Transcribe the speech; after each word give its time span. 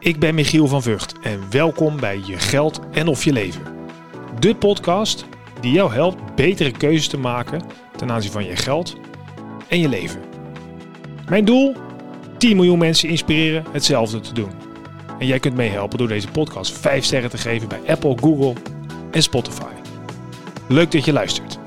Ik 0.00 0.18
ben 0.18 0.34
Michiel 0.34 0.66
van 0.66 0.82
Vught 0.82 1.14
en 1.22 1.40
welkom 1.50 2.00
bij 2.00 2.20
Je 2.24 2.38
Geld 2.38 2.80
en 2.92 3.08
of 3.08 3.24
Je 3.24 3.32
Leven. 3.32 3.62
De 4.38 4.54
podcast 4.54 5.24
die 5.60 5.72
jou 5.72 5.92
helpt 5.92 6.34
betere 6.34 6.70
keuzes 6.70 7.08
te 7.08 7.18
maken 7.18 7.62
ten 7.96 8.10
aanzien 8.10 8.32
van 8.32 8.44
je 8.44 8.56
geld 8.56 8.96
en 9.68 9.78
je 9.78 9.88
leven. 9.88 10.20
Mijn 11.28 11.44
doel? 11.44 11.76
10 12.38 12.56
miljoen 12.56 12.78
mensen 12.78 13.08
inspireren 13.08 13.64
hetzelfde 13.72 14.20
te 14.20 14.34
doen. 14.34 14.50
En 15.18 15.26
jij 15.26 15.38
kunt 15.38 15.56
meehelpen 15.56 15.98
door 15.98 16.08
deze 16.08 16.28
podcast 16.28 16.78
5 16.78 17.04
sterren 17.04 17.30
te 17.30 17.38
geven 17.38 17.68
bij 17.68 17.80
Apple, 17.86 18.16
Google 18.20 18.54
en 19.10 19.22
Spotify. 19.22 19.72
Leuk 20.68 20.90
dat 20.90 21.04
je 21.04 21.12
luistert. 21.12 21.58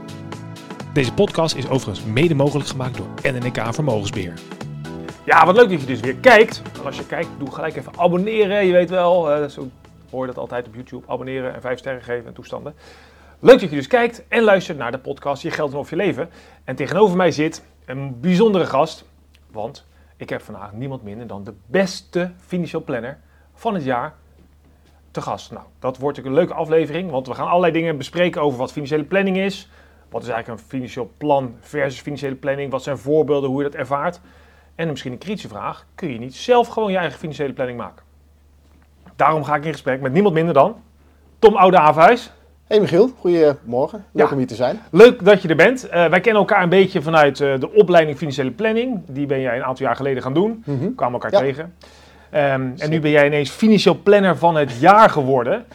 Deze 0.94 1.14
podcast 1.14 1.56
is 1.56 1.68
overigens 1.68 2.06
mede 2.06 2.36
mogelijk 2.36 2.70
gemaakt 2.70 2.98
door 2.98 3.08
NNK 3.22 3.74
Vermogensbeheer. 3.74 4.34
Ja, 5.26 5.46
wat 5.46 5.56
leuk 5.56 5.70
dat 5.70 5.82
je 5.82 5.88
dus 5.88 6.00
weer 6.00 6.16
kijkt. 6.16 6.62
En 6.80 6.86
als 6.86 6.98
je 6.98 7.06
kijkt, 7.06 7.30
doe 7.38 7.52
gelijk 7.52 7.76
even 7.76 7.92
abonneren. 7.98 8.66
Je 8.66 8.72
weet 8.72 8.90
wel, 8.90 9.32
eh, 9.32 9.50
zo 9.50 9.70
hoor 10.10 10.22
je 10.22 10.28
dat 10.28 10.38
altijd 10.38 10.68
op 10.68 10.76
YouTube. 10.76 11.08
Abonneren 11.08 11.54
en 11.54 11.62
5 11.62 11.80
sterren 11.80 12.04
geven 12.04 12.28
en 12.28 12.34
toestanden. 12.34 12.74
Leuk 13.40 13.60
dat 13.60 13.70
je 13.70 13.76
dus 13.76 13.88
kijkt 13.88 14.28
en 14.28 14.44
luistert 14.44 14.78
naar 14.78 14.92
de 14.92 14.98
podcast 14.98 15.42
Je 15.42 15.52
Geld 15.52 15.72
en 15.72 15.78
Of 15.78 15.90
Je 15.90 15.96
Leven. 15.96 16.30
En 16.64 16.76
tegenover 16.76 17.18
mij 17.18 17.32
zit 17.32 17.64
een 17.86 18.20
bijzondere 18.20 18.66
gast. 18.66 19.06
Want 19.52 19.86
ik 20.18 20.30
heb 20.30 20.42
vandaag 20.42 20.74
niemand 20.74 21.04
minder 21.04 21.28
dan 21.28 21.44
de 21.44 21.54
beste 21.66 22.32
financial 22.46 22.84
planner 22.84 23.20
van 23.54 23.74
het 23.74 23.84
jaar 23.84 24.14
te 25.12 25.22
gast. 25.22 25.52
Nou, 25.52 25.66
dat 25.80 25.98
wordt 25.98 26.18
een 26.18 26.34
leuke 26.34 26.54
aflevering, 26.54 27.12
want 27.12 27.28
we 27.28 27.34
gaan 27.34 27.48
allerlei 27.48 27.74
dingen 27.74 27.98
bespreken 27.98 28.42
over 28.42 28.60
wat 28.60 28.72
financiële 28.72 29.04
planning 29.04 29.38
is. 29.38 29.70
Wat 30.10 30.22
is 30.22 30.28
eigenlijk 30.28 30.62
een 30.62 30.68
financieel 30.68 31.12
plan 31.18 31.56
versus 31.60 32.02
financiële 32.02 32.36
planning? 32.36 32.72
Wat 32.72 32.84
zijn 32.84 32.98
voorbeelden, 32.98 33.50
hoe 33.50 33.64
je 33.64 33.70
dat 33.70 33.80
ervaart? 33.80 34.20
En 34.76 34.88
misschien 34.88 35.12
een 35.12 35.18
kritische 35.18 35.48
vraag, 35.48 35.86
kun 35.96 36.12
je 36.12 36.20
niet 36.20 36.36
zelf 36.36 36.68
gewoon 36.68 36.92
je 36.92 36.98
eigen 36.98 37.20
financiële 37.20 37.54
planning 37.54 37.78
maken? 37.78 38.06
Daarom 39.16 39.44
ga 39.44 39.56
ik 39.56 39.66
in 39.66 39.72
gesprek 39.72 40.02
met 40.02 40.14
niemand 40.14 40.34
minder 40.34 40.54
dan 40.54 40.76
Tom 41.40 41.56
Oude 41.56 41.78
Averhuis. 41.78 42.32
Hey 42.64 42.80
Michiel, 42.80 43.10
goedemorgen. 43.20 44.06
Leuk 44.12 44.32
om 44.32 44.38
hier 44.38 44.48
te 44.48 44.56
zijn. 44.56 44.80
Leuk 44.92 45.26
dat 45.26 45.42
je 45.42 45.48
er 45.48 45.56
bent. 45.56 45.86
Uh, 45.86 45.92
wij 45.92 46.20
kennen 46.20 46.42
elkaar 46.42 46.64
een 46.64 46.70
beetje 46.70 47.02
vanuit 47.02 47.40
uh, 47.40 47.60
de 47.60 47.72
opleiding 47.72 48.18
financiële 48.18 48.52
planning. 48.52 49.02
Die 49.08 49.26
ben 49.26 49.42
jij 49.42 49.56
een 49.56 49.64
aantal 49.64 49.86
jaar 49.86 49.96
geleden 49.96 50.24
gaan 50.24 50.34
doen. 50.34 50.64
We 50.66 50.94
kwamen 50.96 51.14
elkaar 51.14 51.32
ja. 51.32 51.40
tegen. 51.40 51.64
Um, 51.64 52.74
en 52.78 52.90
nu 52.90 53.00
ben 53.00 53.12
jij 53.12 53.26
ineens 53.26 53.50
financieel 53.50 54.00
planner 54.04 54.38
van 54.38 54.56
het 54.56 54.80
jaar 54.80 55.10
geworden. 55.10 55.66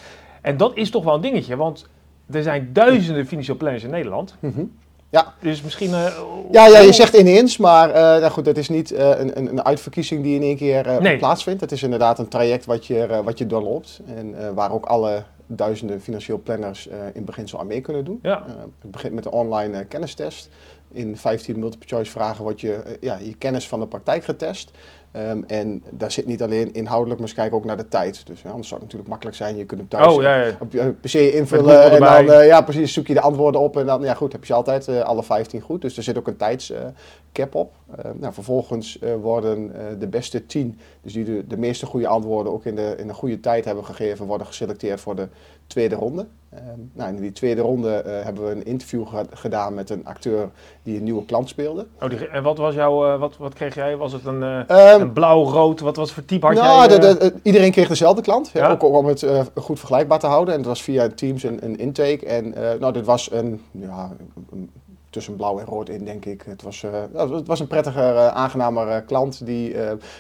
En 0.41 0.56
dat 0.56 0.77
is 0.77 0.91
toch 0.91 1.05
wel 1.05 1.15
een 1.15 1.20
dingetje, 1.20 1.56
want 1.56 1.89
er 2.31 2.42
zijn 2.42 2.70
duizenden 2.72 3.27
financieel 3.27 3.56
planners 3.56 3.84
in 3.84 3.91
Nederland. 3.91 4.37
Mhm. 4.41 4.65
Ja. 5.11 5.34
Dus 5.41 5.62
misschien... 5.62 5.91
Uh, 5.91 6.19
ja, 6.51 6.67
ja, 6.67 6.78
je 6.78 6.92
zegt 6.92 7.14
ineens, 7.14 7.56
maar 7.56 7.89
uh, 7.89 7.95
nou 7.95 8.28
goed, 8.28 8.47
het 8.47 8.59
is 8.59 8.69
niet 8.69 8.92
uh, 8.92 9.19
een, 9.19 9.39
een, 9.39 9.65
uitverkiezing 9.65 10.23
die 10.23 10.34
in 10.34 10.42
één 10.42 10.56
keer 10.56 10.97
nee. 11.00 11.17
plaatsvindt. 11.17 11.61
Het 11.61 11.73
is 11.73 11.83
inderdaad 11.83 12.19
een 12.19 12.28
traject 12.28 12.65
wat 12.65 12.87
je, 12.87 13.20
wat 13.25 13.39
je 13.39 13.47
doorloopt 13.47 14.00
en 14.17 14.55
waar 14.55 14.73
ook 14.73 14.87
alle 14.87 15.23
duizenden 15.47 16.00
financieel 16.00 16.41
planners 16.45 16.89
in 17.12 17.25
beginsel 17.25 17.59
aan 17.59 17.67
mee 17.67 17.81
kunnen 17.81 18.05
doen. 18.05 18.19
Ja. 18.23 18.45
het 18.81 18.91
begint 18.91 19.15
met 19.15 19.25
een 19.25 19.33
online 19.33 19.84
kennistest. 19.84 20.48
In 20.92 21.17
15 21.17 21.58
multiple 21.58 21.89
choice 21.89 22.11
vragen 22.11 22.42
wordt 22.42 22.61
je, 22.61 22.98
ja, 23.00 23.19
je 23.19 23.34
kennis 23.34 23.69
van 23.69 23.81
de 23.81 23.86
praktijk 23.86 24.25
getest. 24.25 24.70
Um, 25.12 25.44
en 25.47 25.83
daar 25.91 26.11
zit 26.11 26.27
niet 26.27 26.42
alleen 26.42 26.72
inhoudelijk, 26.72 27.20
maar 27.20 27.28
ze 27.28 27.34
kijken 27.34 27.56
ook 27.56 27.64
naar 27.64 27.77
de 27.77 27.89
tijd. 27.89 28.27
Dus 28.27 28.42
ja, 28.42 28.48
anders 28.48 28.69
zou 28.69 28.81
het 28.81 28.92
natuurlijk 28.92 29.09
makkelijk 29.09 29.36
zijn. 29.36 29.56
Je 29.56 29.64
kunt 29.64 29.81
hem 29.81 29.89
thuis 29.89 30.14
oh, 30.14 30.22
ja, 30.22 30.42
ja. 30.42 30.56
op 30.61 30.72
je 30.72 30.94
PC 31.00 31.14
invullen 31.14 31.91
en 31.91 32.00
dan 32.00 32.25
uh, 32.25 32.47
ja, 32.47 32.61
precies, 32.61 32.92
zoek 32.92 33.06
je 33.06 33.14
de 33.14 33.20
antwoorden 33.20 33.61
op. 33.61 33.77
En 33.77 33.86
dan 33.86 34.03
ja, 34.03 34.14
goed, 34.14 34.33
heb 34.33 34.44
je 34.44 34.55
altijd 34.55 34.89
uh, 34.89 35.00
alle 35.00 35.22
15 35.22 35.61
goed. 35.61 35.81
Dus 35.81 35.97
er 35.97 36.03
zit 36.03 36.19
ook 36.19 36.27
een 36.27 36.36
tijdscap 36.36 37.55
op. 37.55 37.72
Uh, 37.91 38.11
nou, 38.14 38.33
vervolgens 38.33 38.98
worden 39.20 39.72
de 39.98 40.06
beste 40.06 40.47
10, 40.47 40.78
dus 41.03 41.12
die 41.12 41.25
de, 41.25 41.47
de 41.47 41.59
meeste 41.59 41.86
goede 41.86 42.09
antwoorden 42.09 42.53
ook 42.53 42.64
in 42.64 42.75
de, 42.75 42.94
in 42.98 43.09
een 43.09 43.14
goede 43.14 43.41
tijd 43.41 43.64
hebben 43.64 43.84
gegeven, 43.84 44.27
worden 44.27 44.47
geselecteerd 44.47 45.00
voor 45.00 45.16
de 45.16 45.28
tweede 45.69 45.94
ronde. 45.94 46.27
Um, 46.55 46.91
nou, 46.92 47.14
in 47.14 47.20
die 47.20 47.33
tweede 47.33 47.61
ronde 47.61 48.02
uh, 48.06 48.24
hebben 48.24 48.44
we 48.44 48.50
een 48.50 48.64
interview 48.64 49.06
ge 49.06 49.27
gedaan 49.33 49.75
met 49.75 49.91
een 49.91 50.06
acteur 50.06 50.50
die 50.82 50.97
een 50.97 51.04
nieuwe 51.04 51.25
klant 51.25 51.48
speelde. 51.48 51.87
Oh, 52.00 52.10
die, 52.10 52.28
en 52.28 52.43
wat 52.43 52.59
was 52.59 52.75
jouw, 52.75 53.06
uh, 53.06 53.20
wat, 53.20 53.37
wat 53.37 53.54
kreeg 53.54 53.75
jij? 53.75 53.97
Was 53.97 54.12
het 54.12 54.25
een, 54.25 54.43
uh, 54.43 54.93
um, 54.94 55.00
een 55.00 55.12
blauw, 55.12 55.44
rood? 55.44 55.81
Wat 55.81 55.97
was 55.97 56.12
voor 56.12 56.25
type 56.25 56.47
had 56.47 56.54
nou, 56.54 56.88
jij? 56.88 56.98
De, 56.98 57.16
de, 57.19 57.34
iedereen 57.43 57.70
kreeg 57.70 57.88
dezelfde 57.88 58.22
klant, 58.22 58.50
ja? 58.53 58.70
ook 58.70 58.82
om 58.82 59.06
het 59.06 59.26
goed 59.54 59.78
vergelijkbaar 59.78 60.19
te 60.19 60.26
houden. 60.26 60.54
En 60.54 60.60
dat 60.60 60.69
was 60.69 60.82
via 60.82 61.09
Teams 61.09 61.43
een, 61.43 61.65
een 61.65 61.78
intake. 61.78 62.26
En 62.26 62.54
nou, 62.81 62.93
dit 62.93 63.04
was 63.04 63.32
een, 63.32 63.60
ja, 63.70 64.10
een 64.53 64.70
tussen 65.10 65.36
blauw 65.36 65.58
en 65.58 65.64
rood 65.64 65.88
in, 65.88 66.04
denk 66.04 66.24
ik. 66.24 66.42
Het 66.46 66.62
was, 66.62 66.82
uh, 66.82 66.91
het 67.14 67.46
was 67.46 67.60
een 67.60 67.66
prettiger, 67.66 68.14
uh, 68.14 68.28
aangenamer 68.28 68.88
uh, 68.88 68.96
klant 69.06 69.46
die, 69.46 69.76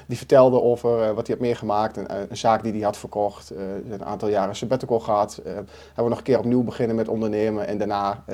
die 0.06 0.16
vertelde 0.16 0.62
over 0.62 1.14
wat 1.14 1.26
hij 1.26 1.36
had 1.36 1.46
meegemaakt. 1.46 1.96
Een, 1.96 2.06
een 2.30 2.36
zaak 2.36 2.62
die 2.62 2.72
hij 2.72 2.80
had 2.80 2.96
verkocht. 2.96 3.52
een 3.90 4.04
aantal 4.04 4.28
jaren 4.28 4.56
sabbatical 4.56 5.00
gehad. 5.00 5.40
hebben 5.44 5.66
we 5.94 6.08
nog 6.08 6.18
een 6.18 6.24
keer 6.24 6.38
opnieuw 6.38 6.62
beginnen 6.62 6.96
met 6.96 7.08
ondernemen. 7.08 7.66
En 7.66 7.78
daarna 7.78 8.24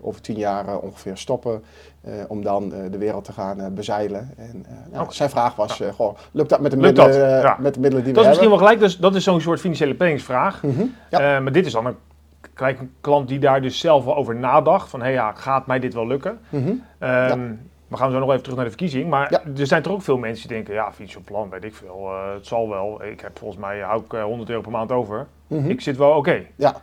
over 0.00 0.20
tien 0.20 0.36
jaar 0.36 0.78
ongeveer 0.78 1.16
stoppen. 1.16 1.64
om 2.28 2.42
dan 2.42 2.68
de 2.68 2.98
wereld 2.98 3.24
te 3.24 3.32
gaan 3.32 3.74
bezeilen. 3.74 4.30
En 4.36 4.66
nou, 4.90 5.12
zijn 5.12 5.30
vraag 5.30 5.54
was, 5.54 5.76
ja. 5.76 5.92
goh, 5.92 6.16
lukt 6.32 6.48
dat 6.48 6.60
met 6.60 6.70
de, 6.70 6.76
middelen, 6.76 7.40
ja. 7.40 7.56
met 7.60 7.74
de 7.74 7.80
middelen 7.80 8.04
die 8.04 8.12
dat 8.12 8.24
we 8.24 8.30
is 8.30 8.36
misschien 8.36 8.50
hebben? 8.50 8.58
wel 8.58 8.58
gelijk. 8.58 8.80
Dus 8.80 8.98
dat 8.98 9.14
is 9.14 9.24
zo'n 9.24 9.40
soort 9.40 9.60
financiële 9.60 9.94
planningsvraag. 9.94 10.62
Mm 10.62 10.76
-hmm. 10.76 10.94
ja. 11.10 11.40
maar 11.40 11.52
dit 11.52 11.66
is 11.66 11.72
dan 11.72 11.86
een 11.86 11.96
gelijk 12.54 12.78
een 12.78 12.92
klant 13.00 13.28
die 13.28 13.38
daar 13.38 13.62
dus 13.62 13.78
zelf 13.78 14.04
wel 14.04 14.16
over 14.16 14.34
nadacht. 14.36 14.90
Van, 14.90 15.00
hé 15.00 15.04
hey, 15.06 15.14
ja, 15.14 15.32
gaat 15.32 15.66
mij 15.66 15.78
dit 15.78 15.94
wel 15.94 16.06
lukken? 16.06 16.40
Mm 16.48 16.62
-hmm. 16.62 16.70
um, 16.70 16.82
ja. 17.00 17.36
We 17.88 17.96
gaan 17.98 18.10
zo 18.10 18.18
nog 18.18 18.28
even 18.30 18.40
terug 18.42 18.54
naar 18.56 18.64
de 18.64 18.70
verkiezing. 18.70 19.08
Maar 19.10 19.30
Ja. 19.30 19.42
er 19.56 19.66
zijn 19.66 19.82
toch 19.82 19.92
ook 19.92 20.02
veel 20.02 20.18
mensen 20.18 20.48
die 20.48 20.56
denken, 20.56 20.74
ja, 20.74 20.92
financieel 20.92 21.22
plan, 21.24 21.50
weet 21.50 21.64
ik 21.64 21.74
veel. 21.74 22.08
eh, 22.10 22.34
het 22.34 22.46
zal 22.46 22.68
wel. 22.68 23.04
Ik 23.04 23.20
heb 23.20 23.38
volgens 23.38 23.60
mij, 23.60 23.78
hou 23.80 24.02
ik 24.04 24.12
eh, 24.12 24.22
100 24.22 24.48
euro 24.50 24.62
per 24.62 24.70
maand 24.70 24.92
over. 24.92 25.26
Mhm. 25.46 25.70
Ik 25.70 25.80
zit 25.80 25.96
wel 25.96 26.10
oké. 26.10 26.42
Ja. 26.56 26.74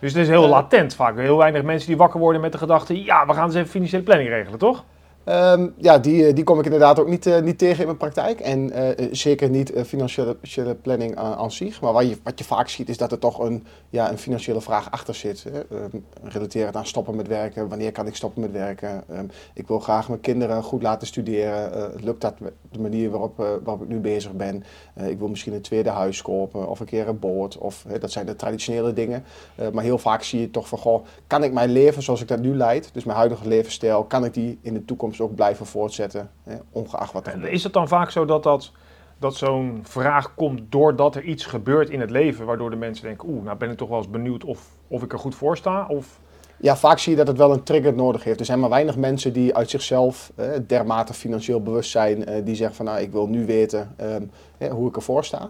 Dus 0.00 0.12
het 0.12 0.22
is 0.22 0.28
heel 0.28 0.42
Eh. 0.44 0.48
latent 0.50 0.94
vaak. 0.94 1.16
Heel 1.16 1.36
weinig 1.36 1.62
mensen 1.62 1.88
die 1.88 1.96
wakker 1.96 2.20
worden 2.20 2.40
met 2.40 2.52
de 2.52 2.58
gedachte, 2.58 3.04
ja, 3.04 3.26
we 3.26 3.32
gaan 3.34 3.44
eens 3.44 3.54
even 3.54 3.68
financiële 3.68 4.02
planning 4.02 4.28
regelen, 4.28 4.58
toch? 4.58 4.84
Um, 5.28 5.74
ja, 5.76 5.98
die, 5.98 6.26
eh, 6.26 6.34
die 6.34 6.44
kom 6.44 6.58
ik 6.58 6.64
inderdaad 6.64 7.00
ook 7.00 7.08
niet, 7.08 7.26
uh, 7.26 7.40
niet 7.40 7.58
tegen 7.58 7.78
in 7.78 7.86
mijn 7.86 7.96
praktijk. 7.96 8.40
En 8.40 8.78
uh, 8.78 9.08
zeker 9.12 9.50
niet 9.50 9.72
financiële, 9.86 10.74
planning 10.82 11.16
aan, 11.16 11.52
zich. 11.52 11.80
Maar 11.80 11.92
wat 11.92 12.08
je, 12.08 12.16
wat 12.22 12.38
je 12.38 12.44
vaak 12.44 12.68
ziet 12.68 12.88
is 12.88 12.96
dat 12.96 13.12
er 13.12 13.18
toch 13.18 13.38
een, 13.38 13.66
ja, 13.90 14.10
een 14.10 14.18
financiële 14.18 14.60
vraag 14.60 14.90
achter 14.90 15.14
zit. 15.14 15.44
Hè. 15.50 15.76
Um, 15.76 16.04
relaterend 16.22 16.76
aan 16.76 16.86
stoppen 16.86 17.16
met 17.16 17.28
werken. 17.28 17.68
Wanneer 17.68 17.92
kan 17.92 18.06
ik 18.06 18.16
stoppen 18.16 18.40
met 18.40 18.52
werken? 18.52 19.04
Um, 19.10 19.30
ik 19.54 19.68
wil 19.68 19.78
graag 19.78 20.08
mijn 20.08 20.20
kinderen 20.20 20.62
goed 20.62 20.82
laten 20.82 21.06
studeren. 21.06 21.92
lukt 22.00 22.20
dat 22.20 22.34
de 22.70 22.80
manier 22.80 23.10
waarop, 23.10 23.36
waarop 23.36 23.82
ik 23.82 23.88
nu 23.88 23.98
bezig 23.98 24.32
ben? 24.32 24.64
ik 25.06 25.18
wil 25.18 25.28
misschien 25.28 25.52
een 25.52 25.60
tweede 25.60 25.90
huis 25.90 26.22
kopen 26.22 26.68
of 26.68 26.80
een 26.80 26.86
keer 26.86 27.08
een 27.08 27.18
boot. 27.18 27.58
Of, 27.58 27.84
dat 28.00 28.12
zijn 28.12 28.26
de 28.26 28.36
traditionele 28.36 28.92
dingen. 28.92 29.24
maar 29.72 29.84
heel 29.84 29.98
vaak 29.98 30.22
zie 30.22 30.40
je 30.40 30.50
toch 30.50 30.68
van, 30.68 30.78
goh, 30.78 31.04
kan 31.26 31.42
ik 31.42 31.52
mijn 31.52 31.70
leven 31.70 32.02
zoals 32.02 32.20
ik 32.20 32.28
dat 32.28 32.40
nu 32.40 32.54
leid, 32.54 32.90
dus 32.92 33.04
mijn 33.04 33.18
huidige 33.18 33.48
levensstijl, 33.48 34.04
kan 34.04 34.24
ik 34.24 34.34
die 34.34 34.58
in 34.62 34.74
de 34.74 34.84
toekomst 34.84 35.17
ook 35.20 35.34
blijven 35.34 35.66
voortzetten, 35.66 36.30
hè, 36.42 36.56
ongeacht 36.72 37.12
wat 37.12 37.26
er 37.26 37.32
gebeurt. 37.32 37.52
Is 37.52 37.64
het 37.64 37.72
dan 37.72 37.88
vaak 37.88 38.10
zo 38.10 38.24
dat, 38.24 38.42
dat, 38.42 38.72
dat 39.18 39.34
zo'n 39.34 39.80
vraag 39.82 40.34
komt 40.34 40.60
doordat 40.68 41.16
er 41.16 41.22
iets 41.22 41.46
gebeurt 41.46 41.90
in 41.90 42.00
het 42.00 42.10
leven, 42.10 42.46
waardoor 42.46 42.70
de 42.70 42.76
mensen 42.76 43.04
denken, 43.04 43.28
oeh, 43.28 43.44
nou 43.44 43.56
ben 43.56 43.70
ik 43.70 43.76
toch 43.76 43.88
wel 43.88 43.98
eens 43.98 44.10
benieuwd 44.10 44.44
of, 44.44 44.66
of 44.88 45.02
ik 45.02 45.12
er 45.12 45.18
goed 45.18 45.34
voor 45.34 45.56
sta? 45.56 45.86
Of... 45.88 46.20
Ja, 46.60 46.76
vaak 46.76 46.98
zie 46.98 47.12
je 47.12 47.18
dat 47.18 47.26
het 47.26 47.36
wel 47.36 47.52
een 47.52 47.62
trigger 47.62 47.94
nodig 47.94 48.24
heeft. 48.24 48.40
Er 48.40 48.46
zijn 48.46 48.60
maar 48.60 48.70
weinig 48.70 48.96
mensen 48.96 49.32
die 49.32 49.54
uit 49.54 49.70
zichzelf 49.70 50.32
eh, 50.34 50.48
dermate 50.66 51.14
financieel 51.14 51.62
bewust 51.62 51.90
zijn, 51.90 52.24
eh, 52.24 52.44
die 52.44 52.54
zeggen 52.54 52.76
van 52.76 52.84
nou, 52.84 53.00
ik 53.00 53.12
wil 53.12 53.26
nu 53.26 53.46
weten 53.46 53.94
eh, 53.96 54.70
hoe 54.70 54.88
ik 54.88 54.96
ervoor 54.96 55.24
sta. 55.24 55.48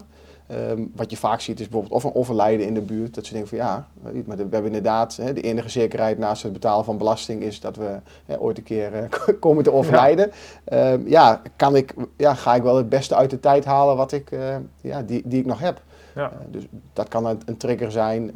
Um, 0.51 0.91
wat 0.95 1.11
je 1.11 1.17
vaak 1.17 1.41
ziet 1.41 1.59
is 1.59 1.67
bijvoorbeeld 1.67 1.93
of 1.93 2.03
een 2.03 2.15
overlijden 2.15 2.65
in 2.65 2.73
de 2.73 2.81
buurt. 2.81 3.15
Dat 3.15 3.25
ze 3.25 3.33
denken 3.33 3.49
van 3.49 3.57
ja, 3.57 3.87
maar 4.01 4.37
we 4.37 4.41
hebben 4.41 4.65
inderdaad 4.65 5.15
hè, 5.15 5.33
de 5.33 5.41
enige 5.41 5.69
zekerheid 5.69 6.17
naast 6.17 6.43
het 6.43 6.53
betalen 6.53 6.85
van 6.85 6.97
belasting 6.97 7.41
is 7.41 7.59
dat 7.59 7.75
we 7.75 7.99
hè, 8.25 8.39
ooit 8.39 8.57
een 8.57 8.63
keer 8.63 8.93
uh, 8.93 9.35
komen 9.39 9.63
te 9.63 9.71
overlijden. 9.71 10.31
Ja. 10.65 10.91
Um, 10.91 11.07
ja, 11.07 11.41
kan 11.55 11.75
ik, 11.75 11.93
ja, 12.17 12.33
ga 12.33 12.55
ik 12.55 12.63
wel 12.63 12.77
het 12.77 12.89
beste 12.89 13.15
uit 13.15 13.29
de 13.29 13.39
tijd 13.39 13.65
halen 13.65 13.95
wat 13.95 14.11
ik, 14.11 14.31
uh, 14.31 14.55
ja, 14.81 15.01
die, 15.01 15.21
die 15.25 15.39
ik 15.39 15.45
nog 15.45 15.59
heb. 15.59 15.81
Ja. 16.19 16.31
Uh, 16.31 16.37
dus 16.47 16.63
dat 16.93 17.07
kan 17.07 17.25
een, 17.25 17.41
een 17.45 17.57
trigger 17.57 17.91
zijn. 17.91 18.31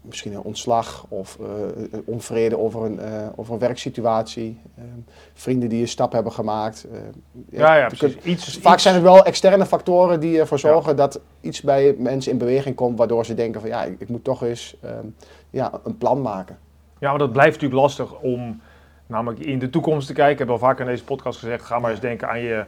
misschien 0.00 0.32
een 0.32 0.42
ontslag 0.42 1.06
of 1.08 1.38
onvrede 2.04 2.58
over 2.58 2.84
een, 2.84 3.00
over 3.36 3.52
een 3.52 3.58
werksituatie. 3.58 4.60
vrienden 5.34 5.68
die 5.68 5.80
een 5.80 5.88
stap 5.88 6.12
hebben 6.12 6.32
gemaakt. 6.32 6.86
ja, 7.50 7.76
ja, 7.76 7.86
precies. 7.86 8.14
Kunt, 8.14 8.24
iets, 8.24 8.58
vaak 8.58 8.74
iets... 8.74 8.82
zijn 8.82 8.94
het 8.94 9.04
wel 9.04 9.24
externe 9.24 9.66
factoren 9.66 10.20
die 10.20 10.38
ervoor 10.38 10.58
zorgen 10.58 10.90
ja. 10.90 10.96
dat 10.96 11.20
iets 11.40 11.62
bij 11.62 11.94
mensen 11.98 12.32
in 12.32 12.38
beweging 12.38 12.74
komt, 12.74 12.98
waardoor 12.98 13.26
ze 13.26 13.34
denken 13.34 13.60
van 13.60 13.70
ja, 13.70 13.84
ik, 13.84 14.00
ik 14.00 14.08
moet 14.08 14.24
toch 14.24 14.42
eens 14.42 14.76
ja, 15.50 15.72
een 15.84 15.98
plan 15.98 16.22
maken. 16.22 16.58
Ja, 16.98 17.08
maar 17.10 17.18
dat 17.18 17.32
blijft 17.32 17.52
natuurlijk 17.52 17.80
lastig 17.80 18.20
om 18.20 18.60
namelijk 19.06 19.40
in 19.40 19.58
de 19.58 19.70
toekomst 19.70 20.06
te 20.06 20.12
kijken. 20.12 20.32
Ik 20.32 20.38
heb 20.38 20.50
al 20.50 20.58
vaker 20.58 20.84
in 20.84 20.90
deze 20.90 21.04
podcast 21.04 21.38
gezegd, 21.38 21.64
ga 21.64 21.78
maar 21.78 21.90
eens 21.90 22.00
denken 22.00 22.28
aan 22.28 22.40
je, 22.40 22.64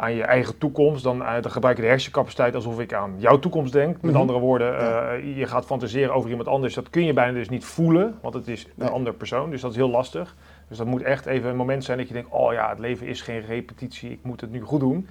aan 0.00 0.14
je 0.14 0.22
eigen 0.22 0.58
toekomst. 0.58 1.02
Dan, 1.02 1.20
uh, 1.22 1.32
dan 1.40 1.50
gebruik 1.50 1.76
je 1.76 1.82
de 1.82 1.88
hersencapaciteit 1.88 2.54
alsof 2.54 2.80
ik 2.80 2.92
aan 2.94 3.14
jouw 3.16 3.38
toekomst 3.38 3.72
denk. 3.72 4.02
Met 4.02 4.10
Mhm. 4.10 4.20
andere 4.20 4.38
woorden, 4.38 4.74
uh, 4.74 5.36
je 5.36 5.46
gaat 5.46 5.64
fantaseren 5.66 6.14
over 6.14 6.30
iemand 6.30 6.48
anders. 6.48 6.74
Dat 6.74 6.90
kun 6.90 7.04
je 7.04 7.12
bijna 7.12 7.32
dus 7.32 7.48
niet 7.48 7.64
voelen, 7.64 8.18
want 8.22 8.34
het 8.34 8.48
is 8.48 8.64
een 8.64 8.70
Nee. 8.74 8.88
andere 8.88 9.16
persoon. 9.16 9.50
Dus 9.50 9.60
dat 9.60 9.70
is 9.70 9.76
heel 9.76 9.90
lastig. 9.90 10.36
Dus 10.68 10.78
dat 10.78 10.86
moet 10.86 11.02
echt 11.02 11.26
even 11.26 11.50
een 11.50 11.56
moment 11.56 11.84
zijn 11.84 11.98
dat 11.98 12.08
je 12.08 12.14
denkt, 12.14 12.28
oh 12.32 12.52
ja, 12.52 12.68
het 12.68 12.78
leven 12.78 13.06
is 13.06 13.22
geen 13.22 13.40
repetitie, 13.40 14.10
ik 14.10 14.18
moet 14.22 14.40
het 14.40 14.50
nu 14.50 14.60
goed 14.60 14.80
doen. 14.80 15.08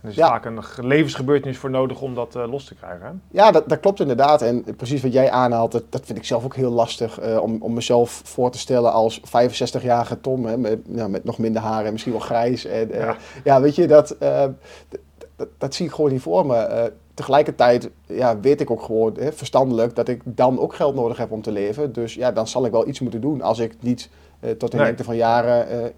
Er 0.00 0.08
is 0.08 0.16
vaak 0.16 0.44
een 0.44 0.62
levensgebeurtenis 0.80 1.58
voor 1.58 1.70
nodig 1.70 2.00
om 2.00 2.14
dat 2.14 2.34
los 2.34 2.64
te 2.64 2.74
krijgen. 2.74 3.06
Hè? 3.06 3.12
Ja, 3.30 3.50
dat, 3.50 3.68
dat, 3.68 3.80
klopt 3.80 4.00
inderdaad. 4.00 4.42
En 4.42 4.64
precies 4.76 5.02
wat 5.02 5.12
jij 5.12 5.30
aanhaalt, 5.30 5.72
dat, 5.72 5.84
dat 5.88 6.06
vind 6.06 6.18
ik 6.18 6.24
zelf 6.24 6.44
ook 6.44 6.54
heel 6.54 6.70
lastig 6.70 7.20
om, 7.40 7.62
om 7.62 7.74
mezelf 7.74 8.20
voor 8.24 8.50
te 8.50 8.58
stellen 8.58 8.92
als 8.92 9.20
65-jarige 9.20 10.20
Tom. 10.20 10.46
Hè, 10.46 10.56
met, 10.56 10.78
ja, 10.88 11.08
met 11.08 11.24
nog 11.24 11.38
minder 11.38 11.62
haren 11.62 11.86
en 11.86 11.92
misschien 11.92 12.12
wel 12.12 12.20
grijs. 12.20 12.64
En, 12.64 12.88
ja. 12.88 13.16
ja. 13.44 13.60
weet 13.60 13.74
je, 13.74 13.86
dat, 13.86 14.16
dat, 14.18 15.48
dat, 15.58 15.74
zie 15.74 15.86
ik 15.86 15.92
gewoon 15.92 16.10
niet 16.10 16.22
voor 16.22 16.46
me 16.46 16.92
tegelijkertijd 17.14 17.90
ja, 18.06 18.40
weet 18.40 18.60
ik 18.60 18.70
ook 18.70 18.82
gewoon 18.82 19.14
hè, 19.18 19.32
verstandelijk 19.32 19.94
dat 19.94 20.08
ik 20.08 20.20
dan 20.24 20.58
ook 20.58 20.74
geld 20.74 20.94
nodig 20.94 21.16
heb 21.16 21.30
om 21.30 21.42
te 21.42 21.52
leven. 21.52 21.92
Dus 21.92 22.14
ja, 22.14 22.32
dan 22.32 22.46
zal 22.46 22.64
ik 22.64 22.72
wel 22.72 22.88
iets 22.88 23.00
moeten 23.00 23.20
doen 23.20 23.42
als 23.42 23.58
ik 23.58 23.74
niet 23.80 24.10
tot 24.58 24.70
de 24.70 24.76
lengte 24.76 25.04
van 25.04 25.16
jaren 25.16 25.92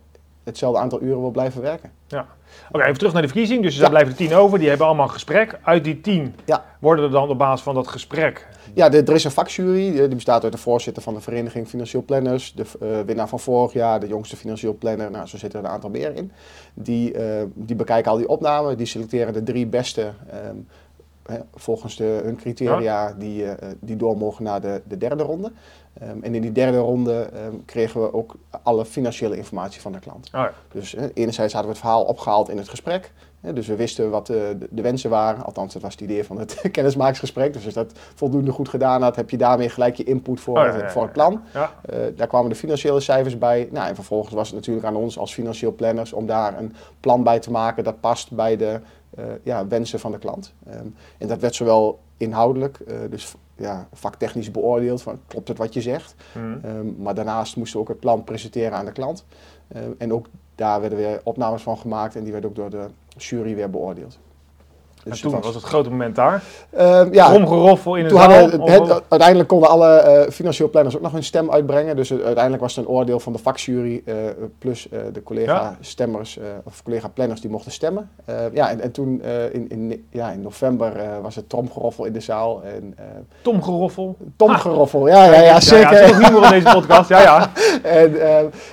hetzelfde 0.45 0.81
aantal 0.81 1.03
uren 1.03 1.21
wil 1.21 1.31
blijven 1.31 1.63
werken. 1.63 1.91
Ja. 2.07 2.27
Oké, 2.71 2.85
even 2.85 2.99
terug 2.99 3.13
naar 3.13 3.23
de 3.23 3.29
verkiezing. 3.29 3.63
Dus 3.63 3.77
daar 3.77 3.91
blijven 3.91 4.13
er 4.13 4.19
tien 4.19 4.35
over. 4.35 4.59
Die 4.59 4.69
hebben 4.69 4.87
allemaal 4.87 5.07
een 5.07 5.13
gesprek. 5.13 5.59
Uit 5.63 5.85
die 5.85 6.01
tien 6.01 6.35
ja. 6.45 6.65
worden 6.81 7.05
er 7.05 7.11
dan 7.11 7.29
op 7.29 7.39
basis 7.39 7.63
van 7.63 7.75
dat 7.75 7.89
gesprek... 7.89 8.47
Ja, 8.75 8.93
er 8.93 9.15
is 9.15 9.25
een 9.25 9.31
vakjury. 9.31 9.93
Die 9.93 10.09
bestaat 10.09 10.43
uit 10.43 10.53
de 10.53 10.59
voorzitter 10.59 11.03
van 11.03 11.15
de 11.15 11.21
Vereniging 11.21 11.69
Financieel 11.69 12.03
Planners. 12.05 12.53
De 12.53 12.65
uh, 12.83 13.01
winnaar 13.07 13.29
van 13.29 13.41
vorig 13.41 13.73
jaar, 13.73 14.01
de 14.01 14.07
jongste 14.07 14.37
financieel 14.37 14.75
planner. 14.75 15.11
Nou, 15.11 15.27
zo 15.27 15.37
zitten 15.37 15.59
er 15.59 15.65
een 15.65 15.73
aantal 15.73 15.91
meer 15.91 16.15
in. 16.15 16.33
Die, 16.75 17.15
die 17.55 17.77
bekijken 17.77 18.11
al 18.11 18.17
die 18.17 18.29
opnamen. 18.29 18.77
Die 18.77 18.87
selecteren 18.87 19.33
de 19.33 19.43
drie 19.43 19.67
beste... 19.67 20.13
Um, 20.49 20.67
volgens 21.55 21.97
de, 21.97 22.21
hun 22.25 22.37
criteria 22.37 23.13
die, 23.19 23.43
uh, 23.43 23.53
die 23.81 23.97
door 23.97 24.17
mogen 24.17 24.45
naar 24.45 24.61
de, 24.61 24.83
de 24.85 24.97
derde 24.97 25.23
ronde. 25.23 25.53
Um, 26.03 26.23
en 26.23 26.35
in 26.35 26.43
die 26.43 26.53
derde 26.53 26.79
ronde 26.79 27.31
um, 27.47 27.65
kregen 27.65 28.01
we 28.01 28.15
ook 28.15 28.37
alle 28.63 28.85
financiële 28.85 29.37
informatie 29.37 29.81
van 29.81 29.93
de 29.93 29.99
klant. 29.99 30.27
Oh 30.27 30.41
ja. 30.41 30.53
Dus 30.73 30.95
uh, 30.95 31.03
enerzijds 31.15 31.53
hadden 31.53 31.73
we 31.73 31.79
het 31.79 31.87
verhaal 31.87 32.05
opgehaald 32.05 32.49
in 32.49 32.57
het 32.57 32.69
gesprek. 32.69 33.13
Dus 33.41 33.67
we 33.67 33.77
wisten 33.77 34.11
wat 34.11 34.27
de, 34.27 34.57
de, 34.71 34.83
wensen 34.83 35.11
waren. 35.11 35.45
Althans, 35.45 35.73
dat 35.73 35.83
was 35.83 35.93
het 35.93 36.01
idee 36.01 36.25
van 36.25 36.39
het 36.39 36.61
kennismakingsgesprek. 36.73 37.53
Dus 37.53 37.65
als 37.65 37.75
dat 37.75 37.93
voldoende 38.15 38.51
goed 38.51 38.69
gedaan 38.69 39.03
had, 39.03 39.17
heb 39.17 39.31
je 39.31 39.37
daarmee 39.37 39.69
gelijk 39.69 39.97
je 39.97 40.05
input 40.05 40.41
voor, 40.41 40.59
oh, 40.59 40.65
ja, 40.65 40.77
ja, 40.77 40.91
voor 40.91 41.03
het 41.03 41.13
plan. 41.13 41.43
daar 42.17 42.27
kwamen 42.27 42.49
de 42.49 42.55
financiële 42.55 43.01
cijfers 43.01 43.39
bij. 43.39 43.69
Nou, 43.71 43.89
en 43.89 43.95
vervolgens 43.95 44.35
was 44.35 44.47
het 44.47 44.57
natuurlijk 44.57 44.87
aan 44.87 44.97
ons 44.97 45.19
als 45.19 45.35
financieel 45.35 45.75
planners 45.75 46.13
om 46.13 46.27
daar 46.27 46.59
een 46.59 46.75
plan 47.01 47.23
bij 47.23 47.39
te 47.39 47.51
maken 47.51 47.85
dat 47.85 48.01
past 48.01 48.33
bij 48.33 48.57
de 48.57 48.81
uh, 49.19 49.25
ja, 49.43 49.67
wensen 49.67 50.01
van 50.01 50.13
de 50.13 50.19
klant. 50.19 50.55
Um, 50.75 50.95
en 51.19 51.29
dat 51.29 51.41
werd 51.41 51.55
zowel 51.55 51.99
inhoudelijk, 52.17 52.79
uh, 52.87 52.97
dus 53.11 53.35
ja, 53.59 53.89
vaktechnisch 53.93 54.51
beoordeeld, 54.51 55.03
van 55.03 55.21
klopt 55.27 55.49
het 55.49 55.59
wat 55.59 55.75
je 55.75 55.81
zegt. 55.81 56.15
Mm. 56.35 56.61
Um, 56.65 56.97
maar 56.99 57.15
daarnaast 57.15 57.57
moesten 57.57 57.77
we 57.77 57.83
ook 57.83 57.89
het 57.89 58.01
plan 58.01 58.25
presenteren 58.25 58.73
aan 58.73 58.85
de 58.85 58.93
klant. 58.93 59.25
Uh, 59.77 59.83
en 59.99 60.13
ook 60.13 60.27
daar 60.55 60.81
werden 60.81 60.99
weer 60.99 61.21
opnames 61.25 61.63
van 61.63 61.79
gemaakt 61.79 62.17
en 62.17 62.23
die 62.23 62.33
werden 62.33 62.51
ook 62.51 62.57
door 62.57 62.71
de 62.71 62.87
jury 63.17 63.55
weer 63.55 63.71
beoordeeld. 63.71 64.19
Dus 65.09 65.21
toen 65.21 65.41
was, 65.41 65.55
het 65.55 65.65
grote 65.65 65.91
moment 65.91 66.17
daar. 66.17 66.43
Uh, 66.79 67.03
ja, 67.11 67.35
Omgeroffel 67.35 67.95
in 67.95 68.05
het 68.05 68.13
toen 68.13 68.21
hadden 68.21 68.71
het, 68.71 69.03
Uiteindelijk 69.09 69.49
konden 69.49 69.69
alle 69.69 70.25
uh, 70.27 70.33
financieel 70.33 70.71
planners 70.71 70.97
ook 70.97 71.03
nog 71.03 71.13
hun 71.13 71.25
stem 71.25 71.51
uitbrengen. 71.51 71.97
Dus 71.97 72.13
uiteindelijk 72.13 72.63
was 72.63 72.77
het 72.77 72.85
een 72.85 72.91
oordeel 72.91 73.21
van 73.21 73.33
de 73.33 73.39
vakjury 73.39 74.03
uh, 74.05 74.15
plus 74.59 74.89
uh, 74.93 75.01
de 75.13 75.23
collega-stemmers 75.23 76.39
of 76.65 76.83
collega-planners 76.83 77.41
die 77.41 77.51
mochten 77.51 77.73
stemmen. 77.73 78.11
ja, 78.53 78.71
en, 78.71 78.81
en 78.81 78.91
toen 78.91 79.23
in, 79.53 79.69
in, 79.69 80.07
ja, 80.11 80.31
in 80.31 80.41
november 80.41 81.21
was 81.23 81.37
het 81.37 81.49
tromgeroffel 81.49 82.05
in 82.05 82.13
de 82.13 82.21
zaal. 82.21 82.63
En, 82.63 82.97
Tomgeroffel? 83.43 84.17
Tomgeroffel, 84.37 85.09
ja, 85.09 85.25
ja, 85.25 85.41
ja, 85.41 85.61
zeker. 85.61 85.93
Ja, 85.93 86.19
ja, 86.19 86.45
in 86.45 86.51
deze 86.51 86.75
podcast, 86.75 87.09
ja, 87.09 87.21
ja. 87.21 87.51
en 88.01 88.17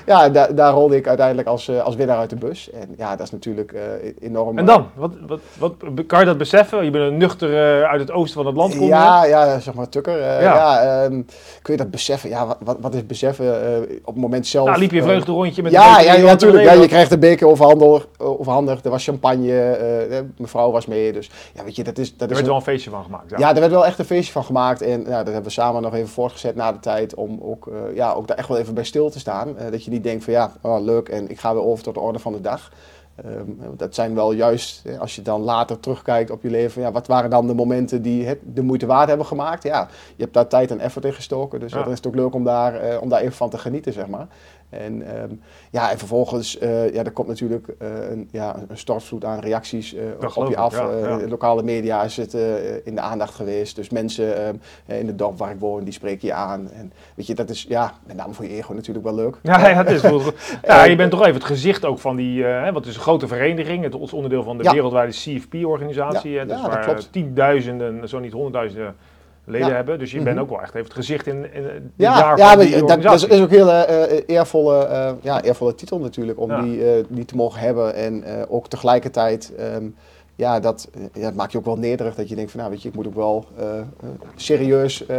ja, 0.06 0.30
da 0.30 0.48
daar 0.48 0.74
rolde 0.74 0.96
ik 0.96 1.08
uiteindelijk 1.08 1.48
als, 1.48 1.80
als 1.80 1.96
winnaar 1.96 2.18
uit 2.18 2.30
de 2.30 2.36
bus. 2.36 2.72
En 2.72 2.94
ja, 2.98 3.16
dat 3.16 3.26
is 3.26 3.32
natuurlijk 3.32 3.76
enorm... 4.20 4.58
En 4.58 4.66
dan? 4.66 4.88
Wat, 4.96 5.12
wat, 5.28 5.40
wat, 5.58 5.74
kan 6.08 6.25
je 6.26 6.32
dat 6.32 6.40
beseffen? 6.40 6.84
Je 6.84 6.92
bent 6.92 7.12
een 7.12 7.18
nuchter 7.18 7.84
uit 7.86 8.00
het 8.00 8.12
oosten 8.12 8.36
van 8.36 8.46
het 8.46 8.56
land. 8.56 8.74
Ja, 8.74 9.26
ja, 9.26 9.60
zeg 9.60 9.74
maar 9.74 9.90
tukker. 9.90 10.18
Uh, 10.18 10.42
ja. 10.42 10.84
ja 10.84 11.04
um, 11.04 11.26
kun 11.62 11.74
je 11.74 11.80
dat 11.80 11.92
beseffen? 11.92 12.30
Ja, 12.30 12.58
wat, 12.60 12.78
wat 12.82 12.94
is 12.94 13.06
beseffen 13.06 13.46
uh, 13.46 13.98
op 14.04 14.14
het 14.14 14.24
moment 14.24 14.48
zelf? 14.48 14.68
Nou, 14.68 14.80
liep 14.80 14.92
je 14.92 15.02
vreugde 15.02 15.32
rondje 15.32 15.62
met 15.62 15.72
Ja, 15.72 16.00
ja, 16.00 16.14
ja 16.14 16.24
natuurlijk. 16.24 16.64
Ja, 16.64 16.72
je 16.72 16.88
krijgt 16.88 17.12
een 17.12 17.20
beker 17.20 17.48
overhandigd. 18.18 18.86
Er 18.86 18.92
was 18.92 19.04
champagne. 19.04 20.24
mevrouw 20.38 20.72
was 20.72 20.86
mee. 20.86 21.14
Dus 21.14 21.30
ja, 21.54 21.64
weet 21.64 21.76
je, 21.76 21.84
dat 21.84 21.98
is... 21.98 22.12
Dat 22.12 22.22
er 22.22 22.28
werd 22.28 22.40
een... 22.40 22.46
wel 22.46 22.56
een 22.56 22.62
feestje 22.62 22.90
van 22.90 23.04
gemaakt. 23.04 23.30
Ja. 23.30 23.38
ja, 23.40 23.54
er 23.54 23.60
werd 23.60 23.72
wel 23.72 23.86
echt 23.86 24.00
een 24.00 24.06
feestje 24.06 24.32
van 24.32 24.44
gemaakt. 24.44 24.82
En 24.82 25.00
ja, 25.08 25.18
dat 25.18 25.26
hebben 25.26 25.44
we 25.44 25.50
samen 25.50 25.82
nog 25.82 25.94
even 25.94 26.10
voortgezet 26.10 26.56
na 26.56 26.72
de 26.72 26.80
tijd. 26.80 27.14
Om 27.14 27.40
ook, 27.42 27.70
ja, 27.94 28.14
ook 28.14 28.28
daar 28.28 28.38
echt 28.38 28.48
wel 28.48 28.58
even 28.58 28.74
bij 28.74 28.84
stil 28.84 29.10
te 29.10 29.20
staan. 29.20 29.56
dat 29.72 29.84
je 29.84 29.92
niet 29.92 30.04
denkt 30.04 30.24
van 30.24 30.34
ja, 30.34 30.52
oh, 30.62 30.84
leuk 30.84 31.10
en 31.10 31.30
ik 31.30 31.40
ga 31.40 31.54
weer 31.54 31.64
over 31.64 31.84
tot 31.84 31.94
de 31.94 32.00
orde 32.00 32.20
van 32.20 32.34
de 32.34 32.42
dag. 32.42 32.72
Um, 33.26 33.60
dat 33.78 33.96
zijn 33.96 34.16
wel 34.16 34.32
juist, 34.32 34.84
als 35.00 35.16
je 35.16 35.22
dan 35.22 35.42
later 35.42 35.80
terugkijkt 35.80 36.32
op 36.32 36.42
je 36.42 36.50
leven, 36.50 36.82
ja, 36.82 36.92
wat 36.92 37.08
waren 37.08 37.30
dan 37.30 37.48
de 37.48 37.54
momenten 37.54 38.02
die 38.02 38.26
het 38.26 38.40
de 38.44 38.62
moeite 38.62 38.86
waard 38.86 39.08
hebben 39.08 39.26
gemaakt? 39.26 39.64
Ja, 39.64 39.88
je 40.16 40.24
hebt 40.24 40.34
daar 40.34 40.48
tijd 40.48 40.72
en 40.72 40.80
effort 40.80 41.06
in 41.06 41.14
gestoken, 41.14 41.60
dus 41.60 41.72
ja. 41.72 41.84
dan 41.84 41.92
is 41.92 41.98
het 41.98 42.08
ook 42.08 42.16
leuk 42.16 42.34
om 42.34 42.44
daar, 42.44 42.86
uh, 42.86 43.02
om 43.02 43.10
daar 43.10 43.22
even 43.22 43.36
van 43.36 43.50
te 43.50 43.58
genieten, 43.58 43.94
zeg 43.94 44.08
maar. 44.08 44.28
En, 44.70 45.22
um, 45.22 45.42
ja, 45.72 45.92
en 45.92 45.98
vervolgens, 45.98 46.62
uh, 46.62 46.94
ja, 46.94 47.04
er 47.04 47.12
komt 47.12 47.28
natuurlijk 47.28 47.68
uh, 47.82 47.88
een, 48.10 48.28
ja, 48.32 48.56
een 48.68 48.78
stortvloed 48.78 49.26
aan 49.26 49.40
reacties 49.40 49.94
uh, 49.94 50.02
op 50.36 50.50
je 50.50 50.58
af. 50.58 50.78
Ja, 50.78 50.98
ja. 50.98 51.28
lokale 51.28 51.64
media 51.64 52.04
is 52.04 52.18
het 52.18 52.34
in 52.84 52.96
de 52.96 53.02
aandacht 53.02 53.36
geweest. 53.36 53.76
Dus 53.76 53.90
mensen 53.90 54.46
ehm, 54.46 54.56
in 55.00 55.08
het 55.08 55.18
dorp 55.18 55.38
waar 55.38 55.52
ik 55.52 55.60
woon, 55.60 55.84
die 55.84 55.94
spreken 55.94 56.28
je 56.28 56.34
aan. 56.34 56.72
En 56.72 56.94
weet 57.16 57.28
je, 57.28 57.36
dat 57.36 57.50
is 57.50 57.66
ja, 57.70 57.94
met 58.06 58.16
name 58.16 58.34
voor 58.34 58.46
je 58.46 58.52
ego 58.52 58.74
natuurlijk 58.74 59.06
wel 59.06 59.16
leuk. 59.16 59.38
Ja, 59.42 59.68
ja, 59.70 59.84
het 59.84 59.90
is 59.90 60.02
wel, 60.02 60.22
ja 60.64 60.84
je 60.84 60.96
bent 60.96 61.12
toch 61.12 61.22
even 61.22 61.34
het 61.34 61.44
gezicht 61.44 61.86
ook 61.86 62.00
van 62.00 62.16
die, 62.16 62.46
wat 62.74 62.86
is 62.86 62.96
een 62.96 63.02
grote 63.02 63.28
vereniging. 63.28 63.84
Het 63.84 63.94
is 63.94 64.14
onderdeel 64.14 64.44
van 64.44 64.58
de 64.58 64.70
wereldwijde 64.70 65.12
CFP-organisatie. 65.12 66.46
Dus 66.46 66.62
waar 66.62 67.10
tienduizenden, 67.12 68.10
zo 68.10 68.20
niet 68.20 68.32
honderdduizenden 68.32 68.96
leden 69.46 69.76
hebben. 69.76 70.00
Dus 70.00 70.12
je 70.12 70.22
bent 70.22 70.36
mhm. 70.36 70.44
ook 70.44 70.50
wel 70.50 70.62
echt 70.62 70.74
even 70.74 70.88
het 70.88 70.94
gezicht 70.96 71.28
in, 71.28 71.54
in 71.54 71.92
ja, 71.96 72.36
ja, 72.36 72.56
dat, 72.56 73.02
dat, 73.02 73.14
is 73.14 73.26
ook 73.26 73.32
een 73.32 73.50
hele 73.50 73.88
uh, 73.90 74.36
eervolle, 74.36 74.88
uh, 74.90 75.12
ja, 75.22 75.42
eervolle 75.42 75.76
titel 75.76 76.00
natuurlijk 76.00 76.40
om 76.40 76.62
die, 76.62 76.78
uh, 76.78 77.04
die 77.08 77.26
te 77.26 77.36
mogen 77.36 77.60
hebben. 77.60 77.96
En 77.96 78.24
ook 78.48 78.68
tegelijkertijd 78.68 79.54
um, 79.60 79.96
ja, 80.38 80.60
dat, 80.60 80.88
ja, 81.14 81.22
dat 81.22 81.34
maakt 81.34 81.52
je 81.52 81.58
ook 81.58 81.66
wel 81.66 81.78
nederig. 81.78 82.16
Dat 82.16 82.30
je 82.30 82.36
denkt 82.36 82.52
van, 82.52 82.60
nou 82.60 82.72
weet 82.72 82.82
je, 82.82 82.90
ik 82.90 82.96
moet 82.96 83.08
ook 83.08 83.16
wel 83.16 83.46
uh, 83.60 83.66
serieus 84.36 85.04
uh, 85.10 85.18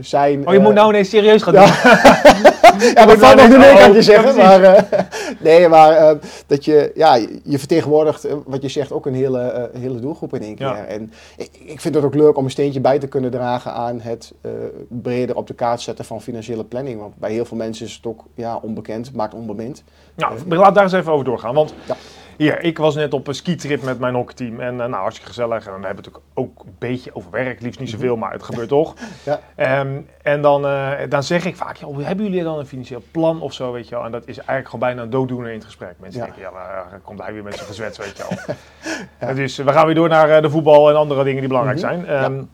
zijn. 0.00 0.46
Oh, 0.46 0.52
je 0.52 0.58
moet 0.58 0.74
nou 0.74 0.88
ineens 0.88 1.08
serieus 1.08 1.42
gaan 1.42 1.54
doen. 1.54 1.62
ja, 2.94 3.06
dat 3.06 3.18
valt 3.18 3.36
nog 3.36 3.48
niet 3.48 3.58
mee, 3.58 3.74
kan 3.74 3.92
je 3.92 4.02
zeggen. 4.02 4.36
maar, 4.36 4.88
nee, 5.40 5.68
maar 5.68 6.16
dat 6.46 6.64
je, 6.64 6.92
ja, 6.94 7.14
je 7.44 7.58
vertegenwoordigt, 7.58 8.26
wat 8.46 8.62
je 8.62 8.68
zegt, 8.68 8.92
ook 8.92 9.06
een 9.06 9.14
hele, 9.14 9.70
hele 9.78 10.00
doelgroep 10.00 10.34
in 10.34 10.42
één 10.42 10.54
keer. 10.54 10.66
Ja. 10.66 10.84
En 10.84 11.12
ik, 11.36 11.50
ik, 11.64 11.80
vind 11.80 11.94
het 11.94 12.04
ook 12.04 12.14
leuk 12.14 12.36
om 12.36 12.44
een 12.44 12.50
steentje 12.50 12.80
bij 12.80 12.98
te 12.98 13.08
kunnen 13.08 13.30
dragen 13.30 13.72
aan 13.72 14.00
het 14.00 14.32
breder 14.88 15.36
op 15.36 15.46
de 15.46 15.54
kaart 15.54 15.80
zetten 15.80 16.04
van 16.04 16.22
financiële 16.22 16.64
planning. 16.64 17.00
Want 17.00 17.16
bij 17.16 17.32
heel 17.32 17.44
veel 17.44 17.56
mensen 17.56 17.86
is 17.86 17.94
het 17.94 18.06
ook 18.06 18.24
ja, 18.34 18.58
onbekend, 18.62 19.14
maakt 19.14 19.34
onbemind. 19.34 19.82
Nou, 20.14 20.38
laat 20.48 20.74
daar 20.74 20.84
eens 20.84 20.92
even 20.92 21.12
over 21.12 21.24
doorgaan. 21.24 21.54
Want 21.54 21.74
ja. 21.86 21.96
Hier, 22.40 22.62
ik 22.62 22.78
was 22.78 22.94
net 22.94 23.14
op 23.14 23.26
een 23.26 23.34
skitrip 23.34 23.82
met 23.82 23.98
mijn 23.98 24.14
hockeyteam 24.14 24.60
en 24.60 24.72
uh, 24.72 24.78
nou, 24.78 24.94
hartstikke 24.94 25.28
gezellig. 25.28 25.66
En 25.66 25.72
dan 25.72 25.84
hebben 25.84 26.04
we 26.04 26.10
het 26.10 26.20
ook 26.34 26.62
een 26.64 26.74
beetje 26.78 27.14
over 27.14 27.30
werk, 27.30 27.60
liefst 27.60 27.80
niet 27.80 27.88
mhm. 27.88 27.98
zoveel, 27.98 28.16
maar 28.16 28.32
het 28.32 28.42
gebeurt 28.42 28.68
toch. 28.68 28.94
Ja. 29.24 29.80
Um, 29.80 30.08
en 30.22 30.42
dan, 30.42 30.64
uh, 30.64 30.90
dan 31.08 31.22
zeg 31.22 31.44
ik 31.44 31.56
vaak, 31.56 31.76
joh, 31.76 31.98
hebben 31.98 32.24
jullie 32.24 32.42
dan 32.42 32.58
een 32.58 32.66
financieel 32.66 33.02
plan 33.10 33.40
of 33.40 33.52
zo, 33.52 33.72
weet 33.72 33.88
je 33.88 33.94
wel? 33.94 34.04
En 34.04 34.12
dat 34.12 34.26
is 34.26 34.36
eigenlijk 34.36 34.64
gewoon 34.68 34.80
bijna 34.80 35.02
een 35.02 35.10
dooddoener 35.10 35.48
in 35.48 35.54
het 35.54 35.64
gesprek. 35.64 35.94
Mensen 35.98 36.20
ja. 36.20 36.26
denken, 36.26 36.42
ja, 36.42 36.50
maar 36.50 36.86
uh, 36.92 36.98
komt 37.02 37.20
hij 37.22 37.32
weer 37.32 37.42
met 37.42 37.54
zijn 37.54 37.66
gezwets, 37.66 37.98
weet 37.98 38.16
je 38.16 38.24
wel. 38.28 38.56
ja. 39.28 39.34
Dus 39.34 39.56
we 39.56 39.72
gaan 39.72 39.86
weer 39.86 39.94
door 39.94 40.08
naar 40.08 40.42
de 40.42 40.50
voetbal 40.50 40.88
en 40.90 40.96
andere 40.96 41.24
dingen 41.24 41.40
die 41.40 41.48
belangrijk 41.48 41.82
mm 41.82 41.88
-hmm. 41.88 42.04
zijn. 42.04 42.32
Um, 42.32 42.50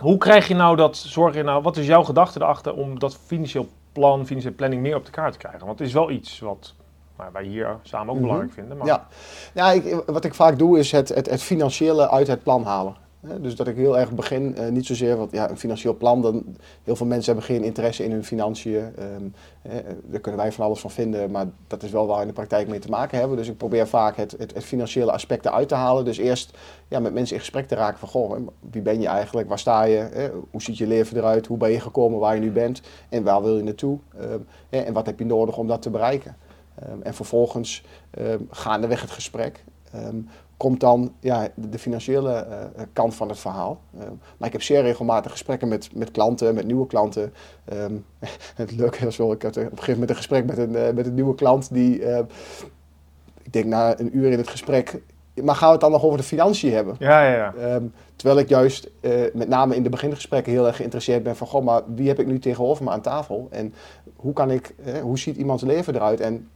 hoe 0.00 0.18
krijg 0.18 0.48
je 0.48 0.54
nou 0.54 0.76
dat, 0.76 0.96
zorg 0.96 1.34
je 1.34 1.42
nou, 1.42 1.62
wat 1.62 1.76
is 1.76 1.86
jouw 1.86 2.02
gedachte 2.02 2.40
erachter 2.40 2.74
om 2.74 2.98
dat 2.98 3.16
financieel 3.26 3.68
plan, 3.92 4.26
financiële 4.26 4.54
planning 4.54 4.82
meer 4.82 4.96
op 4.96 5.04
de 5.04 5.10
kaart 5.10 5.32
te 5.32 5.38
krijgen? 5.38 5.66
Want 5.66 5.78
het 5.78 5.88
is 5.88 5.94
wel 5.94 6.10
iets 6.10 6.40
wat 6.40 6.74
maar 7.20 7.32
wij 7.32 7.44
hier 7.44 7.78
samen 7.82 8.08
ook 8.08 8.14
mhm. 8.14 8.22
belangrijk 8.22 8.52
vinden. 8.52 8.76
Maar... 8.76 8.86
Ja, 8.86 9.06
ja 9.54 9.72
ik, 9.72 10.02
wat 10.06 10.24
ik 10.24 10.34
vaak 10.34 10.58
doe 10.58 10.78
is 10.78 10.92
het, 10.92 11.08
het, 11.08 11.30
het 11.30 11.42
financiële 11.42 12.10
uit 12.10 12.26
het 12.26 12.42
plan 12.42 12.64
halen. 12.64 12.94
Dus 13.40 13.56
dat 13.56 13.66
ik 13.66 13.76
heel 13.76 13.98
erg 13.98 14.12
begin, 14.12 14.54
uh, 14.58 14.68
niet 14.68 14.86
zozeer, 14.86 15.16
want 15.16 15.32
ja, 15.32 15.50
een 15.50 15.58
financieel 15.58 15.96
plan, 15.96 16.22
dan, 16.22 16.56
heel 16.84 16.96
veel 16.96 17.06
mensen 17.06 17.32
hebben 17.32 17.54
geen 17.54 17.64
interesse 17.64 18.04
in 18.04 18.10
hun 18.10 18.24
financiën. 18.24 18.74
Um, 18.76 19.34
eh, 19.62 19.72
daar 20.04 20.20
kunnen 20.20 20.40
wij 20.40 20.52
van 20.52 20.64
alles 20.64 20.80
van 20.80 20.90
vinden, 20.90 21.30
maar 21.30 21.46
dat 21.66 21.82
is 21.82 21.90
wel 21.90 22.06
waar 22.06 22.16
we 22.16 22.22
in 22.22 22.28
de 22.28 22.34
praktijk 22.34 22.68
mee 22.68 22.78
te 22.78 22.88
maken 22.88 23.18
hebben. 23.18 23.36
Dus 23.36 23.48
ik 23.48 23.56
probeer 23.56 23.88
vaak 23.88 24.16
het, 24.16 24.34
het, 24.38 24.54
het 24.54 24.64
financiële 24.64 25.12
aspect 25.12 25.46
eruit 25.46 25.68
te 25.68 25.74
halen. 25.74 26.04
Dus 26.04 26.18
eerst 26.18 26.58
ja, 26.88 27.00
met 27.00 27.12
mensen 27.12 27.34
in 27.34 27.40
gesprek 27.40 27.68
te 27.68 27.74
raken 27.74 27.98
van, 27.98 28.08
goh, 28.08 28.36
wie 28.70 28.82
ben 28.82 29.00
je 29.00 29.08
eigenlijk, 29.08 29.48
waar 29.48 29.58
sta 29.58 29.82
je, 29.82 29.98
eh, 29.98 30.24
hoe 30.50 30.62
ziet 30.62 30.78
je 30.78 30.86
leven 30.86 31.16
eruit, 31.16 31.46
hoe 31.46 31.58
ben 31.58 31.70
je 31.70 31.80
gekomen 31.80 32.18
waar 32.18 32.34
je 32.34 32.40
nu 32.40 32.50
bent 32.50 32.82
en 33.08 33.22
waar 33.22 33.42
wil 33.42 33.56
je 33.56 33.62
naartoe 33.62 33.98
um, 34.20 34.46
en 34.70 34.92
wat 34.92 35.06
heb 35.06 35.18
je 35.18 35.24
nodig 35.24 35.56
om 35.56 35.66
dat 35.66 35.82
te 35.82 35.90
bereiken. 35.90 36.36
Um, 36.88 37.02
en 37.02 37.14
vervolgens 37.14 37.84
um, 38.18 38.48
gaandeweg 38.50 39.00
het 39.00 39.10
gesprek 39.10 39.64
um, 39.94 40.28
komt 40.56 40.80
dan 40.80 41.12
ja, 41.20 41.48
de, 41.54 41.78
financiële 41.78 42.46
uh, 42.48 42.82
kant 42.92 43.14
van 43.14 43.28
het 43.28 43.38
verhaal. 43.38 43.80
maar 44.36 44.46
ik 44.46 44.52
heb 44.52 44.62
zeer 44.62 44.82
regelmatig 44.82 45.30
gesprekken 45.30 45.68
met, 45.68 45.94
met 45.94 46.10
klanten, 46.10 46.54
met 46.54 46.66
nieuwe 46.66 46.86
klanten. 46.86 47.32
het 48.54 48.76
leuke 48.76 49.06
is 49.06 49.16
wel, 49.16 49.32
ik 49.32 49.42
had 49.42 49.56
op 49.56 49.62
een 49.62 49.68
gegeven 49.70 49.92
moment 49.92 50.10
een 50.10 50.16
gesprek 50.16 50.46
met 50.46 50.58
een, 50.58 50.72
uh, 50.72 50.90
met 50.90 51.06
een 51.06 51.14
nieuwe 51.14 51.34
klant 51.34 51.74
die, 51.74 52.02
ik 53.42 53.52
denk 53.52 53.64
na 53.64 53.98
een 53.98 54.16
uur 54.16 54.30
in 54.30 54.38
het 54.38 54.48
gesprek, 54.48 55.00
maar 55.34 55.54
gaan 55.54 55.66
we 55.66 55.72
het 55.72 55.80
dan 55.80 55.90
nog 55.90 56.04
over 56.04 56.18
de 56.18 56.24
financiën 56.24 56.72
hebben? 56.72 56.96
Ja, 56.98 57.24
ja, 57.24 57.34
ja. 57.34 57.54
Ehm, 57.54 57.84
terwijl 58.16 58.40
ik 58.40 58.48
juist 58.48 58.90
eh, 59.00 59.12
met 59.32 59.48
name 59.48 59.76
in 59.76 59.82
de 59.82 59.88
begingesprekken 59.88 60.52
heel 60.52 60.66
erg 60.66 60.76
geïnteresseerd 60.76 61.22
ben 61.22 61.36
van, 61.36 61.46
goh, 61.46 61.64
maar 61.64 61.82
wie 61.94 62.08
heb 62.08 62.18
ik 62.18 62.26
nu 62.26 62.38
tegenover 62.38 62.84
me 62.84 62.90
aan 62.90 63.00
tafel? 63.00 63.48
En 63.50 63.74
hoe 64.16 64.32
kan 64.32 64.50
ik, 64.50 64.74
eh, 64.84 65.00
hoe 65.00 65.18
ziet 65.18 65.36
iemands 65.36 65.62
leven 65.62 65.94
eruit? 65.94 66.20
En 66.20 66.48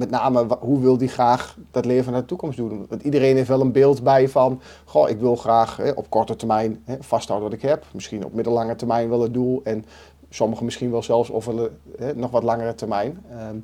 met 0.00 0.10
name, 0.10 0.46
hoe 0.60 0.80
wil 0.80 0.96
die 0.98 1.08
graag 1.08 1.56
dat 1.70 1.84
leven 1.84 2.12
naar 2.12 2.20
de 2.20 2.26
toekomst 2.26 2.56
doen? 2.56 2.86
Want 2.88 3.02
iedereen 3.02 3.36
heeft 3.36 3.48
wel 3.48 3.60
een 3.60 3.72
beeld 3.72 4.02
bij 4.02 4.28
van, 4.28 4.60
goh, 4.84 5.08
ik 5.08 5.18
wil 5.20 5.36
graag 5.36 5.78
eh, 5.78 5.92
op 5.94 6.10
korte 6.10 6.36
termijn 6.36 6.82
eh, 6.84 6.94
vasthouden 7.00 7.48
wat 7.50 7.58
ik 7.58 7.68
heb. 7.68 7.84
Misschien 7.92 8.24
op 8.24 8.34
middellange 8.34 8.76
termijn 8.76 9.08
wel 9.08 9.22
het 9.22 9.34
doel. 9.34 9.60
En 9.64 9.84
sommigen 10.30 10.64
misschien 10.64 10.90
wel 10.90 11.02
zelfs 11.02 11.32
over 11.32 11.56
de, 11.56 11.70
eh, 11.98 12.06
nog 12.14 12.30
wat 12.30 12.42
langere 12.42 12.74
termijn. 12.74 13.24
Ehm, 13.30 13.56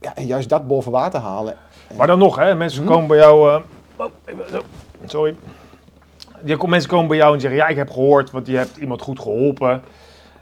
ja, 0.00 0.14
en 0.14 0.26
juist 0.26 0.48
dat 0.48 0.66
boven 0.66 0.92
water 0.92 1.20
halen. 1.20 1.56
Maar 1.96 2.06
dan 2.06 2.18
nog, 2.18 2.36
hè, 2.36 2.54
mensen 2.54 2.82
Mhm. 2.84 2.92
komen 2.92 3.08
bij 3.08 3.18
jou. 3.18 3.50
eh, 3.50 3.60
oh, 3.96 4.06
sorry. 5.06 5.36
Komt- 6.56 6.70
mensen 6.70 6.90
komen 6.90 7.08
bij 7.08 7.16
jou 7.16 7.34
en 7.34 7.40
zeggen: 7.40 7.58
Ja, 7.60 7.66
ik 7.68 7.76
heb 7.76 7.90
gehoord, 7.90 8.30
want 8.30 8.46
je 8.46 8.56
hebt 8.56 8.76
iemand 8.76 9.02
goed 9.02 9.20
geholpen. 9.20 9.82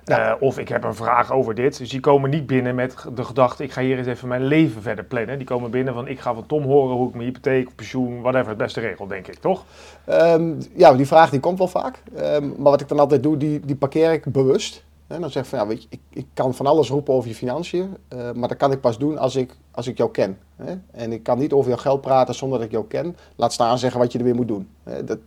Ja. 0.05 0.31
Eh, 0.31 0.43
of 0.43 0.59
ik 0.59 0.69
heb 0.69 0.85
een 0.85 0.95
vraag 0.95 1.33
over 1.33 1.55
dit. 1.55 1.79
Dus 1.79 1.91
die 1.91 2.01
komen 2.01 2.31
niet 2.31 2.47
binnen 2.47 2.75
met 2.75 2.95
de 3.15 3.25
gedachte: 3.25 3.63
ik 3.63 3.73
ga 3.73 3.81
hier 3.81 3.99
eens 3.99 4.07
even 4.07 4.29
mijn 4.29 4.45
leven 4.45 4.83
verder 4.83 5.05
plannen. 5.05 5.39
Die 5.39 5.47
komen 5.47 5.71
binnen 5.71 5.95
van: 5.95 6.09
ik 6.09 6.21
ga 6.21 6.35
van 6.35 6.47
Tom 6.47 6.63
horen 6.63 6.97
hoe 6.97 7.09
ik 7.09 7.15
mijn 7.15 7.27
hypotheek, 7.27 7.75
pensioen, 7.75 8.21
whatever, 8.21 8.49
het 8.49 8.57
beste 8.59 8.81
regel, 8.81 9.07
denk 9.07 9.27
ik, 9.29 9.35
toch? 9.39 9.65
Ehm, 10.05 10.53
ja, 10.75 10.95
die 10.95 11.07
vraag 11.07 11.31
die 11.31 11.41
komt 11.41 11.59
wel 11.59 11.69
vaak. 11.69 12.03
Ehm, 12.17 12.47
maar 12.49 12.71
wat 12.71 12.81
ik 12.81 12.89
dan 12.89 12.99
altijd 12.99 13.23
doe, 13.23 13.37
die, 13.37 13.61
die 13.61 13.77
parkeer 13.77 14.13
ik 14.13 14.25
bewust. 14.25 14.85
En 15.07 15.21
dan 15.21 15.31
zeg 15.31 15.43
ik 15.43 15.49
van, 15.49 15.59
ja, 15.59 15.67
weet 15.67 15.83
je, 15.83 15.89
ik, 15.91 16.01
ik 16.11 16.27
kan 16.35 16.55
van 16.55 16.67
alles 16.67 16.89
roepen 16.89 17.15
over 17.15 17.29
je 17.29 17.35
financiën. 17.35 17.97
eh, 18.09 18.19
maar 18.35 18.49
dat 18.49 18.57
kan 18.59 18.73
ik 18.73 18.81
pas 18.81 18.99
doen 18.99 19.19
als 19.19 19.37
ik, 19.37 19.55
als 19.71 19.87
ik 19.87 19.97
jou 19.97 20.11
ken. 20.11 20.39
Hè? 20.57 20.75
En 20.93 21.13
ik 21.13 21.23
kan 21.23 21.39
niet 21.39 21.53
over 21.53 21.69
jouw 21.71 21.79
geld 21.79 22.01
praten 22.01 22.35
zonder 22.35 22.59
dat 22.59 22.67
ik 22.67 22.73
jou 22.73 22.85
ken. 22.87 23.17
Laat 23.37 23.53
staan 23.53 23.79
zeggen 23.79 24.01
wat 24.01 24.13
je 24.13 24.19
er 24.19 24.25
weer 24.25 24.35
moet 24.35 24.49
doen. 24.49 24.69
Hè? 24.83 25.05
Dat, 25.05 25.19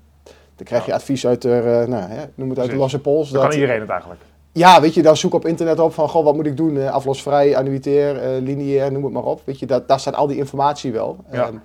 dan 0.55 0.65
krijg 0.65 0.85
je 0.85 0.93
advies 0.93 1.27
uit 1.27 1.41
de, 1.41 1.57
eh, 1.57 1.87
nou, 1.87 2.09
hè, 2.09 2.23
noem 2.35 2.49
het 2.49 2.59
uit 2.59 2.69
de 2.69 2.75
losse 2.75 2.99
pols. 2.99 3.29
Dan 3.29 3.41
dat- 3.41 3.49
kan 3.49 3.59
iedereen 3.59 3.81
het 3.81 3.89
eigenlijk. 3.89 4.21
Ja, 4.55 4.81
weet 4.81 4.93
je, 4.93 5.01
dan 5.01 5.17
zoek 5.17 5.33
op 5.33 5.45
internet 5.45 5.79
op 5.79 5.93
van, 5.93 6.09
goh, 6.09 6.23
wat 6.23 6.35
moet 6.35 6.45
ik 6.45 6.57
doen? 6.57 6.77
Eh, 6.77 6.91
aflosvrij, 6.91 7.57
annuitair, 7.57 8.17
eh, 8.17 8.41
lineair, 8.41 8.91
noem 8.91 9.03
het 9.03 9.13
maar 9.13 9.23
op. 9.23 9.41
Weet 9.45 9.59
je, 9.59 9.65
dat, 9.65 9.87
daar 9.87 9.99
staat 9.99 10.15
al 10.15 10.27
die 10.27 10.37
informatie 10.37 10.91
wel. 10.91 11.17
Ja. 11.31 11.47
Ehm, 11.47 11.57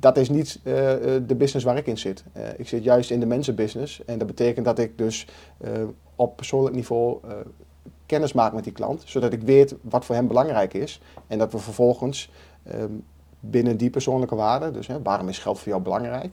dat 0.00 0.16
is 0.16 0.28
niet 0.28 0.60
eh, 0.62 0.92
eh, 1.16 1.22
de 1.26 1.34
business 1.34 1.64
waar 1.64 1.76
ik 1.76 1.86
in 1.86 1.98
zit. 1.98 2.24
Eh, 2.32 2.42
ik 2.56 2.68
zit 2.68 2.84
juist 2.84 3.10
in 3.10 3.20
de 3.20 3.26
mensenbusiness. 3.26 4.04
En 4.04 4.18
dat 4.18 4.26
betekent 4.26 4.64
dat 4.64 4.78
ik 4.78 4.98
dus 4.98 5.26
eh, 5.58 5.70
op 6.14 6.36
persoonlijk 6.36 6.74
niveau 6.74 7.18
eh, 7.24 7.34
kennis 8.06 8.32
maak 8.32 8.52
met 8.52 8.64
die 8.64 8.72
klant. 8.72 9.02
Zodat 9.06 9.32
ik 9.32 9.42
weet 9.42 9.74
wat 9.80 10.04
voor 10.04 10.14
hem 10.14 10.26
belangrijk 10.26 10.74
is. 10.74 11.00
En 11.26 11.38
dat 11.38 11.52
we 11.52 11.58
vervolgens 11.58 12.30
ehm, 12.62 12.92
binnen 13.40 13.76
die 13.76 13.90
persoonlijke 13.90 14.34
waarden, 14.34 14.72
dus 14.72 14.86
hè, 14.86 15.02
waarom 15.02 15.28
is 15.28 15.38
geld 15.38 15.58
voor 15.58 15.68
jou 15.68 15.82
belangrijk, 15.82 16.32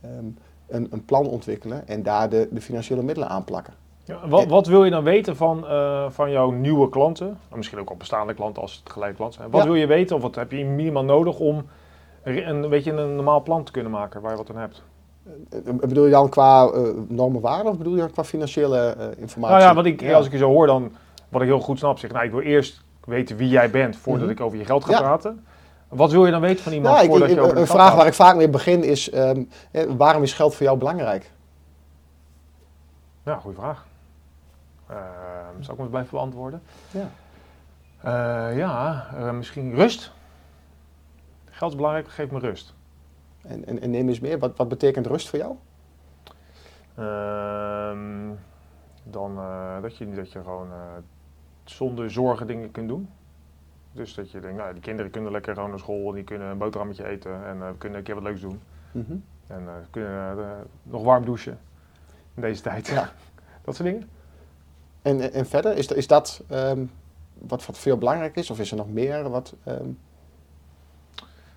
ehm, 0.00 0.24
een, 0.66 0.86
een 0.90 1.04
plan 1.04 1.26
ontwikkelen 1.26 1.88
en 1.88 2.02
daar 2.02 2.28
de, 2.28 2.48
de 2.50 2.60
financiële 2.60 3.02
middelen 3.02 3.28
aan 3.28 3.44
plakken. 3.44 3.74
Ja, 4.06 4.28
wat, 4.28 4.46
wat 4.46 4.66
wil 4.66 4.84
je 4.84 4.90
dan 4.90 5.04
weten 5.04 5.36
van, 5.36 5.66
eh, 5.66 6.04
van 6.10 6.30
jouw 6.30 6.50
nieuwe 6.50 6.88
klanten? 6.88 7.38
Of 7.50 7.56
Misschien 7.56 7.78
ook 7.78 7.90
al 7.90 7.96
bestaande 7.96 8.34
klanten 8.34 8.62
als 8.62 8.80
het 8.84 8.92
gelijk 8.92 9.16
klant 9.16 9.34
zijn. 9.34 9.50
Wat 9.50 9.60
Ja. 9.60 9.66
wil 9.66 9.76
je 9.76 9.86
weten 9.86 10.16
of 10.16 10.22
wat 10.22 10.34
heb 10.34 10.50
je 10.52 10.64
minimaal 10.64 11.04
nodig 11.04 11.38
om 11.38 11.66
een, 12.22 12.48
een, 12.48 12.68
weet 12.68 12.84
je, 12.84 12.92
een 12.92 13.14
normaal 13.14 13.42
plan 13.42 13.64
te 13.64 13.72
kunnen 13.72 13.92
maken 13.92 14.20
waar 14.20 14.30
je 14.30 14.36
wat 14.36 14.50
aan 14.50 14.56
hebt? 14.56 14.82
Eh, 15.50 15.58
Bedoel 15.74 16.04
je 16.04 16.10
dan 16.10 16.28
qua 16.28 16.66
eh 16.66 16.80
normen 17.08 17.40
waarde 17.40 17.68
of 17.68 17.76
bedoel 17.78 17.94
je 17.94 18.00
dan 18.00 18.10
qua 18.10 18.24
financiële 18.24 18.78
eh, 18.78 19.06
informatie? 19.18 19.56
Nou 19.56 19.68
ja, 19.68 19.74
wat 19.74 19.84
ik, 19.86 20.00
Ja. 20.00 20.16
als 20.16 20.26
ik 20.26 20.32
je 20.32 20.38
zo 20.38 20.48
hoor, 20.48 20.66
dan 20.66 20.92
wat 21.28 21.42
ik 21.42 21.48
heel 21.48 21.60
goed 21.60 21.78
snap, 21.78 21.98
zeg 21.98 22.12
nou, 22.12 22.24
ik 22.24 22.30
wil 22.30 22.40
eerst 22.40 22.82
weten 23.04 23.36
wie 23.36 23.48
jij 23.48 23.70
bent 23.70 23.96
voordat 23.96 24.22
Mhm. 24.22 24.30
ik 24.32 24.40
over 24.40 24.58
je 24.58 24.64
geld 24.64 24.84
ga 24.84 24.98
praten. 25.00 25.44
Wat 25.88 26.10
wil 26.10 26.24
je 26.24 26.30
dan 26.32 26.40
weten 26.40 26.62
van 26.64 26.72
iemand 26.72 27.02
ik, 27.02 27.08
voordat 27.10 27.28
ik- 27.28 27.34
je 27.34 27.40
over 27.40 27.56
een 27.56 27.66
vraag 27.66 27.94
waar 27.94 28.06
ik 28.06 28.14
vaak 28.14 28.36
mee 28.36 28.48
begin 28.48 28.84
is, 28.84 29.10
ehm, 29.10 29.42
eh, 29.70 29.82
waarom 29.96 30.22
is 30.22 30.32
geld 30.32 30.54
voor 30.54 30.66
jou 30.66 30.78
belangrijk? 30.78 31.30
Ja, 33.24 33.34
goede 33.36 33.56
vraag. 33.60 33.86
Ehm 34.86 35.24
zal 35.60 35.74
ik 35.74 35.80
hem 35.80 35.88
blijven 35.88 36.10
beantwoorden? 36.10 36.62
Ja. 36.90 37.08
Eh, 38.00 38.56
ja, 38.56 39.06
eh, 39.14 39.30
misschien 39.30 39.74
rust. 39.74 40.12
Geld 41.44 41.70
is 41.70 41.76
belangrijk, 41.76 42.08
geeft 42.08 42.30
me 42.30 42.38
rust. 42.38 42.74
En, 43.42 43.64
en, 43.66 43.80
en 43.80 43.90
neem 43.90 44.08
eens 44.08 44.20
meer, 44.20 44.38
wat, 44.38 44.56
wat 44.56 44.68
betekent 44.68 45.06
rust 45.06 45.28
voor 45.28 45.38
jou? 45.38 45.56
Ehm, 46.94 48.30
dan 49.02 49.38
eh, 49.38 49.82
dat, 49.82 49.96
je, 49.96 50.14
dat 50.14 50.32
je 50.32 50.38
gewoon 50.42 50.68
zonder 51.64 52.10
zorgen 52.10 52.46
dingen 52.46 52.70
kunt 52.70 52.88
doen. 52.88 53.08
Dus 53.92 54.14
dat 54.14 54.30
je 54.30 54.40
denkt, 54.40 54.56
nou, 54.56 54.72
die 54.72 54.82
kinderen 54.82 55.10
kunnen 55.10 55.32
lekker 55.32 55.54
gewoon 55.54 55.70
naar 55.70 55.78
school 55.78 56.08
en 56.08 56.14
die 56.14 56.24
kunnen 56.24 56.48
een 56.48 56.58
boterhammetje 56.58 57.06
eten 57.06 57.46
en 57.46 57.78
kunnen 57.78 57.98
een 57.98 58.04
keer 58.04 58.14
wat 58.14 58.24
leuks 58.24 58.40
doen. 58.40 58.60
Mhm. 58.92 59.16
En 59.46 59.68
eh, 59.68 59.74
kunnen 59.90 60.66
nog 60.82 61.02
warm 61.02 61.24
douchen 61.24 61.58
in 62.34 62.42
deze 62.42 62.62
tijd. 62.62 62.86
Ja. 62.86 63.08
Dat 63.64 63.76
soort 63.76 63.88
dingen. 63.88 64.08
En, 65.04 65.32
en, 65.32 65.46
verder, 65.46 65.76
is, 65.76 65.86
dat- 65.86 65.96
is 65.96 66.06
dat 66.06 66.42
ehm, 66.48 66.84
wat, 67.38 67.66
wat 67.66 67.78
jou 67.82 67.98
belangrijk 67.98 68.36
is? 68.36 68.50
Of 68.50 68.58
is 68.58 68.70
er 68.70 68.76
nog 68.76 68.90
meer 68.92 69.28
wat... 69.30 69.54
ehm, 69.64 69.88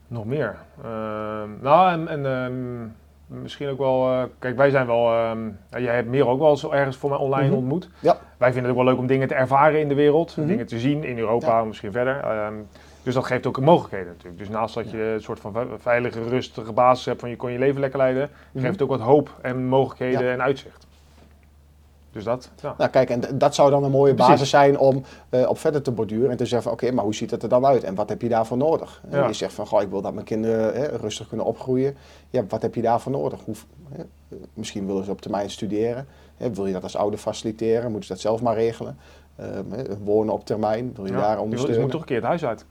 Nog 0.08 0.26
meer. 0.26 0.56
Ehm, 0.84 1.50
nou, 1.62 1.92
en, 1.92 2.08
en 2.08 2.96
misschien 3.28 3.70
ook 3.70 3.78
wel. 3.78 4.10
eh, 4.12 4.24
kijk, 4.40 4.58
wij 4.58 4.70
zijn 4.70 4.86
wel. 4.88 5.04
jij 5.70 5.96
hebt 5.96 6.08
meer 6.08 6.28
ook 6.28 6.40
wel 6.40 6.50
eens 6.50 6.70
ergens 6.70 6.98
voor 6.98 7.10
mij 7.10 7.20
online 7.20 7.48
Mhm. 7.48 7.58
ontmoet. 7.58 7.90
Ja. 8.00 8.18
Wij 8.38 8.52
vinden 8.54 8.70
het 8.70 8.72
ook 8.80 8.84
wel 8.86 8.92
leuk 8.94 9.02
om 9.02 9.08
dingen 9.08 9.28
te 9.28 9.34
ervaren 9.36 9.80
in 9.80 9.88
de 9.88 9.96
wereld, 9.96 10.38
Mhm. 10.38 10.48
dingen 10.48 10.66
te 10.68 10.80
zien 10.80 11.04
in 11.04 11.18
Europa, 11.18 11.64
misschien 11.64 11.92
verder. 11.92 12.24
Dus 13.04 13.14
dat 13.16 13.26
geeft 13.26 13.46
ook 13.48 13.60
mogelijkheden 13.60 14.08
natuurlijk. 14.08 14.38
Dus 14.38 14.50
naast 14.50 14.76
dat 14.76 14.92
je 14.92 15.02
een 15.04 15.22
soort 15.22 15.40
van 15.40 15.54
ve- 15.54 15.68
veilige, 15.78 16.24
rustige 16.24 16.72
basis 16.74 17.06
hebt 17.06 17.20
van 17.20 17.30
je 17.30 17.36
kon 17.36 17.52
je 17.52 17.60
leven 17.60 17.80
lekker 17.82 18.00
leiden, 18.00 18.30
mhm. 18.52 18.60
geeft 18.64 18.74
het 18.80 18.82
ook 18.82 18.90
wat 18.98 19.00
hoop 19.08 19.36
en 19.42 19.66
mogelijkheden 19.66 20.24
Ja. 20.26 20.32
en 20.34 20.42
uitzicht. 20.42 20.87
Dus 22.18 22.26
dat. 22.26 22.50
Ja. 22.62 22.76
Nou 22.78 22.90
kijk, 22.90 23.10
en 23.10 23.38
dat 23.38 23.56
zou 23.56 23.70
dan 23.70 23.84
een 23.84 23.92
mooie 23.92 24.14
Precies. 24.14 24.32
basis 24.34 24.50
zijn 24.50 24.78
om 24.80 25.04
eh, 25.30 25.50
op 25.50 25.58
verder 25.60 25.82
te 25.82 25.92
borduren 25.92 26.32
en 26.32 26.38
te 26.38 26.46
zeggen 26.46 26.72
oké, 26.72 26.92
maar 26.92 27.04
hoe 27.04 27.16
ziet 27.16 27.32
het 27.32 27.44
er 27.44 27.50
dan 27.50 27.66
uit 27.66 27.84
en 27.84 27.96
wat 27.96 28.10
heb 28.10 28.22
je 28.22 28.30
daarvoor 28.30 28.58
nodig? 28.58 29.02
En 29.10 29.18
Ja. 29.20 29.28
Je 29.28 29.34
zegt 29.34 29.54
van 29.54 29.68
goh, 29.68 29.82
ik 29.82 29.90
wil 29.90 30.02
dat 30.02 30.14
mijn 30.14 30.26
kinderen 30.26 30.74
hè, 30.74 30.86
rustig 30.98 31.28
kunnen 31.28 31.46
opgroeien. 31.46 31.96
Ja, 32.30 32.44
wat 32.48 32.62
heb 32.62 32.76
je 32.76 32.82
daarvoor 32.82 33.12
nodig? 33.12 33.40
Hoe, 33.46 33.56
hè, 33.90 34.04
misschien 34.54 34.86
willen 34.88 35.04
ze 35.06 35.12
op 35.12 35.22
termijn 35.22 35.50
studeren. 35.50 36.08
Hè, 36.38 36.54
wil 36.54 36.66
je 36.66 36.74
dat 36.74 36.84
als 36.84 36.96
ouder 36.98 37.20
faciliteren? 37.20 37.84
Moeten 37.92 38.04
ze 38.08 38.14
dat 38.14 38.22
zelf 38.22 38.42
maar 38.42 38.56
regelen? 38.56 38.98
Ehm, 39.36 39.72
hè, 39.72 39.84
wonen 40.04 40.34
op 40.34 40.46
termijn, 40.46 40.92
wil 40.96 41.06
je 41.06 41.12
Ja, 41.12 41.18
daar 41.18 41.28
wil- 41.28 41.38
Je 41.38 41.44
ondersteunen? 41.44 41.82
moet 41.82 41.92
toch 41.92 42.02
een 42.02 42.08
keer 42.08 42.16
het 42.16 42.26
huis 42.26 42.46
uit. 42.46 42.66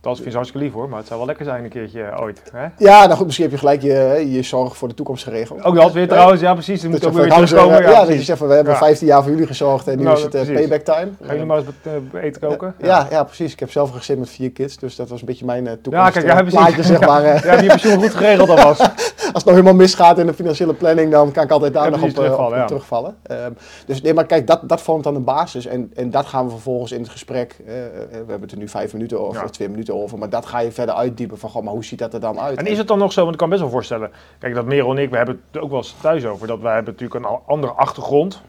Dat 0.00 0.14
vind 0.16 0.28
ik 0.28 0.34
hartstikke 0.34 0.64
lief 0.66 0.74
hoor, 0.74 0.88
maar 0.88 0.98
het 0.98 1.06
zou 1.06 1.18
wel 1.18 1.28
lekker 1.28 1.44
zijn 1.44 1.64
een 1.64 1.70
keertje 1.70 2.02
eh, 2.02 2.20
ooit. 2.22 2.42
Hè? 2.52 2.66
Ja, 2.78 3.04
nou 3.06 3.16
goed, 3.16 3.24
misschien 3.24 3.44
heb 3.46 3.54
je 3.54 3.60
gelijk 3.60 3.82
je, 3.82 3.90
hè, 3.92 4.14
je 4.14 4.42
zorg 4.42 4.76
voor 4.76 4.88
de 4.88 4.94
toekomst 4.94 5.24
geregeld. 5.24 5.64
Ook 5.64 5.74
dat 5.74 5.92
weer 5.92 6.08
trouwens, 6.08 6.40
ja 6.40 6.52
precies. 6.52 6.80
Dan 6.82 6.90
Dat 6.90 7.00
moet 7.00 7.10
ook 7.10 7.16
weer 7.16 7.32
terugkomen. 7.46 7.78
eh, 7.84 7.90
ja, 7.92 8.04
dat 8.04 8.14
je 8.14 8.22
zegt 8.22 8.38
van 8.38 8.48
we 8.48 8.54
hebben 8.54 8.72
Ja. 8.72 8.78
15 8.78 9.06
jaar 9.06 9.22
voor 9.22 9.30
jullie 9.30 9.46
gezorgd 9.46 9.88
en 9.88 9.96
nu 9.98 10.04
Nou, 10.04 10.16
is 10.16 10.22
het 10.22 10.34
eh, 10.34 10.54
payback 10.54 10.80
time. 10.80 11.08
Gaan 11.20 11.28
jullie 11.30 11.44
maar 11.44 11.56
eens 11.58 11.66
eh, 12.12 12.22
eten 12.22 12.40
koken? 12.40 12.74
Ja, 12.78 13.06
ja, 13.10 13.24
precies. 13.24 13.52
Ik 13.52 13.60
heb 13.60 13.70
zelf 13.70 13.90
een 13.92 13.96
gezin 13.98 14.18
met 14.18 14.28
vier 14.30 14.50
kids, 14.50 14.76
dus 14.78 14.96
dat 14.96 15.08
was 15.08 15.20
een 15.20 15.26
beetje 15.26 15.44
mijn 15.44 15.66
eh 15.66 15.72
Ja, 15.72 15.78
toekomst. 15.82 16.12
kijk, 16.12 16.24
eh, 16.24 16.30
ja, 16.30 16.40
precies. 16.42 16.58
plaatje, 16.60 16.82
zeg 16.82 17.00
maar. 17.10 17.24
eh. 17.24 17.42
Ja, 17.42 17.50
heb 17.50 17.60
je 17.60 17.66
pensioen 17.66 17.98
goed 18.00 18.14
geregeld 18.14 18.48
alvast. 18.48 18.80
Als 19.32 19.42
het 19.42 19.44
nog 19.44 19.54
helemaal 19.54 19.74
misgaat 19.80 20.18
in 20.18 20.26
de 20.26 20.34
financiële 20.34 20.74
planning, 20.74 21.10
dan 21.12 21.32
kan 21.32 21.44
ik 21.44 21.50
altijd 21.50 21.72
daar 21.72 21.84
Ja, 21.84 21.90
nog 21.90 22.02
op, 22.02 22.08
eh, 22.08 22.14
terugvallen, 22.14 22.52
op 22.52 22.58
ja. 22.58 22.64
terugvallen. 22.66 23.16
Ehm, 23.22 23.50
dus 23.86 24.02
nee, 24.02 24.14
maar 24.14 24.26
kijk, 24.26 24.46
dat, 24.46 24.60
dat 24.68 24.80
vormt 24.80 25.04
dan 25.04 25.14
de 25.14 25.20
basis. 25.20 25.66
En, 25.66 25.90
en 25.94 26.10
dat 26.10 26.26
gaan 26.26 26.44
we 26.44 26.50
vervolgens 26.50 26.92
in 26.92 27.00
het 27.00 27.08
gesprek, 27.08 27.56
eh, 27.66 27.84
eh, 27.84 27.90
we 28.10 28.16
hebben 28.16 28.40
het 28.40 28.52
er 28.52 28.58
nu 28.58 28.68
vijf 28.68 28.92
minuten 28.92 29.20
over, 29.20 29.38
Ja. 29.38 29.44
of 29.44 29.50
twee 29.50 29.68
minuten 29.68 29.89
over, 29.94 30.18
maar 30.18 30.30
dat 30.30 30.46
ga 30.46 30.58
je 30.58 30.72
verder 30.72 30.94
uitdiepen 30.94 31.38
van, 31.38 31.50
goh, 31.50 31.62
maar 31.62 31.72
hoe 31.72 31.84
ziet 31.84 31.98
dat 31.98 32.14
er 32.14 32.20
dan 32.20 32.40
uit? 32.40 32.58
En 32.58 32.66
is 32.66 32.78
het 32.78 32.88
dan 32.88 32.98
nog 32.98 33.12
zo, 33.12 33.20
want 33.20 33.32
ik 33.32 33.38
kan 33.38 33.48
me 33.48 33.54
best 33.54 33.64
wel 33.66 33.74
voorstellen, 33.74 34.10
kijk 34.38 34.54
dat 34.54 34.64
Merel 34.64 34.90
en 34.90 34.98
ik, 34.98 35.10
we 35.10 35.16
hebben 35.16 35.40
het 35.50 35.62
ook 35.62 35.68
wel 35.70 35.78
eens 35.78 35.94
thuis 36.00 36.26
over, 36.26 36.46
dat 36.46 36.60
wij 36.60 36.74
hebben 36.74 36.92
natuurlijk 36.92 37.24
een 37.24 37.38
andere 37.46 37.72
achtergrond, 37.72 38.42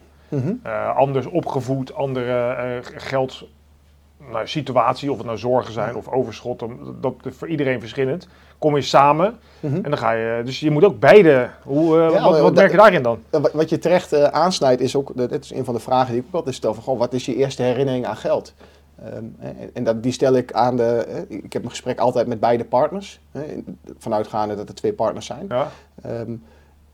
eh, 0.62 0.96
anders 0.96 1.26
opgevoed, 1.26 1.94
andere 1.94 2.52
eh, 2.52 2.78
geld, 2.96 3.44
nou, 4.30 4.46
situatie, 4.46 5.10
of 5.10 5.16
het 5.16 5.26
nou 5.26 5.38
zorgen 5.38 5.72
zijn 5.72 5.96
of 5.96 6.08
overschot, 6.08 6.58
dan- 6.58 6.96
dat 7.00 7.14
is 7.22 7.34
voor 7.36 7.48
iedereen 7.48 7.80
verschillend. 7.80 8.28
Kom 8.58 8.74
je 8.76 8.82
samen 8.82 9.38
Mhm. 9.60 9.74
en 9.74 9.82
dan 9.82 9.98
ga 9.98 10.12
je, 10.12 10.42
dus 10.44 10.60
je 10.60 10.70
moet 10.70 10.84
ook 10.84 10.98
beide, 11.00 11.48
hoe, 11.62 11.96
Ja, 11.98 12.22
wat, 12.22 12.40
wat 12.40 12.54
merk 12.54 12.70
je 12.70 12.76
daarin 12.76 13.02
dan? 13.02 13.18
Wat- 13.30 13.70
je 13.70 13.78
terecht 13.78 14.30
aansnijdt 14.32 14.80
is 14.80 14.96
ook, 14.96 15.12
dat 15.14 15.30
is 15.32 15.52
een 15.54 15.64
van 15.64 15.74
de 15.74 15.80
vragen 15.80 16.12
die 16.12 16.20
ik 16.20 16.26
ook 16.28 16.34
altijd 16.34 16.54
stel, 16.54 16.74
van, 16.74 16.82
goh, 16.82 16.98
wat 16.98 17.12
is 17.12 17.26
je 17.26 17.34
eerste 17.36 17.62
herinnering 17.62 18.06
aan 18.06 18.16
geld? 18.16 18.54
Ehm, 19.04 19.24
en 19.38 19.70
en 19.72 19.84
dat, 19.84 20.02
die 20.02 20.12
stel 20.12 20.34
ik 20.34 20.52
aan 20.52 20.76
de, 20.76 20.84
eh, 20.84 21.36
ik 21.38 21.52
heb 21.52 21.64
een 21.64 21.70
gesprek 21.70 21.98
altijd 21.98 22.26
met 22.26 22.40
beide 22.40 22.64
partners, 22.64 23.20
vanuitgaande 23.98 24.54
dat 24.54 24.68
er 24.68 24.74
twee 24.74 24.92
partners 24.92 25.26
zijn. 25.26 25.46
Ja, 25.48 25.70
Ehm, 26.02 26.36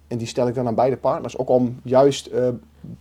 en 0.09 0.19
die 0.19 0.27
stel 0.27 0.49
ik 0.49 0.55
dan 0.55 0.67
aan 0.67 0.75
beide 0.75 0.97
partners. 0.97 1.39
Ook 1.39 1.49
om 1.49 1.81
juist 1.83 2.27
eh, 2.27 2.49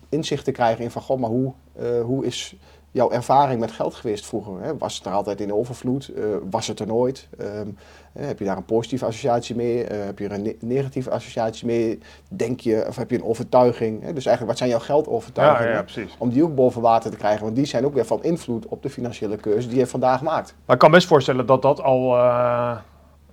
inzicht 0.08 0.44
te 0.44 0.50
krijgen 0.50 0.84
in 0.84 0.90
van, 0.90 1.02
goh, 1.02 1.18
maar 1.18 1.30
hoe, 1.30 1.52
eh, 1.72 2.00
hoe 2.02 2.26
is 2.26 2.56
jouw 2.90 3.10
ervaring 3.10 3.60
met 3.60 3.72
geld 3.72 3.94
geweest 3.94 4.26
vroeger? 4.26 4.52
Hè? 4.62 4.76
Was 4.78 4.96
het 4.96 5.06
er 5.06 5.12
altijd 5.12 5.40
in 5.40 5.52
overvloed? 5.52 6.08
Eh, 6.16 6.22
was 6.50 6.66
het 6.66 6.80
er 6.80 6.86
nooit? 6.86 7.28
Ehm, 7.38 7.68
eh, 8.12 8.26
heb 8.26 8.38
je 8.38 8.44
daar 8.44 8.56
een 8.56 8.64
positieve 8.64 9.04
associatie 9.04 9.56
mee? 9.56 9.84
Eh, 9.84 10.04
heb 10.04 10.18
je 10.18 10.24
er 10.24 10.32
een 10.32 10.42
ne- 10.42 10.56
negatieve 10.60 11.10
associatie 11.10 11.66
mee? 11.66 11.98
Denk 12.28 12.60
je, 12.60 12.84
of 12.88 12.96
heb 12.96 13.10
je 13.10 13.16
een 13.16 13.24
overtuiging? 13.24 14.02
Hè? 14.02 14.12
Dus 14.12 14.26
eigenlijk, 14.26 14.46
wat 14.46 14.58
zijn 14.58 14.70
jouw 14.70 14.78
geldovertuigingen? 14.78 15.84
ja. 15.94 16.02
Om 16.18 16.30
die 16.30 16.42
ook 16.42 16.54
boven 16.54 16.82
water 16.82 17.10
te 17.10 17.16
krijgen, 17.16 17.44
want 17.44 17.56
die 17.56 17.64
zijn 17.66 17.84
ook 17.86 17.94
weer 17.94 18.06
van 18.06 18.22
invloed 18.22 18.66
op 18.66 18.82
de 18.82 18.90
financiële 18.90 19.36
keuze 19.36 19.68
die 19.68 19.78
je 19.78 19.86
vandaag 19.86 20.22
maakt. 20.22 20.54
Maar 20.64 20.74
ik 20.74 20.80
kan 20.82 20.90
best 20.90 21.06
voorstellen 21.06 21.46
dat 21.46 21.62
dat 21.62 21.82
al, 21.82 22.16
eh, 22.16 22.76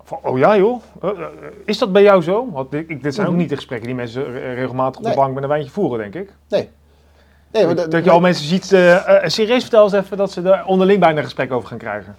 Van, 0.08 0.18
oh 0.24 0.38
ja 0.38 0.58
joh, 0.58 0.82
is 1.66 1.78
dat 1.78 1.92
bij 1.92 2.02
jou 2.04 2.22
zo? 2.22 2.52
Want 2.52 2.74
ik- 2.74 3.04
dit 3.04 3.14
zijn 3.16 3.26
ook 3.28 3.32
Mhm. 3.32 3.42
niet 3.42 3.50
de 3.50 3.56
gesprekken 3.56 3.88
die 3.88 3.96
mensen 3.96 4.24
re- 4.32 4.54
regelmatig 4.54 4.98
op 4.98 5.04
Nee. 5.04 5.14
de 5.14 5.20
bank 5.20 5.34
met 5.34 5.44
een 5.44 5.50
wijntje 5.50 5.72
voeren, 5.72 6.00
denk 6.12 6.16
ik. 6.28 6.34
Nee. 6.50 6.70
Nee, 7.56 7.66
maar 7.66 7.76
dat, 7.76 7.92
dat- 7.92 8.04
je 8.04 8.10
al 8.12 8.20
mensen 8.20 8.46
ziet, 8.46 8.72
eh, 8.72 8.96
eh, 9.24 9.30
serieus 9.30 9.62
vertel 9.62 9.84
eens 9.84 9.94
even 9.94 10.18
dat 10.18 10.32
ze 10.32 10.42
er 10.42 10.66
onderling 10.66 11.00
bijna 11.00 11.18
een 11.18 11.24
gesprek 11.24 11.52
over 11.52 11.68
gaan 11.70 11.78
krijgen. 11.78 12.16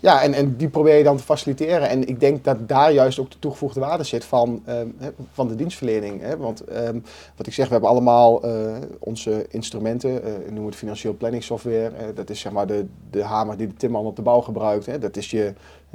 Ja, 0.00 0.22
en, 0.22 0.32
en 0.34 0.56
die 0.56 0.68
probeer 0.68 0.96
je 0.96 1.04
dan 1.04 1.16
te 1.16 1.22
faciliteren. 1.22 1.88
En 1.88 2.08
ik 2.08 2.20
denk 2.20 2.44
dat 2.44 2.68
daar 2.68 2.92
juist 2.92 3.18
ook 3.18 3.30
de 3.30 3.38
toegevoegde 3.38 3.80
waarde 3.80 4.04
zit 4.04 4.24
van, 4.24 4.62
ehm, 4.66 4.86
van 5.32 5.48
de 5.48 5.54
dienstverlening. 5.54 6.20
Hè? 6.20 6.36
Want 6.36 6.60
ehm, 6.64 6.98
wat 7.36 7.46
ik 7.46 7.52
zeg, 7.52 7.66
we 7.66 7.72
hebben 7.72 7.90
allemaal 7.90 8.42
eh, 8.42 8.50
onze 8.98 9.46
instrumenten, 9.48 10.24
eh 10.24 10.32
noem 10.52 10.66
het 10.66 10.74
financieel 10.76 11.14
planning 11.16 11.42
software. 11.42 11.90
Dat 12.14 12.30
is 12.30 12.40
zeg 12.40 12.52
maar 12.52 12.66
de, 12.66 12.86
de 13.10 13.24
hamer 13.24 13.56
die 13.56 13.66
de 13.66 13.74
timmerman 13.74 14.10
op 14.10 14.16
de 14.16 14.22
bouw 14.22 14.40
gebruikt. 14.40 14.86
Hè? 14.86 14.98
Dat 14.98 15.16
is 15.16 15.30
je, 15.30 15.52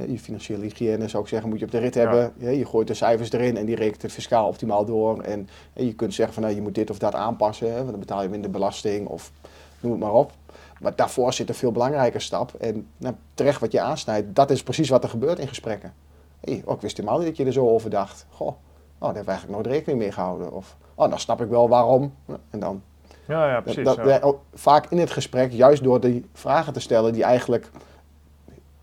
je 0.07 0.19
financiële 0.19 0.63
hygiëne, 0.63 1.07
zou 1.07 1.23
ik 1.23 1.29
zeggen, 1.29 1.49
moet 1.49 1.59
je 1.59 1.65
op 1.65 1.71
de 1.71 1.77
rit 1.77 1.93
hebben. 1.95 2.33
Je 2.37 2.65
gooit 2.65 2.87
de 2.87 2.93
cijfers 2.93 3.31
erin 3.31 3.57
en 3.57 3.65
die 3.65 3.75
rekent 3.75 4.01
het 4.01 4.11
fiscaal 4.11 4.47
optimaal 4.47 4.85
door. 4.85 5.21
En, 5.21 5.49
je 5.73 5.93
kunt 5.93 6.13
zeggen 6.13 6.33
van 6.33 6.43
nou, 6.43 6.55
je 6.55 6.61
moet 6.61 6.75
dit 6.75 6.89
of 6.89 6.99
dat 6.99 7.15
aanpassen, 7.15 7.73
want 7.75 7.89
dan 7.89 7.99
betaal 7.99 8.21
je 8.21 8.29
minder 8.29 8.51
belasting 8.51 9.07
of 9.07 9.31
noem 9.79 9.91
het 9.91 10.01
maar 10.01 10.13
op. 10.13 10.31
Maar 10.79 10.95
daarvoor 10.95 11.33
zit 11.33 11.49
een 11.49 11.55
veel 11.55 11.71
belangrijker 11.71 12.21
stap. 12.21 12.53
En 12.53 12.87
nou, 12.97 13.15
terecht 13.33 13.59
wat 13.59 13.71
je 13.71 13.81
aansnijdt, 13.81 14.35
dat 14.35 14.49
is 14.51 14.63
precies 14.63 14.89
wat 14.89 15.03
er 15.03 15.09
gebeurt 15.09 15.39
in 15.39 15.47
gesprekken. 15.47 15.93
Hey, 16.39 16.61
oh, 16.65 16.75
ik 16.75 16.81
wist 16.81 16.97
helemaal 16.97 17.17
niet 17.17 17.27
dat 17.27 17.37
je 17.37 17.45
er 17.45 17.53
zo 17.53 17.69
over 17.69 17.89
dacht. 17.89 18.25
Goh, 18.29 18.47
oh, 18.47 18.55
daar 18.97 19.13
hebben 19.13 19.23
we 19.23 19.29
eigenlijk 19.29 19.61
nooit 19.61 19.75
rekening 19.75 19.99
mee 19.99 20.11
gehouden. 20.11 20.51
Of, 20.51 20.77
oh, 20.95 21.09
dan 21.09 21.19
snap 21.19 21.41
ik 21.41 21.49
wel 21.49 21.69
waarom. 21.69 22.13
En 22.49 22.59
dan, 22.59 22.81
Ja, 23.27 23.49
ja 23.49 23.61
precies. 23.61 23.83
dat, 23.83 23.95
ja. 23.95 24.19
dat- 24.19 24.35
vaak 24.53 24.85
in 24.89 24.97
het 24.97 25.11
gesprek, 25.11 25.51
juist 25.51 25.83
door 25.83 25.99
die 25.99 26.25
vragen 26.33 26.73
te 26.73 26.79
stellen 26.79 27.13
die 27.13 27.23
eigenlijk 27.23 27.69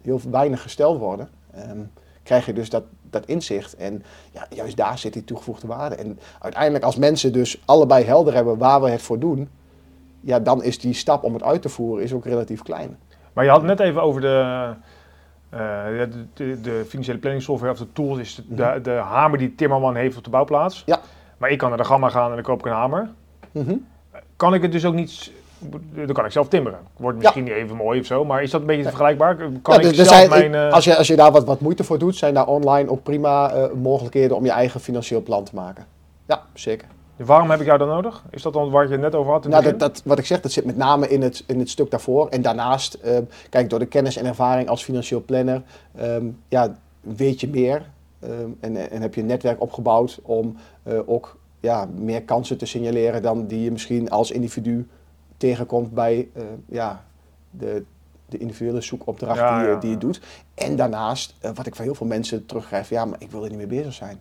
heel 0.04 0.20
weinig 0.30 0.62
gesteld 0.62 0.98
worden, 0.98 1.28
ehm, 1.54 1.78
krijg 2.22 2.46
je 2.46 2.52
dus 2.52 2.70
dat, 2.70 2.84
dat 3.10 3.26
inzicht. 3.26 3.76
En 3.76 4.02
ja, 4.32 4.46
juist 4.50 4.76
daar 4.76 4.98
zit 4.98 5.12
die 5.12 5.24
toegevoegde 5.24 5.66
waarde. 5.66 5.94
En 5.94 6.18
uiteindelijk 6.40 6.84
als 6.84 6.96
mensen 6.96 7.32
dus 7.32 7.62
allebei 7.64 8.04
helder 8.04 8.34
hebben 8.34 8.58
waar 8.58 8.82
we 8.82 8.90
het 8.90 9.02
voor 9.02 9.18
doen, 9.18 9.48
ja, 10.20 10.40
dan 10.40 10.62
is 10.62 10.78
die 10.78 10.94
stap 10.94 11.22
om 11.22 11.32
het 11.32 11.42
uit 11.42 11.62
te 11.62 11.68
voeren 11.68 12.04
is 12.04 12.12
ook 12.12 12.24
relatief 12.24 12.62
klein. 12.62 12.98
Maar 13.32 13.44
je 13.44 13.50
had 13.50 13.58
het 13.60 13.68
net 13.68 13.80
even 13.80 14.02
over 14.02 14.20
de, 14.20 14.72
eh, 15.50 15.58
de, 15.98 16.26
de, 16.34 16.60
de 16.60 16.84
financiële 16.88 17.18
planning 17.18 17.44
software 17.44 17.72
of 17.72 17.78
de 17.78 17.92
tools 17.92 18.18
is 18.18 18.34
de, 18.34 18.44
de, 18.54 18.80
de 18.82 18.90
hamer 18.90 19.38
die 19.38 19.54
Timmerman 19.54 19.94
heeft 19.94 20.16
op 20.16 20.24
de 20.24 20.30
bouwplaats. 20.30 20.82
Ja. 20.86 21.00
Maar 21.38 21.50
ik 21.50 21.58
kan 21.58 21.68
naar 21.68 21.78
de 21.78 21.84
gamma 21.84 22.08
gaan 22.08 22.28
en 22.28 22.34
dan 22.34 22.44
koop 22.44 22.58
ik 22.58 22.66
een 22.66 22.72
hamer. 22.72 23.10
Mhm. 23.52 23.76
Kan 24.36 24.54
ik 24.54 24.62
het 24.62 24.72
dus 24.72 24.84
ook 24.84 24.94
niet, 24.94 25.32
dan 25.94 26.12
kan 26.12 26.24
ik 26.24 26.30
zelf 26.32 26.48
timmeren. 26.48 26.78
Wordt 26.96 27.18
misschien 27.18 27.44
niet 27.44 27.52
even 27.52 27.76
mooi 27.76 28.00
of 28.00 28.06
zo, 28.06 28.24
maar 28.24 28.42
is 28.42 28.50
dat 28.50 28.60
een 28.60 28.66
beetje 28.66 28.82
vergelijkbaar? 28.82 29.36
Kan 29.36 29.50
Ja, 29.64 29.74
ik 29.80 29.82
dus 29.82 29.96
zelf 29.96 30.08
zijn, 30.08 30.28
mijn... 30.28 30.54
eh, 30.54 30.72
als, 30.72 30.84
je, 30.84 30.96
als 30.96 31.06
je 31.06 31.16
daar 31.16 31.32
wat, 31.32 31.44
wat 31.44 31.60
moeite 31.60 31.84
voor 31.84 31.98
doet, 31.98 32.16
zijn 32.16 32.34
daar 32.34 32.46
online 32.46 32.90
ook 32.90 33.02
prima 33.02 33.50
eh, 33.52 33.72
mogelijkheden 33.72 34.36
om 34.36 34.44
je 34.44 34.50
eigen 34.50 34.80
financieel 34.80 35.22
plan 35.22 35.44
te 35.44 35.54
maken. 35.54 35.86
Ja, 36.26 36.42
zeker. 36.54 36.88
Waarom 37.16 37.50
heb 37.50 37.60
ik 37.60 37.66
jou 37.66 37.78
dan 37.78 37.88
nodig? 37.88 38.24
Is 38.30 38.42
dat 38.42 38.52
dan 38.52 38.70
waar 38.70 38.84
je 38.86 38.90
het 38.92 39.00
net 39.00 39.14
over 39.14 39.32
had 39.32 39.44
in 39.44 39.50
Nou, 39.50 39.62
dat, 39.64 39.78
dat, 39.78 40.02
wat 40.04 40.18
ik 40.18 40.26
zeg, 40.26 40.40
dat 40.40 40.52
zit 40.52 40.64
met 40.64 40.76
name 40.76 41.08
in 41.08 41.22
het, 41.22 41.44
in 41.46 41.58
het 41.58 41.70
stuk 41.70 41.90
daarvoor. 41.90 42.28
En 42.28 42.42
daarnaast, 42.42 42.94
eh, 42.94 43.18
kijk, 43.50 43.70
door 43.70 43.78
de 43.78 43.86
kennis 43.86 44.16
en 44.16 44.26
ervaring 44.26 44.68
als 44.68 44.84
financieel 44.84 45.22
planner, 45.26 45.62
ehm, 45.96 46.24
ja, 46.48 46.76
weet 47.00 47.40
je 47.40 47.48
meer. 47.48 47.82
ehm, 48.20 48.48
en, 48.60 48.90
en 48.90 49.02
heb 49.02 49.14
je 49.14 49.20
een 49.20 49.26
netwerk 49.26 49.60
opgebouwd 49.62 50.18
om 50.22 50.56
eh, 50.82 50.98
ook 51.06 51.36
ja, 51.60 51.88
meer 51.96 52.22
kansen 52.22 52.58
te 52.58 52.66
signaleren 52.66 53.22
dan 53.22 53.46
die 53.46 53.62
je 53.64 53.70
misschien 53.72 54.10
als 54.10 54.30
individu 54.30 54.88
tegenkomt 55.48 55.90
bij 55.94 56.28
eh, 56.32 56.42
ja, 56.68 57.04
de, 57.50 57.84
de 58.28 58.38
individuele 58.38 58.80
zoekopdracht 58.80 59.38
Ja, 59.38 59.58
die, 59.58 59.66
je- 59.66 59.72
ja, 59.72 59.78
die 59.80 59.90
je 59.90 59.98
doet. 59.98 60.20
En 60.54 60.76
daarnaast, 60.76 61.34
eh, 61.40 61.50
wat 61.54 61.66
ik 61.66 61.74
van 61.74 61.84
heel 61.84 61.94
veel 61.94 62.06
mensen 62.06 62.46
terugkrijg, 62.46 62.88
ja, 62.88 63.04
maar 63.04 63.18
ik 63.20 63.30
wil 63.30 63.42
er 63.42 63.48
niet 63.48 63.58
mee 63.58 63.66
bezig 63.66 63.92
zijn. 63.92 64.20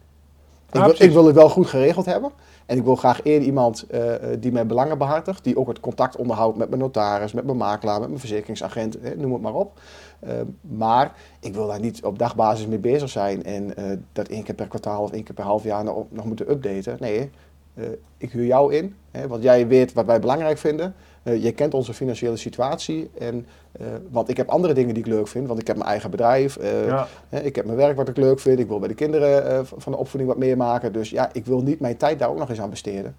Ik, 0.71 0.79
wil, 0.83 1.07
ik 1.07 1.11
wil 1.11 1.25
het 1.25 1.35
wel 1.35 1.49
goed 1.49 1.67
geregeld 1.67 2.05
hebben. 2.05 2.31
En 2.65 2.77
ik 2.77 2.83
wil 2.83 2.95
graag 2.95 3.23
eerder 3.23 3.47
iemand 3.47 3.83
eh, 3.89 4.13
eh, 4.33 4.41
die 4.41 4.51
mijn 4.51 4.67
belangen 4.67 4.97
behartigt. 4.97 5.43
Die 5.43 5.57
ook 5.57 5.67
het 5.67 5.79
contact 5.79 6.15
onderhoudt 6.15 6.57
met 6.57 6.69
mijn 6.69 6.81
notaris, 6.81 7.33
met 7.33 7.45
mijn 7.45 7.57
makelaar, 7.57 7.99
met 7.99 8.07
mijn 8.07 8.19
verzekeringsagent, 8.19 8.99
eh, 8.99 9.17
noem 9.17 9.33
het 9.33 9.41
maar 9.41 9.53
op. 9.53 9.79
Eh, 10.19 10.33
maar 10.61 11.11
ik 11.39 11.53
wil 11.53 11.67
daar 11.67 11.79
niet 11.79 12.03
op 12.03 12.19
dagbasis 12.19 12.67
mee 12.67 12.77
bezig 12.79 13.09
zijn. 13.09 13.43
En 13.43 13.75
eh, 13.77 13.97
dat 14.11 14.27
één 14.27 14.43
keer 14.43 14.55
per 14.55 14.67
kwartaal 14.67 15.03
of 15.03 15.11
één 15.11 15.23
keer 15.23 15.35
per 15.35 15.43
half 15.43 15.63
jaar 15.63 15.83
nog, 15.83 16.05
nog 16.09 16.25
moeten 16.25 16.51
updaten. 16.51 16.97
Nee, 16.99 17.29
eh, 17.73 17.85
ik 18.17 18.31
huur 18.31 18.45
jou 18.45 18.73
in. 18.73 18.95
Hè, 19.11 19.27
want 19.27 19.43
jij 19.43 19.67
weet 19.67 19.93
wat 19.93 20.05
wij 20.05 20.19
belangrijk 20.19 20.57
vinden. 20.57 20.95
Eh, 21.23 21.43
je 21.43 21.51
kent 21.51 21.73
onze 21.73 21.93
financiële 21.93 22.37
situatie. 22.37 23.09
En, 23.19 23.45
eh, 23.71 23.87
want 24.09 24.29
ik 24.29 24.37
heb 24.37 24.49
andere 24.49 24.73
dingen 24.73 24.93
die 24.93 25.03
ik 25.03 25.09
leuk 25.09 25.27
vind. 25.27 25.47
Want 25.47 25.59
ik 25.59 25.67
heb 25.67 25.75
mijn 25.75 25.89
eigen 25.89 26.11
bedrijf. 26.11 26.57
eh, 26.57 26.87
ja. 26.87 27.07
Ik 27.29 27.55
heb 27.55 27.65
mijn 27.65 27.77
werk 27.77 27.95
wat 27.95 28.07
ik 28.07 28.17
leuk 28.17 28.39
vind. 28.39 28.59
Ik 28.59 28.67
wil 28.67 28.79
bij 28.79 28.87
de 28.87 28.93
kinderen 28.93 29.65
van 29.65 29.91
de 29.91 29.97
opvoeding 29.97 30.31
wat 30.31 30.39
meemaken. 30.39 30.93
Dus 30.93 31.09
ja, 31.09 31.29
ik 31.33 31.45
wil 31.45 31.61
niet 31.61 31.79
mijn 31.79 31.97
tijd 31.97 32.19
daar 32.19 32.29
ook 32.29 32.37
nog 32.37 32.49
eens 32.49 32.61
aan 32.61 32.69
besteden. 32.69 33.15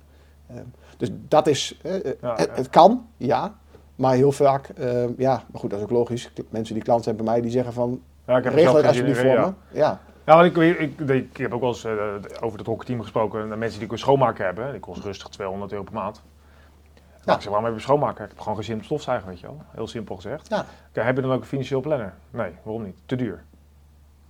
Dus 0.97 1.11
dat 1.29 1.47
is, 1.47 1.81
Ja, 2.21 2.37
het, 2.55 2.71
kan, 2.71 3.07
ja. 3.17 3.55
Maar 3.97 4.14
heel 4.14 4.33
vaak, 4.33 4.71
ja, 5.17 5.43
maar 5.51 5.61
goed, 5.61 5.71
dat 5.71 5.79
is 5.79 5.85
ook 5.85 5.90
logisch. 5.90 6.33
Mensen 6.49 6.75
die 6.75 6.83
klant 6.83 7.05
zijn 7.05 7.17
bij 7.17 7.25
mij, 7.25 7.40
die 7.40 7.51
zeggen 7.51 7.73
van, 7.73 8.03
ja, 8.27 8.37
ik 8.37 8.45
heb 8.45 8.55
regel 8.55 8.77
het 8.77 8.87
alsjeblieft 8.87 9.21
voor 9.21 9.29
ja. 9.29 9.47
me. 9.47 9.79
Ja, 9.79 10.01
Ja, 10.27 10.37
want 10.37 10.57
ik, 10.57 10.79
ik, 10.79 11.01
ik, 11.01 11.09
ik 11.09 11.37
heb 11.37 11.53
ook 11.53 11.61
wel 11.61 11.69
eens 11.69 11.87
over 12.40 12.59
het 12.59 12.67
hockeyteam 12.67 13.01
gesproken. 13.01 13.59
Mensen 13.59 13.81
die 13.81 13.93
een 13.93 13.99
schoonmaker 13.99 14.45
hebben. 14.45 14.71
Die 14.71 14.81
kost 14.81 15.05
rustig 15.05 15.29
200 15.29 15.73
euro 15.73 15.85
per 15.85 15.95
maand. 15.95 16.23
Ja. 17.25 17.35
Ik 17.35 17.41
zeg, 17.41 17.49
waarom 17.51 17.65
heb 17.65 17.75
je 17.75 17.81
schoonmaker? 17.81 18.25
Ik 18.25 18.31
heb 18.31 18.39
gewoon 18.41 18.55
geen 18.55 18.65
zin 18.65 18.77
om 18.77 18.83
stofzuigen, 18.85 19.29
weet 19.29 19.41
je 19.41 19.47
wel. 19.47 19.63
Heel 19.75 19.87
simpel 19.87 20.15
gezegd. 20.15 20.49
ja. 20.49 20.65
Kijk, 20.93 21.07
heb 21.07 21.17
je 21.17 21.23
dan 21.23 21.33
ook 21.33 21.41
een 21.41 21.47
financieel 21.47 21.81
planner? 21.81 22.13
Nee, 22.31 22.51
waarom 22.63 22.83
niet? 22.85 22.97
Te 23.07 23.17
duur. 23.17 23.43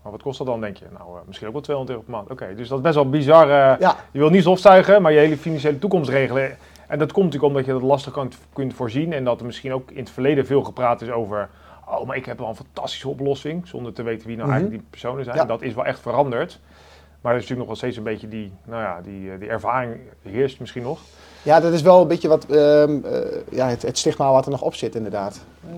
Maar 0.02 0.12
wat 0.12 0.22
kost 0.22 0.38
dat 0.38 0.46
dan, 0.46 0.60
denk 0.60 0.76
je? 0.76 0.84
Nou, 0.98 1.16
eh, 1.18 1.22
misschien 1.26 1.46
ook 1.46 1.52
wel 1.52 1.62
200 1.62 1.98
euro 1.98 2.08
per 2.10 2.18
maand. 2.18 2.30
Oké, 2.30 2.54
dus 2.54 2.68
dat 2.68 2.78
is 2.78 2.84
best 2.84 2.94
wel 2.94 3.08
bizar. 3.10 3.48
ja. 3.80 3.96
Je 4.10 4.18
wil 4.18 4.30
niet 4.30 4.40
stofzuigen, 4.42 5.02
maar 5.02 5.12
je 5.12 5.18
hele 5.18 5.36
financiële 5.36 5.78
toekomst 5.78 6.10
regelen. 6.10 6.56
En 6.88 6.98
dat 6.98 7.12
komt 7.12 7.24
natuurlijk 7.24 7.52
omdat 7.52 7.66
je 7.66 7.72
dat 7.72 7.82
lastig 7.82 8.12
kunt, 8.12 8.38
kunt 8.52 8.74
voorzien. 8.74 9.12
En 9.12 9.24
dat 9.24 9.40
er 9.40 9.46
misschien 9.46 9.72
ook 9.72 9.90
in 9.90 9.98
het 9.98 10.10
verleden 10.10 10.46
veel 10.46 10.62
gepraat 10.62 11.02
is 11.02 11.10
over... 11.10 11.48
Oh, 11.88 12.06
maar 12.06 12.16
ik 12.16 12.24
heb 12.26 12.38
wel 12.38 12.48
een 12.48 12.56
fantastische 12.56 13.08
oplossing. 13.08 13.66
Zonder 13.66 13.92
te 13.92 14.02
weten 14.02 14.26
wie 14.26 14.36
nou 14.36 14.48
Mhm. 14.48 14.56
eigenlijk 14.56 14.82
die 14.82 14.90
personen 14.90 15.24
zijn. 15.24 15.36
Ja. 15.36 15.44
Dat 15.44 15.62
is 15.62 15.74
wel 15.74 15.84
echt 15.84 16.00
veranderd. 16.00 16.60
Maar 17.20 17.32
er 17.32 17.38
is 17.38 17.48
natuurlijk 17.48 17.58
nog 17.58 17.66
wel 17.66 17.76
steeds 17.76 17.96
een 17.96 18.02
beetje 18.12 18.28
die... 18.28 18.52
Nou 18.64 18.82
ja, 18.82 19.00
die, 19.00 19.32
eh, 19.32 19.38
die 19.38 19.48
ervaring 19.48 19.96
heerst 20.22 20.60
misschien 20.60 20.82
nog. 20.82 21.00
Ja, 21.44 21.60
dat 21.60 21.72
is 21.72 21.82
wel 21.82 22.00
een 22.00 22.08
beetje 22.08 22.28
wat, 22.28 22.44
ehm, 22.46 22.98
eh, 23.04 23.20
ja, 23.50 23.68
het, 23.68 23.82
het 23.82 23.98
stigma 23.98 24.30
wat 24.32 24.44
er 24.44 24.50
nog 24.50 24.62
op 24.62 24.74
zit, 24.74 24.94
inderdaad. 24.94 25.40
Eh, 25.66 25.72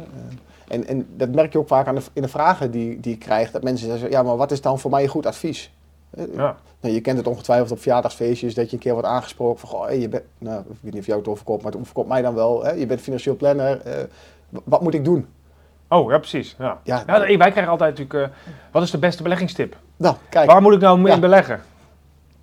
en, 0.69 0.87
en 0.87 1.07
dat 1.17 1.29
merk 1.29 1.53
je 1.53 1.59
ook 1.59 1.69
vaak 1.69 1.87
aan 1.87 1.95
de, 1.95 2.03
in 2.13 2.23
de 2.23 2.29
vragen 2.29 2.71
die, 2.71 3.01
die 3.01 3.13
je 3.13 3.19
krijgt. 3.19 3.53
Dat 3.53 3.63
mensen 3.63 3.89
zeggen, 3.89 4.11
ja, 4.11 4.23
maar 4.23 4.37
wat 4.37 4.51
is 4.51 4.61
dan 4.61 4.79
voor 4.79 4.91
mij 4.91 5.03
een 5.03 5.09
goed 5.09 5.27
advies? 5.27 5.73
Eh, 6.11 6.25
Ja. 6.35 6.57
Nou, 6.81 6.95
je 6.95 7.01
kent 7.01 7.17
het 7.19 7.27
ongetwijfeld 7.27 7.71
op 7.71 7.79
verjaardagsfeestjes 7.81 8.55
dat 8.55 8.67
je 8.71 8.73
een 8.77 8.83
keer 8.83 8.93
wordt 8.93 9.09
aangesproken 9.09 9.61
van, 9.61 9.69
goh, 9.69 9.85
hey, 9.85 9.99
je 10.01 10.09
bent, 10.09 10.23
nou, 10.39 10.61
ik 10.61 10.67
weet 10.81 10.93
niet 10.93 11.01
of 11.01 11.07
jou 11.07 11.19
het 11.19 11.29
overkomt, 11.29 11.63
maar 11.63 11.73
het 11.73 11.81
overkomt 11.81 12.09
mij 12.09 12.23
dan 12.23 12.35
wel. 12.35 12.65
Hè? 12.65 12.71
Je 12.73 12.87
bent 12.87 13.01
financieel 13.01 13.37
planner, 13.37 13.81
wat 14.65 14.81
moet 14.83 14.95
ik 14.95 15.05
doen? 15.05 15.27
Oh, 15.89 16.11
ja, 16.11 16.19
precies. 16.19 16.55
Ja. 16.59 16.79
Ja, 16.83 17.05
nee, 17.19 17.39
wij 17.39 17.51
krijgen 17.51 17.73
altijd 17.73 17.99
natuurlijk... 17.99 18.33
wat 18.73 18.83
is 18.83 18.91
de 18.91 18.99
beste 18.99 19.23
beleggingstip? 19.23 19.77
nou, 19.97 20.15
kijk. 20.29 20.51
Waar 20.51 20.63
moet 20.63 20.75
ik 20.75 20.81
nou 20.81 20.99
mee 20.99 21.13
Ja. 21.13 21.19
beleggen? 21.19 21.61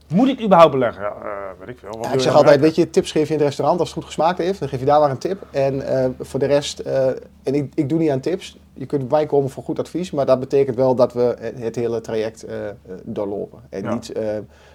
Moet 0.07 0.27
ik 0.27 0.41
überhaupt 0.41 0.71
beleggen? 0.71 1.03
Ja, 1.03 1.09
eh, 1.09 1.59
weet 1.59 1.67
ik 1.69 1.77
veel. 1.79 1.89
Wat 1.89 2.05
Ja, 2.05 2.11
ik 2.13 2.19
zeg 2.19 2.31
nou 2.33 2.37
altijd, 2.37 2.59
weet 2.59 2.75
je, 2.75 2.89
tips 2.89 3.11
geef 3.11 3.27
je 3.27 3.33
in 3.33 3.39
het 3.39 3.47
restaurant 3.47 3.79
als 3.79 3.87
het 3.89 3.97
goed 3.97 4.05
gesmaakt 4.07 4.37
heeft. 4.37 4.59
Dan 4.59 4.69
geef 4.69 4.79
je 4.79 4.85
daar 4.85 4.99
maar 4.99 5.09
een 5.09 5.17
tip. 5.17 5.41
En 5.51 5.87
eh, 5.87 6.09
voor 6.19 6.39
de 6.39 6.45
rest, 6.45 6.79
eh, 6.79 7.07
en 7.43 7.53
ik, 7.55 7.71
ik 7.75 7.89
doe 7.89 7.99
niet 7.99 8.09
aan 8.09 8.19
tips. 8.19 8.57
Je 8.73 8.85
kunt 8.85 9.07
bij 9.07 9.25
komen 9.25 9.49
voor 9.49 9.63
goed 9.63 9.79
advies. 9.79 10.11
Maar 10.11 10.25
dat 10.25 10.39
betekent 10.39 10.75
wel 10.75 10.95
dat 10.95 11.13
we 11.13 11.35
het- 11.39 11.75
hele 11.75 12.01
traject 12.01 12.45
doorlopen. 13.03 13.59
En 13.69 13.83
Ja. 13.83 13.93
niet 13.93 14.13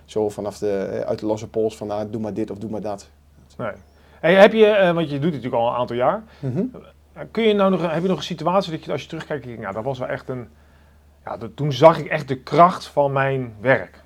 zo 0.05 0.29
vanaf 0.29 0.59
de, 0.59 1.03
uit 1.07 1.19
de 1.19 1.27
losse 1.27 1.49
pols 1.49 1.77
van, 1.77 1.87
nou, 1.87 2.11
doe 2.11 2.21
maar 2.21 2.35
dit 2.35 2.51
of 2.51 2.59
doe 2.59 2.71
maar 2.71 2.81
dat. 2.81 3.09
Nee. 3.57 3.71
Hey, 4.21 4.35
heb 4.35 4.53
je, 4.53 4.91
want 4.95 5.11
je 5.11 5.19
doet 5.19 5.33
het 5.33 5.43
natuurlijk 5.43 5.63
al 5.63 5.69
een 5.69 5.75
aantal 5.77 5.97
jaar. 5.97 6.23
Mhm. 6.39 6.63
Kun 7.31 7.43
je 7.43 7.55
nou 7.55 7.71
nog, 7.71 7.93
heb 7.93 8.03
je 8.03 8.09
nog 8.09 8.17
een 8.17 8.23
situatie 8.23 8.71
dat 8.73 8.85
je 8.85 8.93
als 8.93 9.03
je 9.03 9.09
terugkijkt, 9.09 9.59
nou, 9.59 9.75
dat 9.75 9.85
was 9.85 9.99
wel 9.99 10.09
echt 10.09 10.29
een. 10.29 10.49
Ja, 11.25 11.37
dat, 11.37 11.51
toen 11.57 11.73
zag 11.73 11.99
ik 11.99 12.07
echt 12.07 12.29
de 12.29 12.37
kracht 12.39 12.87
van 12.87 13.13
mijn 13.13 13.55
werk. 13.61 14.01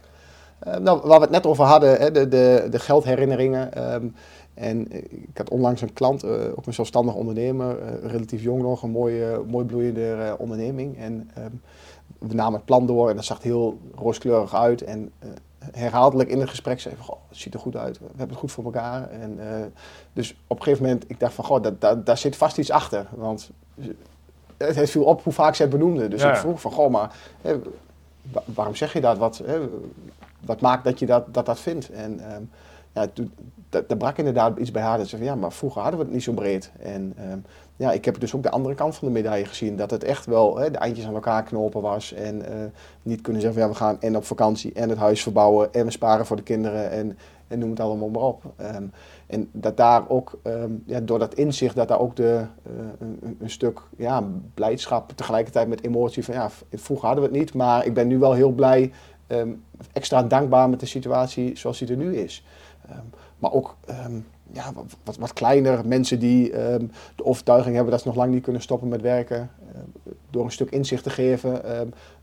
Eh, 0.65 0.77
nou, 0.77 1.01
waar 1.05 1.17
we 1.19 1.25
het 1.25 1.31
net 1.33 1.47
over 1.47 1.65
hadden, 1.65 1.97
hè, 2.01 2.11
de, 2.11 2.29
de, 2.29 2.67
de 2.71 2.79
geldherinneringen. 2.79 3.73
ehm, 3.73 4.07
en 4.55 4.93
ik 5.09 5.37
had 5.39 5.51
onlangs 5.51 5.81
een 5.81 5.93
klant, 5.93 6.23
eh, 6.23 6.31
ook 6.57 6.67
een 6.67 6.75
zelfstandig 6.75 7.15
ondernemer, 7.15 7.79
eh, 7.79 8.11
relatief 8.11 8.43
jong 8.43 8.63
nog, 8.63 8.83
een 8.83 8.91
mooie, 8.91 9.43
mooi 9.47 9.65
bloeiende 9.65 10.13
eh, 10.13 10.33
onderneming. 10.39 10.99
En 10.99 11.31
ehm, 11.35 11.51
we 12.19 12.35
namen 12.35 12.55
het 12.55 12.65
plan 12.65 12.87
door 12.87 13.11
en 13.11 13.17
dat 13.17 13.25
zag 13.25 13.43
heel 13.43 13.79
rooskleurig 13.95 14.55
uit. 14.55 14.83
En 14.83 15.13
herhaaldelijk 15.73 16.29
in 16.31 16.41
het 16.41 16.49
gesprek 16.49 16.81
zei 16.81 16.95
van, 16.97 17.05
goh, 17.05 17.17
het 17.29 17.37
ziet 17.39 17.55
er 17.55 17.61
goed 17.61 17.77
uit, 17.77 17.99
we 17.99 18.05
hebben 18.09 18.29
het 18.29 18.39
goed 18.39 18.53
voor 18.53 18.65
elkaar. 18.65 19.11
En, 19.11 19.39
dus 20.13 20.37
op 20.47 20.57
een 20.57 20.63
gegeven 20.63 20.85
moment, 20.85 21.05
ik 21.11 21.21
dacht 21.21 21.35
van, 21.35 21.45
goh, 21.45 21.63
dat, 21.63 21.81
dat, 21.81 22.07
daar 22.07 22.19
zit 22.19 22.37
vast 22.37 22.59
iets 22.59 22.71
achter. 22.71 23.07
Want 23.11 23.51
het, 24.57 24.77
het 24.77 24.91
viel 24.91 25.05
op 25.05 25.23
hoe 25.25 25.33
vaak 25.33 25.55
ze 25.55 25.63
het 25.63 25.71
benoemde. 25.71 26.09
Dus 26.09 26.21
Ja, 26.23 26.27
ik 26.35 26.41
vroeg 26.41 26.61
van, 26.61 26.73
goh, 26.73 26.91
maar 26.91 27.15
hè, 27.41 27.59
wa- 28.33 28.43
waarom 28.55 28.75
zeg 28.75 28.93
je 28.93 29.01
dat? 29.01 29.19
Wat, 29.19 29.43
hè, 29.45 29.59
wat 30.45 30.61
maakt 30.61 30.85
dat 30.85 30.99
je 30.99 31.07
dat, 31.07 31.35
dat, 31.35 31.47
dat 31.47 31.61
vindt? 31.61 31.91
En 31.91 32.21
ehm, 32.21 32.43
ja, 32.93 33.07
toen, 33.13 33.33
daar 33.69 33.97
brak 33.97 34.19
inderdaad 34.19 34.59
iets 34.59 34.71
bij 34.71 34.83
haar. 34.83 34.99
Dat 34.99 35.09
ze 35.09 35.17
van 35.17 35.27
ja, 35.27 35.35
maar 35.35 35.53
vroeger 35.53 35.81
hadden 35.81 35.99
we 35.99 36.05
het 36.05 36.15
niet 36.15 36.23
zo 36.23 36.33
breed. 36.33 36.73
En 36.81 37.13
ehm, 37.17 37.39
ja, 37.77 37.93
ik 37.93 38.05
heb 38.05 38.21
dus 38.21 38.35
ook 38.35 38.43
de 38.43 38.51
andere 38.51 38.75
kant 38.75 38.97
van 38.97 39.09
de 39.09 39.15
medaille 39.15 39.45
gezien. 39.45 39.77
Dat 39.77 39.91
het 39.91 40.05
echt 40.05 40.27
wel 40.27 40.57
hè, 40.57 40.71
de 40.71 40.79
eindjes 40.79 41.07
aan 41.07 41.15
elkaar 41.15 41.43
knopen 41.43 41.83
was. 41.83 42.13
En 42.13 42.39
uh, 42.39 42.45
niet 43.03 43.21
kunnen 43.21 43.43
zeggen 43.43 43.61
van 43.61 43.69
ja, 43.69 43.75
we 43.75 43.85
gaan 43.85 44.01
en 44.01 44.17
op 44.17 44.25
vakantie 44.25 44.73
en 44.73 44.89
het 44.89 44.99
huis 44.99 45.23
verbouwen. 45.23 45.73
En 45.75 45.85
we 45.85 45.91
sparen 45.91 46.27
voor 46.27 46.37
de 46.37 46.43
kinderen 46.43 46.91
en, 46.91 47.19
en 47.49 47.59
noem 47.59 47.71
het 47.71 47.81
allemaal 47.81 48.09
maar 48.09 48.23
op. 48.23 48.43
Um, 48.61 48.93
en 49.27 49.49
dat 49.53 49.77
daar 49.77 50.09
ook, 50.09 50.39
ja, 50.87 51.01
door 51.01 51.19
dat 51.19 51.35
inzicht, 51.35 51.77
dat 51.77 51.89
daar 51.89 52.01
ook 52.01 52.17
de, 52.17 52.45
uh, 52.67 52.73
een, 52.99 53.37
een, 53.41 53.51
stuk 53.51 53.81
ja, 53.97 54.25
blijdschap 54.55 55.13
tegelijkertijd 55.15 55.69
met 55.69 55.85
emotie 55.85 56.25
van 56.25 56.35
ja, 56.35 56.51
vroeger 56.71 57.07
hadden 57.07 57.25
we 57.25 57.31
het 57.31 57.39
niet. 57.39 57.55
Maar 57.55 57.87
ik 57.87 57.95
ben 57.95 58.09
nu 58.09 58.19
wel 58.19 58.33
heel 58.33 58.51
blij, 58.51 58.93
extra 59.93 60.23
dankbaar 60.23 60.69
met 60.69 60.81
de 60.81 60.87
situatie 60.87 61.57
zoals 61.57 61.79
die 61.79 61.89
er 61.89 61.97
nu 61.97 62.17
is. 62.17 62.45
maar 63.39 63.53
ook 63.53 63.77
ja, 64.53 64.73
wat, 65.05 65.17
wat 65.17 65.33
kleiner. 65.33 65.87
Mensen 65.87 66.19
die 66.19 66.51
de 66.51 67.25
overtuiging 67.25 67.75
hebben 67.75 67.93
dat 67.93 68.03
ze 68.03 68.09
nog 68.09 68.17
lang 68.17 68.33
niet 68.33 68.43
kunnen 68.43 68.63
stoppen 68.63 68.89
met 68.89 69.01
werken. 69.01 69.51
Uh, 69.75 70.13
door 70.31 70.45
een 70.45 70.51
stuk 70.51 70.71
inzicht 70.71 71.03
te 71.03 71.11
geven, 71.11 71.63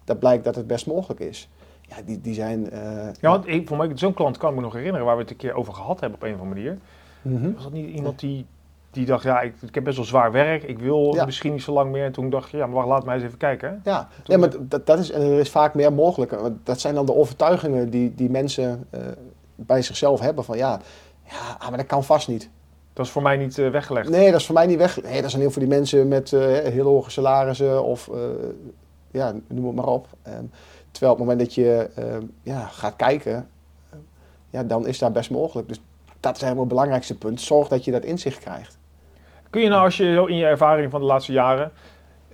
dat 0.04 0.20
blijkt 0.20 0.44
dat 0.44 0.56
het 0.56 0.68
best 0.68 0.88
mogelijk 0.88 1.20
is. 1.20 1.50
Ja, 1.90 1.96
die, 2.06 2.22
die 2.22 2.34
zijn... 2.34 2.74
Uh, 2.74 3.10
ja, 3.22 3.30
want 3.30 3.48
ik, 3.48 3.68
voor 3.68 3.78
mij, 3.78 3.92
zo'n 3.96 4.14
klant 4.14 4.38
kan 4.38 4.50
ik 4.50 4.56
me 4.56 4.62
nog 4.62 4.74
herinneren 4.74 5.06
waar 5.06 5.16
we 5.16 5.22
het 5.22 5.32
een 5.32 5.38
keer 5.38 5.54
over 5.54 5.74
gehad 5.74 6.00
hebben 6.00 6.20
op 6.20 6.26
een 6.26 6.34
of 6.34 6.40
andere 6.40 6.56
manier. 6.60 6.78
Mm 7.22 7.42
-hmm. 7.42 7.54
Was 7.54 7.64
dat 7.64 7.72
niet 7.72 7.96
iemand 7.96 8.20
die, 8.20 8.46
die 8.92 9.06
dacht, 9.06 9.24
ja, 9.24 9.42
ik, 9.42 9.54
ik 9.62 9.76
heb 9.76 9.84
best 9.84 9.96
wel 9.96 10.06
zwaar 10.06 10.32
werk, 10.32 10.64
ik 10.64 10.80
wil 10.80 11.14
ja. 11.16 11.26
misschien 11.26 11.54
niet 11.54 11.62
zo 11.62 11.74
lang 11.74 11.92
meer. 11.92 12.06
En 12.06 12.12
toen 12.12 12.30
dacht 12.30 12.50
je, 12.50 12.58
ja, 12.58 12.66
maar 12.66 12.76
wacht, 12.76 12.88
laat 12.88 13.06
mij 13.06 13.16
eens 13.16 13.24
even 13.24 13.38
kijken. 13.38 13.82
Ja, 13.84 14.08
ja 14.24 14.38
maar 14.38 14.50
dat, 14.60 14.86
dat 14.86 15.00
is, 15.00 15.12
er 15.12 15.40
is 15.40 15.50
vaak 15.50 15.74
meer 15.74 15.94
mogelijk. 15.94 16.34
Dat 16.64 16.80
zijn 16.80 16.96
dan 16.96 17.06
de 17.06 17.16
overtuigingen 17.16 17.90
die, 17.90 18.16
die 18.16 18.30
mensen 18.30 18.88
uh, 18.96 19.02
bij 19.56 19.82
zichzelf 19.82 20.20
hebben 20.20 20.44
van, 20.44 20.58
ja 20.58 20.80
ja, 21.24 21.56
ah, 21.60 21.70
maar 21.70 21.78
dat 21.78 21.88
kan 21.88 22.04
vast 22.04 22.28
niet. 22.28 22.50
Dat 22.94 23.06
is 23.06 23.12
voor 23.12 23.22
mij 23.22 23.38
niet 23.38 23.58
uh, 23.58 23.70
weggelegd. 23.70 24.10
Nee, 24.10 24.32
dat 24.32 24.40
is 24.40 24.46
voor 24.46 24.56
mij 24.56 24.66
niet 24.66 24.78
weggelegd. 24.78 25.12
Nee, 25.12 25.22
dat 25.22 25.30
zijn 25.30 25.42
heel 25.42 25.52
veel 25.52 25.62
die 25.62 25.72
mensen 25.72 26.08
met 26.08 26.32
uh, 26.32 26.42
heel 26.42 26.86
hoge 26.86 27.12
salarissen 27.12 27.84
of 27.84 28.10
ja, 29.12 29.34
noem 29.48 29.66
het 29.66 29.76
maar 29.76 29.88
op. 29.88 30.08
Um, 30.28 30.52
terwijl 30.92 31.14
op 31.14 31.18
het 31.20 31.28
moment 31.28 31.40
dat 31.40 31.54
je 31.54 31.90
ehm, 31.96 32.24
ja, 32.42 32.66
gaat 32.66 32.96
kijken, 32.96 33.50
ja, 34.50 34.64
dan 34.64 34.88
is 34.88 35.00
dat 35.00 35.14
best 35.14 35.32
mogelijk. 35.32 35.68
Dus 35.68 35.82
dat 36.20 36.36
is 36.36 36.42
helemaal 36.42 36.64
het 36.64 36.74
belangrijkste 36.74 37.18
punt. 37.18 37.42
Zorg 37.42 37.68
dat 37.68 37.86
je 37.86 37.92
dat 37.92 38.04
inzicht 38.04 38.40
krijgt. 38.40 38.78
Kun 39.50 39.62
je 39.62 39.70
nou, 39.70 39.84
als 39.84 39.98
je 39.98 40.26
in 40.28 40.36
je 40.36 40.46
ervaring 40.46 40.92
van 40.92 41.00
de 41.00 41.06
laatste 41.06 41.32
jaren, 41.32 41.72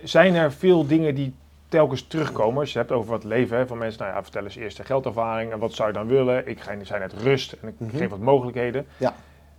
zijn 0.04 0.36
er 0.36 0.52
veel 0.52 0.88
dingen 0.88 1.16
die 1.16 1.34
telkens 1.68 2.08
terugkomen. 2.08 2.60
Als 2.60 2.74
je 2.74 2.78
hebt 2.78 2.92
over 2.92 3.10
wat 3.10 3.24
leven 3.24 3.58
hè, 3.58 3.68
van 3.68 3.78
mensen, 3.78 4.02
nou 4.02 4.16
ja, 4.16 4.24
vertel 4.24 4.44
eens 4.44 4.56
eerst 4.56 4.78
de 4.78 4.84
geldervaring 4.84 5.52
en 5.52 5.60
wat 5.60 5.74
zou 5.74 5.88
je 5.88 5.94
dan 5.94 6.08
willen? 6.08 6.48
Ik 6.48 6.60
zijn 6.62 7.00
net 7.00 7.14
rust 7.14 7.52
en 7.62 7.68
ik 7.68 7.74
mhm. 7.78 7.98
geef 7.98 8.10
wat 8.10 8.20
mogelijkheden. 8.20 8.86
Ja. 8.98 9.14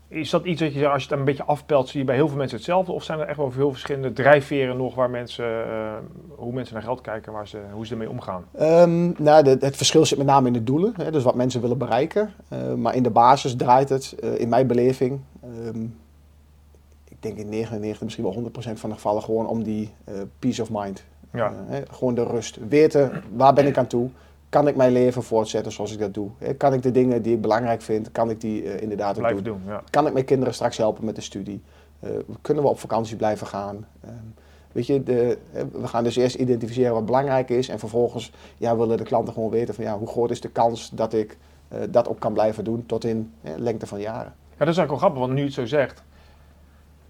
Is 0.09 0.31
dat 0.31 0.45
iets 0.45 0.61
dat 0.61 0.75
je, 0.75 0.89
als 0.89 1.03
je 1.03 1.09
het 1.09 1.19
een 1.19 1.25
beetje 1.25 1.45
afpelt, 1.45 1.89
zie 1.89 2.01
je 2.01 2.07
bij 2.07 2.15
heel 2.15 2.29
veel 2.29 2.37
mensen 2.37 2.57
hetzelfde? 2.57 2.93
Of 2.93 3.05
zijn 3.05 3.19
er 3.19 3.27
echt 3.27 3.37
wel 3.37 3.51
veel 3.51 3.71
verschillende 3.71 4.13
drijfveren 4.13 4.77
nog 4.77 4.95
waar 4.95 5.11
mensen, 5.11 5.45
uh, 5.45 5.93
hoe 6.37 6.53
mensen 6.53 6.75
naar 6.75 6.83
geld 6.83 7.01
kijken, 7.01 7.33
waar 7.33 7.49
ze, 7.49 7.59
hoe 7.73 7.87
ze 7.87 7.93
ermee 7.93 8.11
omgaan? 8.11 8.45
Um, 8.61 9.15
nou, 9.19 9.43
de, 9.43 9.57
het 9.61 9.77
verschil 9.77 10.05
zit 10.05 10.19
met 10.19 10.27
name 10.27 10.47
in 10.47 10.53
de 10.53 10.65
doelen, 10.65 10.95
hè, 10.97 11.11
dus 11.11 11.23
wat 11.23 11.35
mensen 11.35 11.61
willen 11.61 11.79
bereiken. 11.79 12.33
Uh, 12.53 12.75
maar 12.75 12.95
in 12.95 13.03
de 13.03 13.11
basis 13.11 13.57
draait 13.57 13.89
het, 13.89 14.17
uh, 14.25 14.41
in 14.41 14.49
mijn 14.49 14.67
beleving, 14.67 15.21
um, 15.45 15.83
ik 15.83 15.91
denk 17.27 17.39
in 17.39 17.49
99, 17.49 18.03
misschien 18.03 18.25
wel 18.25 18.35
100% 18.35 18.73
van 18.73 18.91
de 18.91 18.95
gevallen 18.95 19.23
gewoon 19.23 19.47
om 19.47 19.63
die 19.63 19.91
peace 20.39 20.63
of 20.63 20.69
mind. 20.71 21.05
Ja. 21.37 21.53
Uh, 21.71 21.77
gewoon 21.91 22.15
de 22.15 22.25
rust. 22.25 22.59
Weten, 22.69 23.23
waar 23.33 23.53
ben 23.53 23.67
ik 23.67 23.79
aan 23.79 23.87
toe? 23.87 24.11
Kan 24.49 24.69
ik 24.69 24.77
mijn 24.77 24.93
leven 24.93 25.23
voortzetten 25.23 25.73
zoals 25.73 25.93
ik 25.93 25.99
dat 25.99 26.15
doe? 26.15 26.31
Kan 26.57 26.73
ik 26.73 26.83
de 26.83 26.91
dingen 26.91 27.23
die 27.23 27.35
ik 27.35 27.41
belangrijk 27.41 27.83
vind, 27.83 28.13
kan 28.13 28.31
ik 28.31 28.41
die 28.41 28.63
uh, 28.63 28.83
inderdaad 28.83 29.19
ook 29.19 29.29
doen? 29.29 29.43
doen 29.43 29.61
ja. 29.67 29.83
Kan 29.91 30.07
ik 30.07 30.13
mijn 30.13 30.25
kinderen 30.25 30.55
straks 30.55 30.77
helpen 30.77 31.05
met 31.05 31.15
de 31.15 31.21
studie? 31.21 31.63
Kunnen 32.41 32.63
we 32.63 32.69
op 32.69 32.79
vakantie 32.79 33.17
blijven 33.17 33.47
gaan? 33.47 33.87
Ehm, 34.01 34.13
weet 34.73 34.87
je, 34.87 35.03
de, 35.03 35.39
we 35.73 35.87
gaan 35.87 36.05
dus 36.05 36.17
eerst 36.17 36.37
identificeren 36.37 36.93
wat 36.93 37.07
belangrijk 37.07 37.49
is 37.51 37.69
en 37.69 37.79
vervolgens 37.79 38.33
ja, 38.57 38.77
willen 38.77 38.97
de 38.97 39.05
klanten 39.05 39.33
gewoon 39.33 39.51
weten 39.51 39.75
van 39.75 39.85
ja, 39.85 39.99
hoe 39.99 40.09
groot 40.09 40.31
is 40.31 40.41
de 40.41 40.49
kans 40.49 40.91
dat 40.91 41.13
ik 41.13 41.37
dat 41.91 42.09
ook 42.09 42.21
kan 42.21 42.33
blijven 42.33 42.65
doen 42.65 42.87
tot 42.87 43.05
in 43.05 43.33
lengte 43.57 43.87
van 43.87 44.01
jaren. 44.01 44.35
Ja, 44.59 44.65
dat 44.65 44.69
is 44.69 44.79
eigenlijk 44.79 44.89
wel 44.89 44.99
grappig, 44.99 45.21
want 45.21 45.33
nu 45.33 45.43
het 45.43 45.53
zo 45.53 45.67
zegt, 45.67 46.03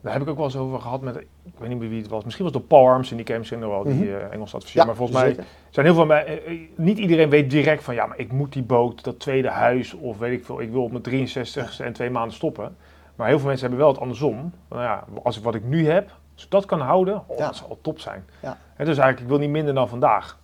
daar 0.01 0.13
heb 0.13 0.23
ik 0.23 0.29
ook 0.29 0.37
wel 0.37 0.45
eens 0.45 0.57
over 0.57 0.81
gehad 0.81 1.01
met, 1.01 1.17
ik 1.17 1.53
weet 1.59 1.69
niet 1.69 1.79
meer 1.79 1.89
wie 1.89 2.01
het 2.03 2.11
was, 2.11 2.25
misschien 2.25 2.45
was 2.45 2.55
het 2.55 2.63
de 2.63 2.69
Paul 2.69 2.87
Arms 2.87 3.11
en 3.11 3.17
die 3.17 3.39
misschien 3.39 3.59
nog 3.59 3.71
wel, 3.71 3.83
die 3.83 3.95
mm 3.95 4.01
-hmm. 4.01 4.31
Engels. 4.31 4.73
Ja, 4.73 4.85
maar 4.85 4.95
volgens 4.95 5.19
mij 5.19 5.37
zijn 5.71 5.87
heel 5.87 5.95
veel, 5.95 6.07
mij, 6.07 6.49
uh, 6.49 6.69
niet 6.75 6.99
iedereen 6.99 7.31
weet 7.31 7.51
direct 7.51 7.85
van 7.85 7.95
ja, 7.95 8.07
maar 8.07 8.19
ik 8.19 8.33
moet 8.33 8.53
die 8.53 8.63
boot, 8.63 9.05
dat 9.05 9.19
tweede 9.21 9.51
huis 9.51 9.95
of 9.95 10.19
weet 10.19 10.39
ik 10.39 10.45
veel, 10.45 10.61
ik 10.61 10.71
wil 10.71 10.83
op 10.83 10.91
mijn 10.91 11.03
63 11.03 11.81
en 11.81 11.93
twee 11.93 12.11
maanden 12.11 12.35
stoppen. 12.35 12.77
Maar 13.17 13.29
heel 13.29 13.39
veel 13.39 13.49
mensen 13.49 13.69
hebben 13.69 13.85
wel 13.85 13.95
het 13.95 14.03
andersom. 14.03 14.53
Nou 14.69 14.83
ja, 14.83 15.05
als 15.23 15.37
ik 15.37 15.45
wat 15.45 15.55
ik 15.55 15.65
nu 15.65 15.89
heb, 15.89 16.11
als 16.35 16.45
ik 16.45 16.51
dat 16.51 16.65
kan 16.65 16.81
houden, 16.81 17.23
oh, 17.27 17.39
dat 17.39 17.57
zal 17.57 17.79
top 17.83 18.01
zijn. 18.01 18.25
Ja. 18.43 18.59
En 18.77 18.85
dus 18.85 18.99
eigenlijk, 18.99 19.21
ik 19.21 19.29
wil 19.29 19.39
niet 19.39 19.51
minder 19.51 19.75
dan 19.75 19.89
vandaag. 19.89 20.39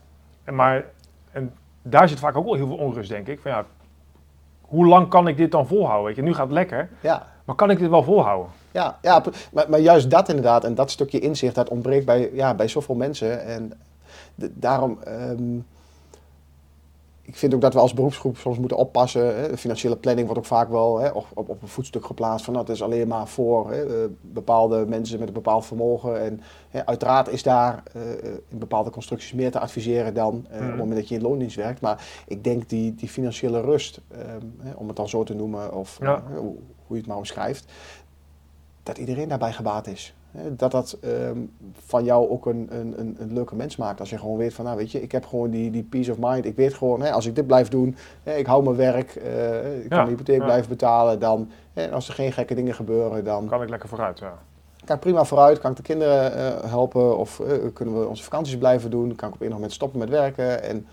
En, 0.45 0.55
maar, 0.55 0.85
en 1.33 1.55
daar 1.83 2.09
zit 2.09 2.19
vaak 2.19 2.37
ook 2.37 2.45
wel 2.45 2.55
heel 2.55 2.67
veel 2.67 2.77
onrust, 2.77 3.09
denk 3.09 3.27
ik. 3.27 3.41
Van, 3.41 3.51
ja, 3.51 3.65
hoe 4.61 4.87
lang 4.87 5.09
kan 5.09 5.29
ik 5.29 5.37
dit 5.37 5.51
dan 5.51 5.67
volhouden? 5.67 6.07
Weet 6.07 6.17
je, 6.17 6.23
nu 6.23 6.35
gaat 6.35 6.45
het 6.45 6.53
lekker, 6.53 6.88
ja. 7.01 7.27
maar 7.45 7.55
kan 7.55 7.71
ik 7.71 7.79
dit 7.79 7.91
wel 7.91 8.03
volhouden? 8.03 8.51
Ja, 8.73 8.99
ja 9.03 9.23
maar, 9.53 9.71
maar 9.71 9.81
juist 9.81 10.11
dat 10.11 10.29
inderdaad 10.29 10.65
en 10.65 10.75
dat 10.75 10.91
stukje 10.91 11.19
inzicht, 11.19 11.55
dat 11.55 11.69
ontbreekt 11.69 12.07
bij, 12.07 12.31
ja, 12.33 12.55
bij 12.55 12.69
zoveel 12.69 12.95
mensen. 12.95 13.45
En 13.45 13.73
daarom, 14.35 14.99
um, 15.09 15.67
ik 17.23 17.37
vind 17.37 17.55
ook 17.55 17.61
dat 17.61 17.75
we 17.75 17.81
als 17.81 17.95
beroepsgroep 17.95 18.37
soms 18.37 18.59
moeten 18.59 18.77
oppassen. 18.77 19.37
Hè. 19.37 19.49
De 19.49 19.57
financiële 19.57 19.97
planning 19.97 20.27
wordt 20.27 20.43
ook 20.43 20.49
vaak 20.49 20.69
wel 20.69 20.99
hè, 20.99 21.09
op, 21.09 21.27
op, 21.35 21.63
een 21.63 21.69
voetstuk 21.69 22.05
geplaatst 22.05 22.45
van 22.45 22.55
dat 22.55 22.63
nou, 22.63 22.77
is 22.77 22.83
alleen 22.83 23.09
maar 23.09 23.29
voor 23.29 23.71
hè, 23.71 24.03
eh, 24.03 24.09
bepaalde 24.21 24.87
mensen 24.87 25.19
met 25.19 25.29
een 25.29 25.35
bepaald 25.35 25.67
vermogen. 25.67 26.21
En 26.21 26.41
hè, 26.71 26.87
uiteraard 26.87 27.29
is 27.29 27.43
daar 27.43 27.83
uh, 27.97 28.03
in 28.49 28.59
bepaalde 28.59 28.91
constructies 28.91 29.33
meer 29.33 29.51
te 29.51 29.59
adviseren 29.59 30.15
dan 30.15 30.35
uh, 30.35 30.39
op 30.39 30.51
het 30.51 30.61
hmm. 30.61 30.77
moment 30.77 30.97
dat 30.97 31.09
je 31.09 31.15
in 31.15 31.23
loondienst 31.23 31.57
werkt. 31.57 31.81
Maar 31.81 32.07
ik 32.27 32.45
denk 32.45 32.69
die, 32.69 32.95
die 32.95 33.09
financiële 33.09 33.61
rust, 33.61 34.01
um, 34.13 34.75
om 34.77 34.87
het 34.87 34.97
dan 34.97 35.09
zo 35.09 35.23
te 35.23 35.35
noemen, 35.35 35.75
of 35.75 35.99
ja. 36.01 36.23
hoe, 36.35 36.57
hoe 36.87 36.97
je 36.97 36.97
het 36.97 37.07
maar 37.07 37.17
omschrijft, 37.17 37.73
dat 38.83 38.99
iedereen 38.99 39.29
daarbij 39.29 39.53
gebaat 39.53 39.87
is. 39.87 40.14
Dat 40.49 40.71
dat 40.71 40.99
um, 41.05 41.53
van 41.73 42.05
jou 42.05 42.31
ook 42.31 42.47
een, 42.47 42.68
een, 42.71 43.16
een, 43.18 43.33
leuke 43.33 43.55
mens 43.55 43.77
maakt. 43.77 44.01
Als 44.01 44.11
je 44.11 44.18
gewoon 44.18 44.37
weet 44.37 44.55
van, 44.55 44.64
nou 44.64 44.77
weet 44.77 44.92
je, 44.92 45.03
ik 45.03 45.12
heb 45.12 45.27
gewoon 45.27 45.51
die, 45.51 45.71
die 45.71 45.83
peace 45.83 46.11
of 46.11 46.16
mind. 46.21 46.45
Ik 46.45 46.57
weet 46.57 46.75
gewoon, 46.75 47.03
hè, 47.03 47.11
als 47.12 47.27
ik 47.27 47.35
dit 47.35 47.47
blijf 47.47 47.68
doen, 47.68 47.97
hè, 48.23 48.35
ik 48.35 48.47
hou 48.47 48.64
mijn 48.64 48.77
werk, 48.77 49.14
uh, 49.14 49.83
ik 49.83 49.88
kan 49.88 49.99
mijn 49.99 50.09
hypotheek 50.09 50.38
ja. 50.38 50.45
blijven 50.45 50.68
betalen. 50.68 51.18
Dan, 51.18 51.51
hè, 51.73 51.90
als 51.90 52.09
er 52.09 52.14
geen 52.14 52.33
gekke 52.33 52.55
dingen 52.55 52.75
gebeuren, 52.75 53.25
dan... 53.25 53.47
Kan 53.47 53.62
ik 53.62 53.68
lekker 53.68 53.88
vooruit, 53.88 54.18
ja. 54.18 54.38
Kan 54.85 54.97
ik 54.97 55.03
prima 55.03 55.25
vooruit, 55.25 55.59
kan 55.59 55.71
ik 55.71 55.77
de 55.77 55.83
kinderen 55.83 56.33
uh, 56.37 56.71
helpen 56.71 57.18
of 57.18 57.38
uh, 57.38 57.53
kunnen 57.73 58.01
we 58.01 58.07
onze 58.07 58.23
vakanties 58.23 58.59
blijven 58.59 58.90
doen. 58.90 59.14
Kan 59.14 59.29
ik 59.29 59.35
op 59.35 59.40
een 59.40 59.51
moment 59.51 59.73
stoppen 59.73 59.99
met 59.99 60.09
werken 60.09 60.62
en 60.62 60.87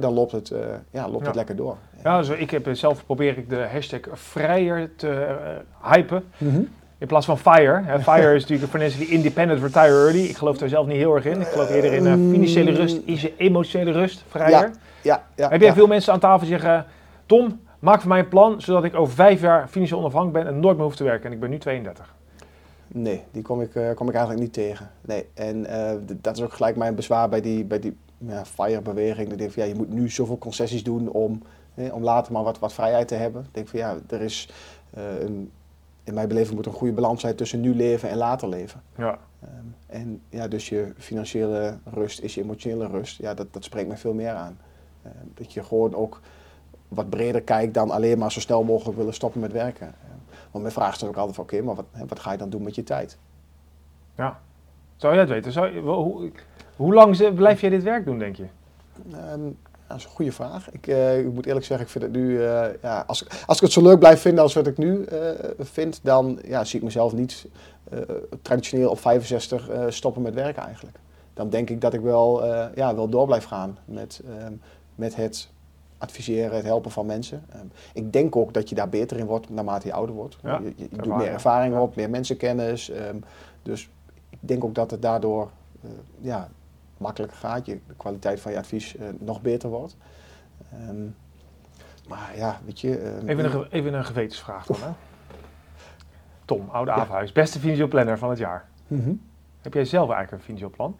dan 0.00 0.12
loopt 0.12 0.32
het, 0.32 0.52
ja, 0.90 1.08
loopt 1.08 1.20
ja. 1.20 1.26
het 1.26 1.34
lekker 1.34 1.56
door. 1.56 1.76
Ja, 2.02 2.18
dus 2.18 2.28
ik 2.28 2.50
heb 2.50 2.68
zelf 2.72 3.06
probeer 3.06 3.38
ik 3.38 3.48
de 3.48 3.68
hashtag 3.72 4.00
vrijer 4.12 4.96
te 4.96 5.36
hypen. 5.82 6.24
Mm 6.38 6.50
-hmm. 6.50 6.68
In 6.98 7.06
plaats 7.06 7.26
van 7.26 7.38
FIRE. 7.38 7.82
Hè. 7.84 8.00
FIRE 8.00 8.34
is 8.34 8.46
natuurlijk 8.46 8.72
mensen 8.72 9.00
die 9.00 9.08
independent 9.08 9.62
retire 9.62 10.04
early. 10.04 10.24
Ik 10.24 10.36
geloof 10.36 10.58
daar 10.58 10.68
zelf 10.68 10.86
niet 10.86 10.96
heel 10.96 11.14
erg 11.14 11.24
in. 11.24 11.40
Ik 11.40 11.46
geloof 11.46 11.70
eerder 11.70 11.92
in 11.92 12.04
uh, 12.04 12.12
financiële 12.12 12.70
rust, 12.70 13.00
emotionele 13.36 13.92
rust, 13.92 14.24
vrijer. 14.28 14.50
Ja, 14.50 14.70
ja, 15.02 15.24
ja, 15.34 15.48
Heb 15.48 15.60
jij 15.60 15.72
veel 15.72 15.86
mensen 15.86 16.12
aan 16.12 16.18
tafel 16.20 16.46
zeggen... 16.46 16.86
Tom, 17.26 17.60
maak 17.78 18.00
voor 18.00 18.08
mij 18.08 18.18
een 18.18 18.28
plan 18.28 18.60
zodat 18.60 18.84
ik 18.84 18.94
over 18.94 19.14
vijf 19.14 19.40
jaar 19.40 19.68
financieel 19.68 20.00
onafhankelijk 20.00 20.44
ben 20.44 20.54
en 20.54 20.60
nooit 20.60 20.76
meer 20.76 20.84
hoef 20.84 20.96
te 20.96 21.04
werken. 21.04 21.26
En 21.26 21.32
ik 21.32 21.40
ben 21.40 21.50
nu 21.50 21.58
32. 21.58 22.14
Nee, 22.88 23.22
die 23.30 23.42
kom 23.42 23.60
ik, 23.60 23.74
uh, 23.74 23.94
kom 23.94 24.08
ik 24.08 24.14
eigenlijk 24.14 24.44
niet 24.44 24.52
tegen. 24.52 24.90
Nee, 25.00 25.26
en 25.34 25.56
uh, 25.56 25.90
dat 26.20 26.36
is 26.36 26.42
ook 26.42 26.52
gelijk 26.52 26.76
mijn 26.76 26.94
bezwaar 26.94 27.28
bij 27.28 27.40
die, 27.40 27.64
bij 27.64 27.78
die 27.78 27.96
ja, 28.18 28.44
FIRE-beweging. 28.44 29.32
Ik 29.32 29.38
denk 29.38 29.52
van 29.52 29.62
ja, 29.62 29.68
je 29.68 29.74
moet 29.74 29.92
nu 29.92 30.10
zoveel 30.10 30.38
concessies 30.38 30.82
doen 30.82 31.08
om, 31.08 31.42
om 31.92 32.02
later 32.02 32.32
maar 32.32 32.42
wat, 32.42 32.58
wat 32.58 32.72
vrijheid 32.72 33.08
te 33.08 33.14
hebben. 33.14 33.42
Ik 33.42 33.54
denk 33.54 33.68
van 33.68 33.78
ja, 33.78 33.96
er 34.08 34.20
is 34.20 34.48
een 35.18 35.50
in 36.06 36.14
mijn 36.14 36.28
beleving 36.28 36.54
moet 36.54 36.66
er 36.66 36.72
een 36.72 36.78
goede 36.78 36.92
balans 36.92 37.20
zijn 37.20 37.34
tussen 37.34 37.60
nu 37.60 37.74
leven 37.74 38.08
en 38.08 38.16
later 38.16 38.48
leven. 38.48 38.82
Ja. 38.96 39.18
Um, 39.42 39.74
en 39.86 40.22
ja, 40.28 40.48
dus 40.48 40.68
je 40.68 40.92
financiële 40.98 41.78
rust 41.84 42.20
is 42.20 42.34
je 42.34 42.42
emotionele 42.42 42.86
rust. 42.86 43.18
Ja, 43.18 43.34
dat, 43.34 43.46
dat 43.52 43.64
spreekt 43.64 43.88
me 43.88 43.96
veel 43.96 44.14
meer 44.14 44.32
aan. 44.32 44.58
Um, 45.06 45.32
dat 45.34 45.52
je 45.52 45.62
gewoon 45.62 45.94
ook 45.94 46.20
wat 46.88 47.10
breder 47.10 47.42
kijkt 47.42 47.74
dan 47.74 47.90
alleen 47.90 48.18
maar 48.18 48.32
zo 48.32 48.40
snel 48.40 48.62
mogelijk 48.62 48.98
willen 48.98 49.14
stoppen 49.14 49.40
met 49.40 49.52
werken. 49.52 49.86
Um, 49.86 50.20
want 50.50 50.64
mijn 50.64 50.76
vraag 50.76 50.92
is 50.92 50.98
dan 50.98 51.08
ook 51.08 51.16
altijd 51.16 51.36
van 51.36 51.44
oké, 51.44 51.62
maar 51.62 51.74
wat, 51.74 51.86
wat 52.08 52.20
ga 52.20 52.32
je 52.32 52.38
dan 52.38 52.50
doen 52.50 52.62
met 52.62 52.74
je 52.74 52.82
tijd? 52.82 53.18
Ja, 54.16 54.40
zou 54.96 55.12
je 55.12 55.18
dat 55.18 55.28
weten? 55.28 55.52
Zou 55.52 55.74
je, 55.74 55.80
hoe, 55.80 56.30
hoe 56.76 56.94
lang 56.94 57.34
blijf 57.34 57.60
je 57.60 57.70
dit 57.70 57.82
werk 57.82 58.04
doen, 58.04 58.18
denk 58.18 58.36
je? 58.36 58.46
Dat 59.88 59.96
is 59.96 60.04
een 60.04 60.10
goede 60.10 60.32
vraag. 60.32 60.70
Ik, 60.70 60.86
uh, 60.86 61.18
ik, 61.18 61.32
moet 61.32 61.46
eerlijk 61.46 61.66
zeggen, 61.66 61.86
ik 61.86 61.92
vind 61.92 62.04
het 62.04 62.12
nu, 62.12 62.30
uh, 62.30 62.64
ja, 62.82 63.04
als, 63.06 63.26
als 63.46 63.56
ik 63.56 63.62
het 63.62 63.72
zo 63.72 63.82
leuk 63.82 63.98
blijf 63.98 64.20
vinden 64.20 64.42
als 64.42 64.54
wat 64.54 64.66
ik 64.66 64.78
nu 64.78 65.04
uh, 65.12 65.30
vind, 65.58 66.00
dan 66.02 66.38
ja, 66.44 66.64
zie 66.64 66.78
ik 66.78 66.84
mezelf 66.84 67.12
niet 67.12 67.46
traditioneel 68.42 68.90
op 68.90 68.98
65 68.98 69.70
stoppen 69.88 70.22
met 70.22 70.34
werken 70.34 70.62
eigenlijk. 70.62 70.98
Dan 71.34 71.50
denk 71.50 71.70
ik 71.70 71.80
dat 71.80 71.94
ik 71.94 72.00
wel, 72.00 72.46
ja, 72.74 72.94
wel 72.94 73.08
door 73.08 73.26
blijf 73.26 73.44
gaan 73.44 73.78
met, 73.84 74.20
ehm, 74.26 74.52
met 74.94 75.16
het 75.16 75.48
adviseren, 75.98 76.56
het 76.56 76.64
helpen 76.64 76.90
van 76.90 77.06
mensen. 77.06 77.44
Ehm, 77.48 77.66
ik 77.92 78.12
denk 78.12 78.36
ook 78.36 78.54
dat 78.54 78.68
je 78.68 78.74
daar 78.74 78.88
beter 78.88 79.16
in 79.16 79.26
wordt 79.26 79.50
naarmate 79.50 79.86
je 79.86 79.92
ouder 79.92 80.14
wordt. 80.14 80.36
Ja, 80.42 80.60
je 80.76 80.88
doet 80.90 81.16
meer 81.16 81.30
ervaring 81.30 81.74
ja. 81.74 81.82
op, 81.82 81.96
meer 81.96 82.10
mensenkennis. 82.10 82.90
ehm, 82.90 83.16
dus 83.62 83.88
ik 84.30 84.38
denk 84.40 84.64
ook 84.64 84.74
dat 84.74 84.90
het 84.90 85.02
daardoor 85.02 85.50
eh, 85.82 85.90
ja, 86.20 86.48
makkelijker 86.98 87.38
gaat. 87.38 87.66
Je, 87.66 87.78
de 87.86 87.94
kwaliteit 87.96 88.40
van 88.40 88.52
je 88.52 88.58
advies 88.58 88.96
eh, 88.96 89.06
nog 89.18 89.42
beter 89.42 89.68
wordt. 89.68 89.96
Ehm, 90.72 91.04
maar 92.08 92.32
ja, 92.36 92.60
weet 92.64 92.80
je... 92.80 92.98
ehm, 92.98 93.28
Even 93.28 93.44
een, 93.54 93.66
even 93.70 93.94
een 93.94 94.04
gewetensvraag 94.04 94.66
dan, 94.66 94.76
hè? 94.80 94.88
Tom, 96.44 96.68
oude 96.70 96.90
Ja. 96.90 96.96
Aafhuis, 96.96 97.32
beste 97.32 97.58
financieel 97.58 97.88
planner 97.88 98.18
van 98.18 98.30
het 98.30 98.38
jaar. 98.38 98.64
mhm. 98.86 99.12
Heb 99.60 99.74
jij 99.74 99.84
zelf 99.84 100.08
eigenlijk 100.10 100.32
een 100.32 100.44
financieel 100.44 100.70
plan? 100.70 100.96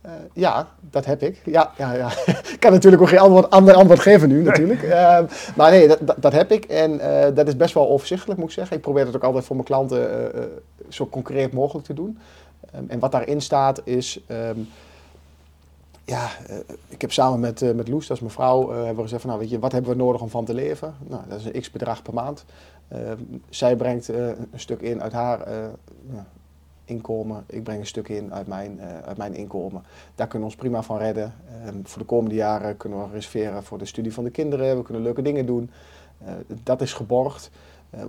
Eh, 0.00 0.12
ja, 0.32 0.68
dat 0.80 1.04
heb 1.04 1.22
ik. 1.22 1.40
Ja, 1.44 1.70
ja, 1.76 1.92
ja. 1.92 2.08
ik 2.54 2.56
kan 2.58 2.72
natuurlijk 2.72 3.02
ook 3.02 3.08
geen 3.08 3.18
antwoord, 3.18 3.50
ander 3.50 3.74
antwoord 3.74 4.00
geven 4.00 4.28
nu, 4.28 4.42
natuurlijk. 4.42 4.82
Ehm, 4.82 5.26
maar 5.56 5.70
nee, 5.70 5.88
dat, 5.88 5.98
dat, 6.00 6.16
dat 6.22 6.32
heb 6.32 6.50
ik. 6.50 6.64
En 6.64 7.00
eh, 7.00 7.34
dat 7.34 7.46
is 7.48 7.56
best 7.56 7.74
wel 7.74 7.88
overzichtelijk, 7.88 8.38
moet 8.40 8.48
ik 8.48 8.54
zeggen. 8.54 8.76
Ik 8.76 8.82
probeer 8.82 9.04
dat 9.04 9.16
ook 9.16 9.22
altijd 9.24 9.44
voor 9.44 9.56
mijn 9.56 9.68
klanten 9.68 10.32
zo 10.88 11.06
concreet 11.06 11.52
mogelijk 11.52 11.86
te 11.86 11.94
doen. 11.94 12.18
En 12.86 12.98
wat 12.98 13.12
daarin 13.12 13.40
staat 13.40 13.80
is... 13.84 14.24
ja, 16.04 16.30
eh, 16.46 16.56
ik 16.88 17.00
heb 17.00 17.12
samen 17.12 17.40
met, 17.40 17.62
eh, 17.62 17.72
met 17.72 17.88
Loes, 17.88 18.06
dat 18.06 18.16
is 18.16 18.22
mijn 18.22 18.34
vrouw, 18.34 18.70
eh, 18.70 18.76
hebben 18.76 18.96
we 18.96 19.02
gezegd 19.02 19.20
van... 19.20 19.30
Nou, 19.30 19.42
weet 19.42 19.50
je, 19.50 19.58
wat 19.58 19.72
hebben 19.72 19.90
we 19.90 19.96
nodig 19.96 20.20
om 20.20 20.28
van 20.28 20.44
te 20.44 20.54
leven? 20.54 20.94
Nou, 21.08 21.22
dat 21.28 21.38
is 21.38 21.44
een 21.44 21.60
x-bedrag 21.60 22.02
per 22.02 22.14
maand. 22.14 22.44
Zij 23.48 23.76
brengt 23.76 24.08
een 24.08 24.48
stuk 24.54 24.80
in 24.80 25.02
uit 25.02 25.12
haar 25.12 25.46
inkomen. 26.84 27.44
Ik 27.46 27.62
breng 27.62 27.80
een 27.80 27.86
stuk 27.86 28.08
in 28.08 28.34
uit 28.34 28.46
mijn, 28.46 28.80
uit 28.80 29.16
mijn 29.16 29.34
inkomen. 29.34 29.82
Daar 30.14 30.26
kunnen 30.26 30.48
we 30.48 30.54
ons 30.54 30.62
prima 30.62 30.82
van 30.82 30.98
redden. 30.98 31.34
Ehm, 31.64 31.74
voor 31.82 31.98
de 31.98 32.04
komende 32.08 32.34
jaren 32.34 32.76
kunnen 32.76 32.98
we 32.98 33.12
reserveren 33.12 33.62
voor 33.62 33.78
de 33.78 33.84
studie 33.84 34.12
van 34.12 34.24
de 34.24 34.30
kinderen. 34.30 34.76
We 34.76 34.82
kunnen 34.82 35.02
leuke 35.02 35.22
dingen 35.22 35.46
doen. 35.46 35.70
Dat 36.62 36.80
is 36.80 36.92
geborgd. 36.92 37.50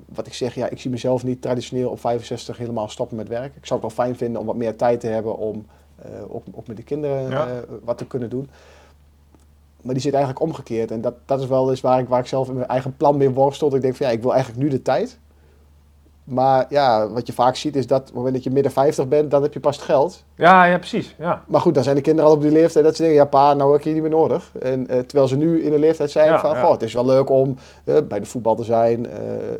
Wat 0.06 0.28
ik 0.28 0.34
zeg, 0.34 0.56
ja, 0.56 0.70
ik 0.70 0.80
zie 0.80 0.92
mezelf 0.92 1.24
niet 1.24 1.42
traditioneel 1.42 1.90
op 1.90 2.00
65 2.00 2.58
helemaal 2.58 2.90
stoppen 2.90 3.18
met 3.18 3.28
werk. 3.28 3.56
Ik 3.56 3.66
zou 3.66 3.80
het 3.82 3.96
wel 3.96 4.06
fijn 4.06 4.18
vinden 4.18 4.42
om 4.42 4.48
wat 4.48 4.56
meer 4.56 4.76
tijd 4.76 5.00
te 5.00 5.08
hebben 5.08 5.38
om 5.38 5.66
ook, 6.30 6.44
ook 6.52 6.68
met 6.68 6.78
de 6.78 6.84
kinderen 6.84 7.30
Ja. 7.30 7.48
eh, 7.48 7.58
wat 7.84 7.98
te 7.98 8.08
kunnen 8.08 8.30
doen. 8.30 8.50
Maar 9.82 9.94
die 9.94 10.04
zit 10.04 10.14
eigenlijk 10.14 10.44
omgekeerd. 10.44 10.92
En 10.92 11.02
dat, 11.02 11.14
dat 11.26 11.40
is 11.40 11.48
wel 11.48 11.70
eens 11.70 11.82
waar 11.82 12.00
ik, 12.00 12.08
waar 12.08 12.20
ik 12.20 12.26
zelf 12.28 12.48
in 12.48 12.54
mijn 12.56 12.68
eigen 12.68 12.98
plan 12.98 13.18
mee 13.18 13.30
worstel. 13.30 13.76
Ik 13.76 13.82
denk 13.82 13.96
van 13.96 14.06
ja, 14.08 14.12
ik 14.12 14.22
wil 14.22 14.34
eigenlijk 14.34 14.64
nu 14.64 14.70
de 14.70 14.82
tijd. 14.82 15.20
Maar 16.24 16.66
ja, 16.70 17.10
wat 17.10 17.28
je 17.28 17.34
vaak 17.34 17.56
ziet 17.56 17.76
is 17.76 17.88
dat 17.88 18.00
op 18.00 18.06
het 18.06 18.16
moment 18.16 18.34
dat 18.34 18.44
je 18.44 18.52
midden 18.52 18.72
50 18.72 19.08
bent, 19.08 19.32
dan 19.32 19.42
heb 19.42 19.54
je 19.54 19.60
pas 19.60 19.76
het 19.76 19.86
geld. 19.86 20.24
Ja, 20.36 20.66
ja, 20.66 20.78
precies. 20.78 21.16
Ja. 21.18 21.44
Maar 21.48 21.62
goed, 21.62 21.74
dan 21.74 21.84
zijn 21.84 21.96
de 21.96 22.02
kinderen 22.02 22.30
al 22.30 22.36
op 22.36 22.42
die 22.42 22.52
leeftijd 22.52 22.86
dat 22.86 22.96
ze 22.96 23.02
denken, 23.02 23.20
ja 23.22 23.28
pa, 23.28 23.54
nou 23.54 23.70
heb 23.72 23.80
ik 23.80 23.86
je 23.86 23.94
niet 23.94 24.02
meer 24.02 24.12
nodig. 24.12 24.52
En 24.62 24.88
eh, 24.88 25.00
terwijl 25.00 25.28
ze 25.28 25.36
nu 25.36 25.64
in 25.64 25.72
de 25.72 25.80
leeftijd 25.80 26.12
zijn 26.12 26.28
Ja, 26.28 26.40
van, 26.40 26.56
ja. 26.56 26.62
goh, 26.62 26.72
het 26.72 26.82
is 26.82 26.94
wel 26.94 27.06
leuk 27.06 27.30
om 27.30 27.56
eh, 27.84 27.96
bij 28.08 28.20
de 28.20 28.26
voetbal 28.26 28.56
te 28.56 28.64
zijn. 28.64 29.06
eh, 29.10 29.18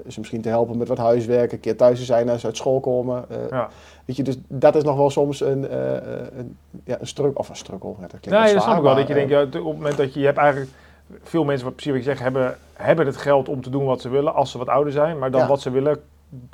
ze 0.08 0.20
misschien 0.20 0.42
te 0.42 0.50
helpen 0.50 0.78
met 0.78 0.88
wat 0.88 0.98
huiswerk, 0.98 1.52
een 1.52 1.60
keer 1.60 1.78
thuis 1.78 2.00
te 2.00 2.06
zijn 2.06 2.30
als 2.30 2.42
ze 2.42 2.48
uit 2.48 2.58
school 2.58 2.80
komen. 2.80 3.26
Ja. 3.50 3.70
Weet 4.06 4.16
je, 4.16 4.24
dus 4.24 4.36
dat 4.48 4.76
is 4.76 4.84
nog 4.84 4.98
wel 4.98 5.10
soms 5.10 5.42
een, 5.42 5.76
een, 6.38 6.58
ja, 6.84 6.98
een 7.00 7.08
struggle, 7.08 7.38
of 7.38 7.50
een 7.50 7.56
struggle. 7.56 7.90
Ja, 7.90 8.08
dat 8.08 8.20
klinkt 8.20 8.42
Nee, 8.44 8.54
dat 8.54 8.64
snap 8.64 8.76
ik 8.78 8.82
wel. 8.84 8.92
maar, 8.92 9.00
Dat 9.00 9.08
je 9.08 9.14
denkt, 9.14 9.30
ja, 9.32 9.42
op 9.44 9.54
het 9.54 9.64
moment 9.64 9.98
dat 9.98 10.14
je, 10.14 10.20
je 10.20 10.26
hebt 10.26 10.38
eigenlijk 10.38 10.72
veel 11.24 11.44
mensen, 11.44 11.66
wat 11.66 11.74
precies 11.76 11.92
wat 11.94 12.02
je 12.04 12.08
zegt, 12.10 12.20
hebben, 12.22 12.58
hebben 12.74 13.06
het 13.06 13.18
geld 13.18 13.50
om 13.50 13.62
te 13.62 13.70
doen 13.70 13.86
wat 13.86 14.02
ze 14.02 14.10
willen 14.10 14.34
als 14.34 14.52
ze 14.52 14.58
wat 14.58 14.68
ouder 14.70 14.94
zijn. 14.94 15.20
Maar 15.20 15.32
dan 15.32 15.42
Ja. 15.42 15.48
wat 15.48 15.62
ze 15.62 15.70
willen 15.70 15.98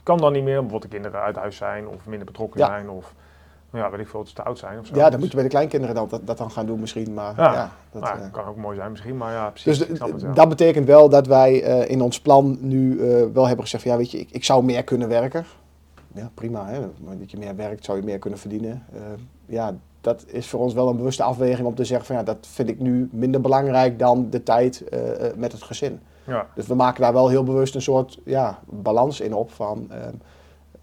kan 0.04 0.18
dan 0.18 0.34
niet 0.34 0.44
meer, 0.44 0.60
omdat 0.60 0.82
de 0.82 0.88
kinderen 0.88 1.22
uit 1.22 1.36
huis 1.36 1.56
zijn 1.58 1.88
of 1.88 2.06
minder 2.06 2.26
betrokken 2.26 2.60
Ja. 2.60 2.66
zijn 2.68 2.90
of 2.90 3.14
ja, 3.74 3.90
weet 3.92 4.00
ik 4.00 4.08
veel, 4.08 4.20
het 4.20 4.36
te 4.36 4.44
oud 4.44 4.58
zijn 4.58 4.80
of 4.80 4.86
zo. 4.86 4.96
ja, 4.96 5.02
dan 5.02 5.12
Dus, 5.12 5.20
moet 5.20 5.30
je 5.30 5.36
bij 5.36 5.44
de 5.44 5.50
kleinkinderen 5.50 5.96
dan, 5.96 6.08
dat, 6.10 6.28
dat 6.28 6.38
dan 6.38 6.52
gaan 6.52 6.66
doen 6.66 6.80
misschien. 6.80 7.14
Maar 7.14 7.34
Ja. 7.38 7.54
ja, 7.54 7.72
dat, 7.92 8.02
nou, 8.02 8.20
eh, 8.20 8.32
kan 8.32 8.46
ook 8.46 8.56
mooi 8.56 8.76
zijn 8.78 8.92
misschien, 8.92 9.18
maar 9.18 9.34
ja, 9.34 9.50
precies. 9.50 9.78
Dus 9.78 10.00
het, 10.00 10.22
ja. 10.22 10.32
dat 10.34 10.50
betekent 10.50 10.86
wel 10.86 11.10
dat 11.10 11.28
wij 11.28 11.64
eh, 11.64 11.90
in 11.90 12.02
ons 12.02 12.22
plan 12.22 12.58
nu 12.60 13.00
eh, 13.00 13.26
wel 13.34 13.46
hebben 13.46 13.64
gezegd 13.64 13.84
van 13.84 13.92
ja, 13.92 13.98
weet 13.98 14.12
je, 14.12 14.20
ik, 14.20 14.32
ik 14.32 14.44
zou 14.44 14.64
meer 14.64 14.84
kunnen 14.84 15.08
werken. 15.08 15.46
Ja, 16.14 16.30
prima. 16.34 16.66
Hè? 16.68 16.80
Dat 17.20 17.32
je 17.32 17.38
meer 17.38 17.56
werkt, 17.56 17.86
zou 17.86 17.98
je 17.98 18.04
meer 18.04 18.20
kunnen 18.20 18.40
verdienen. 18.40 18.84
Ja, 19.46 19.76
dat 20.02 20.24
is 20.28 20.48
voor 20.48 20.60
ons 20.60 20.74
wel 20.74 20.90
een 20.90 20.98
bewuste 20.98 21.24
afweging 21.24 21.68
om 21.68 21.76
te 21.76 21.86
zeggen 21.86 22.06
van 22.08 22.16
ja, 22.16 22.24
dat 22.24 22.48
vind 22.52 22.70
ik 22.70 22.80
nu 22.80 23.10
minder 23.12 23.42
belangrijk 23.42 24.00
dan 24.00 24.30
de 24.30 24.44
tijd 24.44 24.84
met 25.36 25.52
het 25.52 25.64
gezin. 25.64 26.00
Ja. 26.30 26.48
Dus 26.56 26.68
we 26.68 26.76
maken 26.76 27.02
daar 27.02 27.14
wel 27.14 27.30
heel 27.30 27.44
bewust 27.44 27.76
een 27.76 27.82
soort 27.82 28.20
ja, 28.26 28.60
balans 28.66 29.20
in 29.20 29.34
op 29.34 29.52
van, 29.52 29.88
ehm, 29.92 30.14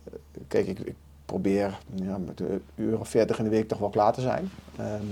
eh, 0.05 0.13
kijk, 0.49 0.67
ik, 0.67 0.79
ik 0.79 0.95
probeer 1.27 1.79
ja, 1.95 2.19
met 2.19 2.41
een 2.41 2.63
uur 2.75 3.01
of 3.01 3.09
40 3.09 3.39
in 3.39 3.45
de 3.45 3.51
week 3.51 3.69
toch 3.69 3.79
wel 3.79 3.89
klaar 3.89 4.13
te 4.13 4.21
zijn. 4.21 4.51
Ehm, 4.77 5.07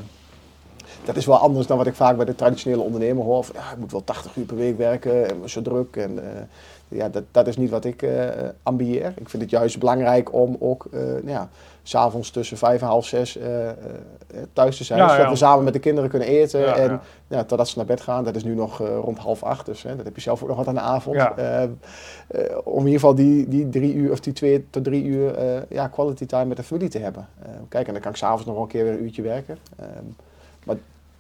dat 1.05 1.17
is 1.17 1.27
wel 1.27 1.37
anders 1.37 1.67
dan 1.67 1.79
wat 1.79 1.87
ik 1.87 1.95
vaak 1.95 2.17
bij 2.17 2.25
de 2.25 2.35
traditionele 2.35 2.83
ondernemer 2.83 3.25
hoor. 3.25 3.47
Ja, 3.55 3.71
ik 3.73 3.79
moet 3.79 3.93
wel 3.93 4.05
80 4.05 4.37
uur 4.37 4.45
per 4.45 4.57
week 4.57 4.77
werken 4.77 5.29
en 5.29 5.51
zo 5.51 5.63
druk. 5.63 5.97
En, 5.97 6.37
eh, 6.37 6.43
ja, 6.95 7.09
dat, 7.09 7.23
dat 7.31 7.47
is 7.47 7.57
niet 7.57 7.71
wat 7.71 7.85
ik 7.85 8.03
eh 8.03 8.29
ambieer. 8.63 9.13
Ik 9.17 9.29
vind 9.29 9.43
het 9.43 9.51
juist 9.51 9.79
belangrijk 9.79 10.33
om 10.33 10.57
ook 10.61 10.87
nou 10.91 11.29
ja, 11.29 11.49
s'avonds 11.83 12.31
tussen 12.31 12.57
vijf 12.57 12.81
en 12.81 12.87
half 12.87 13.07
zes 13.07 13.39
eh, 13.39 13.69
thuis 14.53 14.77
te 14.77 14.85
zijn. 14.85 14.99
Ja, 14.99 15.09
zodat 15.09 15.25
ja. 15.25 15.31
we 15.31 15.37
samen 15.37 15.65
met 15.65 15.73
de 15.73 15.79
kinderen 15.79 16.11
kunnen 16.11 16.29
eten. 16.29 16.61
Ja, 16.61 16.77
en 16.77 17.01
ja. 17.27 17.45
totdat 17.45 17.69
ze 17.69 17.77
naar 17.77 17.87
bed 17.87 18.01
gaan. 18.01 18.25
Dat 18.25 18.37
is 18.37 18.45
nu 18.45 18.55
nog 18.55 18.79
rond 18.79 19.19
half 19.19 19.43
acht. 19.43 19.67
Dus 19.67 19.83
hè, 19.83 19.97
dat 19.97 20.05
heb 20.05 20.15
je 20.15 20.21
zelf 20.21 20.43
ook 20.43 20.49
nog 20.49 20.57
wat 20.57 20.67
aan 20.67 20.75
de 20.75 20.81
avond. 20.81 21.17
Om 22.65 22.81
in 22.81 22.87
ieder 22.87 22.93
geval 22.93 23.15
die, 23.15 23.49
die 23.49 23.69
drie 23.69 23.95
uur 23.95 24.11
of 24.11 24.21
die 24.21 24.33
twee 24.33 24.67
tot 24.71 24.85
drie 24.85 25.05
uur 25.05 25.35
ja, 25.69 25.89
quality 25.89 26.27
time 26.27 26.45
met 26.45 26.57
de 26.57 26.63
familie 26.63 26.89
te 26.89 26.99
hebben. 26.99 27.29
Kijk, 27.69 27.87
en 27.87 27.93
dan 27.93 28.03
kan 28.03 28.11
ik 28.11 28.17
s'avonds 28.17 28.45
nog 28.45 28.55
wel 28.55 28.65
een 28.65 28.71
keer 28.71 28.85
weer 28.85 28.93
een 28.93 29.03
uurtje 29.03 29.23
werken. 29.23 29.59
Ehm, 29.77 30.05
maar 30.65 30.77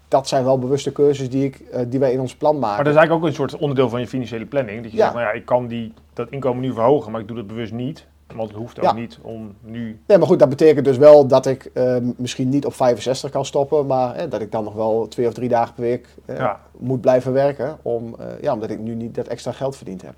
dat 0.09 0.29
zijn 0.29 0.45
wel 0.45 0.59
bewuste 0.59 0.93
keuzes 0.93 1.31
die, 1.31 1.45
ik, 1.45 1.57
eh, 1.73 1.81
die 1.89 2.01
wij 2.01 2.13
in 2.13 2.21
ons 2.21 2.35
plan 2.35 2.59
maken. 2.59 2.75
Maar 2.75 2.85
dat 2.85 2.93
is 2.93 2.99
eigenlijk 2.99 3.27
ook 3.27 3.31
een 3.31 3.37
soort 3.37 3.57
onderdeel 3.63 3.89
van 3.89 4.01
je 4.01 4.07
financiële 4.07 4.47
planning. 4.47 4.83
Dat 4.83 4.91
je 4.91 4.97
Ja. 4.97 5.03
zegt, 5.03 5.15
nou 5.15 5.27
ja, 5.27 5.33
ik 5.33 5.45
kan 5.45 5.67
die, 5.67 5.93
dat 6.13 6.31
inkomen 6.31 6.61
nu 6.63 6.73
verhogen, 6.73 7.13
maar 7.13 7.21
ik 7.21 7.27
doe 7.29 7.37
dat 7.37 7.47
bewust 7.47 7.73
niet. 7.73 8.07
Want 8.35 8.49
het 8.49 8.59
hoeft 8.59 8.79
ook 8.79 8.85
Ja. 8.85 8.93
niet 8.93 9.19
om 9.23 9.55
nu... 9.61 9.99
Nee, 10.07 10.19
maar 10.19 10.27
goed, 10.27 10.39
dat 10.39 10.49
betekent 10.49 10.85
dus 10.85 10.97
wel 10.97 11.27
dat 11.27 11.47
ik 11.47 11.65
eh, 11.65 11.97
misschien 12.17 12.49
niet 12.49 12.67
op 12.67 12.75
65 12.75 13.31
kan 13.31 13.45
stoppen, 13.45 13.87
maar 13.87 14.15
eh, 14.15 14.31
dat 14.31 14.41
ik 14.41 14.53
dan 14.53 14.65
nog 14.65 14.75
wel 14.75 15.09
twee 15.09 15.27
of 15.27 15.33
drie 15.35 15.49
dagen 15.49 15.75
per 15.75 15.83
week 15.83 16.09
eh, 16.25 16.37
Ja. 16.37 16.61
moet 16.79 17.01
blijven 17.01 17.33
werken, 17.33 17.79
om, 17.83 18.17
ja, 18.41 18.53
omdat 18.53 18.71
ik 18.71 18.79
nu 18.79 18.95
niet 18.95 19.15
dat 19.15 19.27
extra 19.27 19.53
geld 19.53 19.77
verdiend 19.77 20.03
heb. 20.03 20.15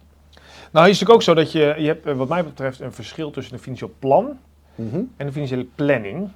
Nou, 0.73 0.89
is 0.89 1.01
het 1.01 1.11
ook 1.11 1.23
zo 1.23 1.35
dat 1.35 1.53
je, 1.53 1.75
je 1.79 1.87
hebt 1.87 2.17
wat 2.17 2.29
mij 2.29 2.45
betreft 2.45 2.81
een 2.81 2.93
verschil 2.93 3.31
tussen 3.31 3.55
een 3.55 3.61
financieel 3.61 3.91
plan 3.99 4.39
Mhm. 4.75 4.97
en 5.17 5.27
een 5.27 5.33
financiële 5.33 5.67
planning. 5.75 6.29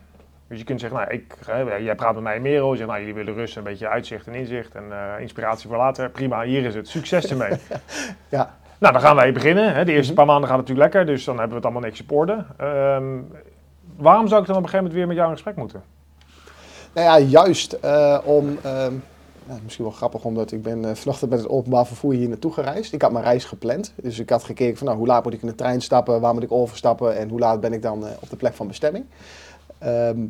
Dus 0.51 0.59
je 0.59 0.65
kunt 0.65 0.81
zeggen, 0.81 0.99
nou, 0.99 1.11
ik, 1.13 1.37
jij 1.85 1.95
praat 1.95 2.15
met 2.15 2.23
mij 2.23 2.35
en 2.37 2.43
Merel, 2.43 2.71
je 2.71 2.77
zegt, 2.77 2.89
nou, 2.89 3.01
jullie 3.01 3.15
willen 3.15 3.35
rust, 3.35 3.57
een 3.57 3.63
beetje 3.63 3.89
uitzicht 3.89 4.27
en 4.27 4.35
inzicht 4.35 4.75
en 4.75 4.85
eh, 4.91 5.21
inspiratie 5.21 5.69
voor 5.69 5.77
later. 5.79 6.11
Prima, 6.11 6.43
hier 6.43 6.65
is 6.65 6.75
het. 6.75 6.89
Succes 6.89 7.27
ermee. 7.31 7.51
Ja. 8.29 8.55
Nou, 8.79 8.93
dan 8.93 9.03
gaan 9.03 9.17
wij 9.17 9.33
beginnen. 9.33 9.75
Hè. 9.75 9.85
De 9.85 9.93
eerste 9.93 10.07
Mhm. 10.13 10.15
paar 10.17 10.27
maanden 10.27 10.49
gaat 10.49 10.59
het 10.59 10.69
natuurlijk 10.69 10.95
lekker, 10.95 11.15
dus 11.15 11.25
dan 11.25 11.35
hebben 11.39 11.51
we 11.51 11.57
het 11.57 11.65
allemaal 11.65 11.83
netjes 11.89 12.07
op 12.09 12.13
orde. 12.17 12.45
Ehm, 12.57 13.19
waarom 13.97 14.29
zou 14.29 14.41
ik 14.41 14.47
dan 14.47 14.57
op 14.57 14.63
een 14.63 14.69
gegeven 14.69 14.77
moment 14.77 14.95
weer 14.95 15.07
met 15.07 15.17
jou 15.17 15.29
in 15.29 15.35
gesprek 15.35 15.57
moeten? 15.57 15.83
Nou 16.95 17.07
ja, 17.07 17.27
juist 17.27 17.73
eh, 17.73 18.19
om. 18.25 18.59
ehm, 18.63 18.93
ja, 19.49 19.57
misschien 19.65 19.85
wel 19.85 19.95
grappig, 19.95 20.25
omdat 20.25 20.53
ik 20.53 20.63
ben 20.63 20.85
eh, 20.85 20.95
vanochtend 20.95 21.31
met 21.31 21.39
het 21.39 21.49
openbaar 21.49 21.87
vervoer 21.87 22.13
hier 22.13 22.29
naartoe 22.29 22.53
gereisd. 22.53 22.93
Ik 22.93 23.03
had 23.03 23.13
mijn 23.13 23.25
reis 23.25 23.45
gepland. 23.45 23.93
Dus 23.97 24.19
ik 24.19 24.31
had 24.31 24.45
gekeken 24.45 24.77
van 24.77 24.87
nou, 24.87 24.99
hoe 24.99 25.07
laat 25.07 25.25
moet 25.25 25.33
ik 25.33 25.43
in 25.43 25.49
de 25.49 25.55
trein 25.55 25.81
stappen, 25.81 26.21
waar 26.21 26.35
moet 26.35 26.43
ik 26.43 26.53
overstappen 26.53 27.17
en 27.17 27.29
hoe 27.29 27.39
laat 27.39 27.61
ben 27.61 27.73
ik 27.73 27.83
dan 27.83 28.05
op 28.21 28.31
de 28.31 28.37
plek 28.37 28.55
van 28.55 28.67
bestemming. 28.67 29.05
Ehm, 29.81 30.27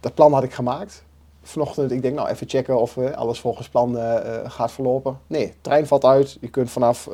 dat 0.00 0.14
plan 0.14 0.32
had 0.32 0.42
ik 0.42 0.52
gemaakt. 0.52 1.04
Vanochtend, 1.42 1.90
ik 1.90 2.02
denk 2.02 2.14
nou 2.14 2.28
even 2.28 2.48
checken 2.48 2.80
of 2.80 2.96
eh, 2.96 3.10
alles 3.10 3.40
volgens 3.40 3.68
plan 3.68 3.98
eh, 3.98 4.16
eh, 4.16 4.50
gaat 4.50 4.72
verlopen. 4.72 5.18
Nee, 5.26 5.54
trein 5.60 5.86
valt 5.86 6.04
uit. 6.04 6.38
Je 6.40 6.48
kunt 6.48 6.70
vanaf 6.70 7.08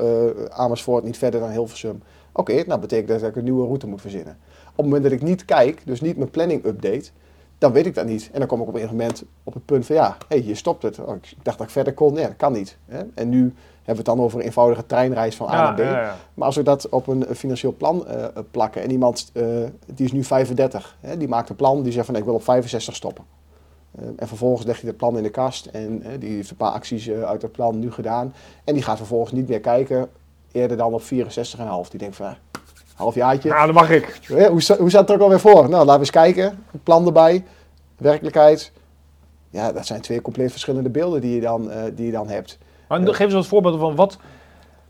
Amersfoort 0.48 1.05
niet 1.05 1.18
verder 1.18 1.40
dan 1.40 1.50
Hilversum. 1.50 2.03
Oké, 2.33 2.64
nou 2.66 2.81
betekent 2.81 3.20
dat 3.20 3.31
ik 3.31 3.37
een 3.37 3.44
nieuwe 3.44 3.66
route 3.66 3.87
moet 3.87 4.00
verzinnen. 4.00 4.38
Op 4.70 4.77
het 4.77 4.85
moment 4.85 5.03
dat 5.03 5.12
ik 5.12 5.22
niet 5.22 5.44
kijk, 5.44 5.83
dus 5.85 6.00
niet 6.00 6.16
mijn 6.16 6.31
planning 6.31 6.64
update, 6.64 7.11
dan 7.59 7.72
weet 7.72 7.87
ik 7.87 7.94
dat 7.94 8.07
niet. 8.07 8.31
En 8.33 8.38
dan 8.38 8.48
kom 8.48 8.61
ik 8.61 8.68
op 8.68 8.74
een 8.74 8.81
gegeven 8.81 8.98
moment 8.98 9.24
op 9.44 9.55
het 9.55 9.64
punt 9.64 9.87
van 9.87 9.96
ja, 9.96 10.16
hé, 10.29 10.38
hier 10.38 10.57
stopt 10.57 10.83
het. 10.83 10.98
Oh, 10.98 11.14
ik 11.14 11.35
dacht 11.42 11.59
dat 11.59 11.66
ik 11.66 11.72
verder 11.72 11.94
kon. 11.94 12.12
Nee, 12.12 12.27
dat 12.27 12.37
kan 12.37 12.53
niet. 12.53 12.77
Hè? 12.87 13.03
En 13.14 13.29
nu 13.29 13.55
hebben 13.85 14.05
we 14.05 14.11
het 14.11 14.18
dan 14.18 14.27
over 14.27 14.38
een 14.38 14.44
eenvoudige 14.44 14.87
treinreis 14.87 15.37
van 15.37 15.49
A 15.49 15.55
naar 15.55 15.75
B. 15.75 15.79
ja, 15.79 16.01
ja. 16.01 16.16
Maar 16.35 16.47
als 16.47 16.57
we 16.57 16.62
dat 16.62 16.88
op 16.88 17.07
een 17.07 17.27
financieel 17.35 17.75
plan 17.75 18.07
eh, 18.07 18.25
plakken 18.51 18.83
en 18.83 18.90
iemand 18.90 19.31
eh, 19.33 19.44
die 19.94 20.07
is 20.07 20.12
nu 20.12 20.25
35, 20.25 20.97
hè, 21.01 21.16
die 21.16 21.29
maakt 21.29 21.49
een 21.49 21.57
plan, 21.57 21.83
die 21.83 21.92
zegt 21.92 22.07
van 22.07 22.16
ik 22.16 22.25
wil 22.25 22.35
op 22.35 22.42
65 22.42 22.94
stoppen. 22.94 23.25
Eh, 23.99 24.05
en 24.16 24.29
vervolgens 24.29 24.66
leg 24.66 24.81
je 24.81 24.87
het 24.87 24.97
plan 24.97 25.16
in 25.16 25.23
de 25.23 25.31
kast 25.31 25.66
en 25.66 26.03
die 26.18 26.35
heeft 26.35 26.51
een 26.51 26.57
paar 26.57 26.70
acties 26.70 27.11
uit 27.11 27.42
het 27.42 27.53
plan 27.53 27.79
nu 27.79 27.92
gedaan. 27.92 28.35
En 28.64 28.75
die 28.75 28.83
gaat 28.83 28.97
vervolgens 28.97 29.33
niet 29.33 29.49
meer 29.49 29.61
kijken, 29.61 30.09
eerder 30.53 30.77
dan 30.77 30.92
op 30.92 31.03
64,5. 31.03 31.07
Die 31.90 31.99
denkt 31.99 32.16
van, 32.16 32.35
halfjaartje, 32.94 33.49
Nou, 33.49 33.66
dat 33.66 33.75
mag 33.75 33.90
ik. 33.90 34.20
Hoe, 34.29 34.49
hoe 34.49 34.61
staat 34.61 35.01
het 35.01 35.09
er 35.09 35.14
ook 35.14 35.20
alweer 35.20 35.40
voor? 35.40 35.68
Nou, 35.68 35.70
laten 35.70 35.92
we 35.92 35.99
eens 35.99 36.11
kijken. 36.11 36.64
Plan 36.83 37.07
erbij, 37.07 37.44
werkelijkheid. 37.97 38.73
Ja, 39.51 39.73
dat 39.73 39.87
zijn 39.87 40.01
twee 40.01 40.23
compleet 40.23 40.51
verschillende 40.51 40.90
beelden 40.90 41.20
die 41.20 41.35
je 41.35 41.40
dan, 41.40 41.70
die 41.94 42.07
je 42.07 42.12
dan 42.12 42.29
hebt. 42.29 42.59
Maar 42.88 43.01
geef 43.01 43.18
eens 43.20 43.33
wat 43.35 43.47
voorbeelden 43.47 43.81
van 43.81 43.94
wat. 43.94 44.18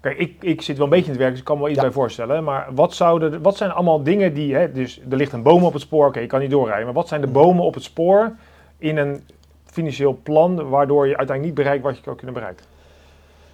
Kijk, 0.01 0.19
ik, 0.19 0.35
ik 0.41 0.63
zit 0.63 0.77
wel 0.77 0.85
een 0.85 0.91
beetje 0.91 1.05
in 1.05 1.11
het 1.11 1.21
werk, 1.21 1.31
dus 1.31 1.41
ik 1.41 1.47
kan 1.47 1.57
me 1.57 1.63
wel 1.63 1.71
iets 1.71 1.81
Ja. 1.81 1.85
bij 1.87 1.95
voorstellen. 1.95 2.45
Maar 2.45 2.69
wat, 2.75 2.95
zouden, 2.95 3.43
wat 3.43 3.57
zijn 3.57 3.71
allemaal 3.71 4.03
dingen 4.03 4.35
die. 4.35 4.55
Hè, 4.55 4.73
dus 4.73 5.01
er 5.11 5.17
ligt 5.17 5.33
een 5.33 5.43
boom 5.43 5.65
op 5.65 5.73
het 5.73 5.83
spoor, 5.83 6.07
oké, 6.07 6.21
je 6.21 6.27
kan 6.27 6.41
niet 6.41 6.51
doorrijden. 6.51 6.85
Maar 6.85 6.95
wat 6.95 7.09
zijn 7.09 7.21
de 7.21 7.27
Mhm. 7.27 7.37
bomen 7.37 7.65
op 7.65 7.75
het 7.75 7.83
spoor 7.83 8.33
in 8.79 8.97
een 8.97 9.23
financieel 9.65 10.19
plan 10.23 10.69
waardoor 10.69 11.07
je 11.07 11.17
uiteindelijk 11.17 11.47
niet 11.47 11.55
bereikt 11.65 11.85
wat 11.85 11.97
je 11.97 12.03
zou 12.05 12.17
kunnen 12.17 12.35
bereiken? 12.35 12.65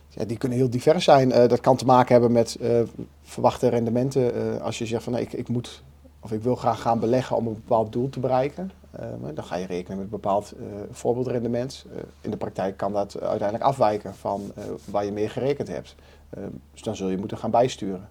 ja, 0.08 0.24
die 0.24 0.36
kunnen 0.38 0.58
heel 0.58 0.70
divers 0.70 1.04
zijn. 1.04 1.32
Eh, 1.32 1.48
dat 1.48 1.60
kan 1.60 1.76
te 1.76 1.84
maken 1.84 2.12
hebben 2.12 2.32
met 2.32 2.56
uh, 2.60 2.80
verwachte 3.22 3.68
rendementen. 3.68 4.36
Uh, 4.36 4.60
als 4.62 4.78
je 4.78 4.86
zegt 4.86 5.02
van 5.02 5.12
nee, 5.12 5.22
ik, 5.22 5.32
ik 5.32 5.48
moet 5.48 5.82
of 6.20 6.32
ik 6.32 6.42
wil 6.42 6.56
graag 6.56 6.80
gaan 6.80 7.00
beleggen 7.00 7.36
om 7.36 7.46
een 7.46 7.54
bepaald 7.54 7.92
doel 7.92 8.08
te 8.10 8.20
bereiken. 8.20 8.70
Dan 9.34 9.44
ga 9.44 9.56
je 9.56 9.66
rekenen 9.66 9.96
met 9.96 10.06
een 10.06 10.12
bepaald 10.12 10.52
voorbeeldrendement. 10.90 11.86
in 12.20 12.30
de 12.30 12.36
praktijk 12.36 12.76
kan 12.76 12.92
dat 12.92 13.20
uiteindelijk 13.20 13.68
afwijken 13.68 14.14
van 14.14 14.52
waar 14.84 15.04
je 15.04 15.12
mee 15.12 15.28
gerekend 15.28 15.68
hebt. 15.68 15.94
dus 16.72 16.82
dan 16.82 16.96
zul 16.96 17.08
je 17.08 17.18
moeten 17.18 17.38
gaan 17.38 17.50
bijsturen. 17.50 18.08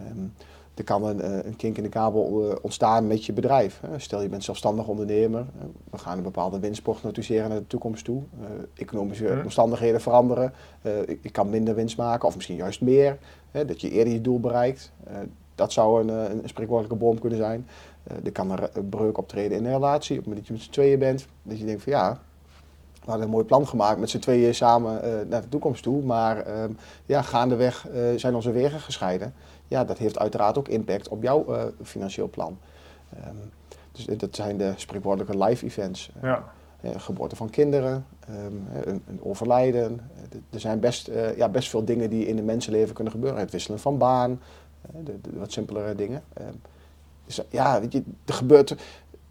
Um, 0.00 0.32
er 0.74 0.84
kan 0.84 1.04
een, 1.04 1.20
eh, 1.20 1.44
een, 1.44 1.56
kink 1.56 1.76
in 1.76 1.82
de 1.82 1.88
kabel 1.88 2.50
eh, 2.50 2.56
ontstaan 2.62 3.06
met 3.06 3.24
je 3.24 3.32
bedrijf. 3.32 3.80
Stel 3.96 4.22
je 4.22 4.28
bent 4.28 4.44
zelfstandig 4.44 4.86
ondernemer, 4.86 5.46
we 5.90 5.98
gaan 5.98 6.16
een 6.16 6.22
bepaalde 6.22 6.58
winst 6.58 6.82
prognosticeren 6.82 7.48
naar 7.48 7.58
de 7.58 7.66
toekomst 7.66 8.04
toe. 8.04 8.22
Eh, 8.40 8.46
economische 8.74 9.40
omstandigheden 9.44 10.00
veranderen, 10.00 10.52
ik 11.20 11.32
kan 11.32 11.50
minder 11.50 11.74
winst 11.74 11.96
maken 11.96 12.28
of 12.28 12.34
misschien 12.34 12.56
juist 12.56 12.80
meer. 12.80 13.18
Dat 13.50 13.80
je 13.80 13.90
eerder 13.90 14.12
je 14.12 14.20
doel 14.20 14.40
bereikt. 14.40 14.92
Dat 15.54 15.72
zou 15.72 16.00
een, 16.00 16.08
een 16.08 16.48
spreekwoordelijke 16.48 17.04
bom 17.04 17.18
kunnen 17.18 17.38
zijn. 17.38 17.66
Er 18.24 18.32
kan 18.32 18.50
een 18.72 18.88
breuk 18.88 19.18
optreden 19.18 19.58
in 19.58 19.64
een 19.64 19.72
relatie, 19.72 20.18
op 20.18 20.24
het 20.24 20.26
moment 20.26 20.36
dat 20.36 20.46
je 20.46 20.52
met 20.52 20.62
z'n 20.62 20.70
tweeën 20.80 20.98
bent. 20.98 21.26
Dat 21.42 21.58
je 21.58 21.64
denkt 21.64 21.82
van 21.82 21.92
ja, 21.92 22.18
we 22.92 23.08
hadden 23.10 23.24
een 23.24 23.32
mooi 23.32 23.44
plan 23.44 23.68
gemaakt 23.68 23.98
met 23.98 24.10
z'n 24.10 24.18
tweeën 24.18 24.54
samen 24.54 25.00
naar 25.28 25.40
de 25.40 25.48
toekomst 25.48 25.82
toe. 25.82 26.02
Maar 26.02 26.38
ehm, 26.38 26.70
ja, 27.06 27.22
gaandeweg 27.22 27.86
zijn 28.16 28.34
onze 28.34 28.50
wegen 28.50 28.80
gescheiden 28.80 29.34
ja, 29.72 29.84
dat 29.84 29.98
heeft 29.98 30.18
uiteraard 30.18 30.58
ook 30.58 30.68
impact 30.68 31.08
op 31.08 31.22
jouw 31.22 31.72
financieel 31.82 32.28
plan. 32.28 32.58
Um, 33.26 33.50
dus 33.92 34.04
dat 34.18 34.36
zijn 34.36 34.56
de 34.56 34.72
spreekwoordelijke 34.76 35.44
live 35.44 35.64
events. 35.64 36.10
Eh, 36.20 36.22
ja. 36.22 36.98
geboorte 36.98 37.36
van 37.36 37.50
kinderen, 37.50 38.06
um, 38.30 38.66
een, 38.84 39.02
een, 39.06 39.20
overlijden. 39.22 40.10
er 40.50 40.60
zijn 40.60 40.80
best, 40.80 41.10
ja, 41.36 41.48
best 41.48 41.68
veel 41.68 41.84
dingen 41.84 42.10
die 42.10 42.26
in 42.26 42.38
een 42.38 42.44
mensenleven 42.44 42.94
kunnen 42.94 43.12
gebeuren. 43.12 43.40
Het 43.40 43.50
wisselen 43.50 43.78
van 43.78 43.98
baan, 43.98 44.40
de, 45.04 45.20
de, 45.20 45.38
wat 45.38 45.52
simpelere 45.52 45.94
dingen. 45.94 46.22
Dus 47.26 47.40
ja, 47.50 47.80
weet 47.80 47.92
je, 47.92 48.02
er 48.24 48.34
gebeurt. 48.34 48.74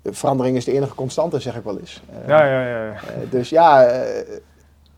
Verandering 0.03 0.57
is 0.57 0.65
de 0.65 0.71
enige 0.71 0.95
constante, 0.95 1.39
zeg 1.39 1.55
ik 1.55 1.63
wel 1.63 1.79
eens. 1.79 2.01
ja, 2.27 2.45
ja, 2.45 2.87
ja. 2.87 2.95
dus 3.29 3.49
ja. 3.49 3.83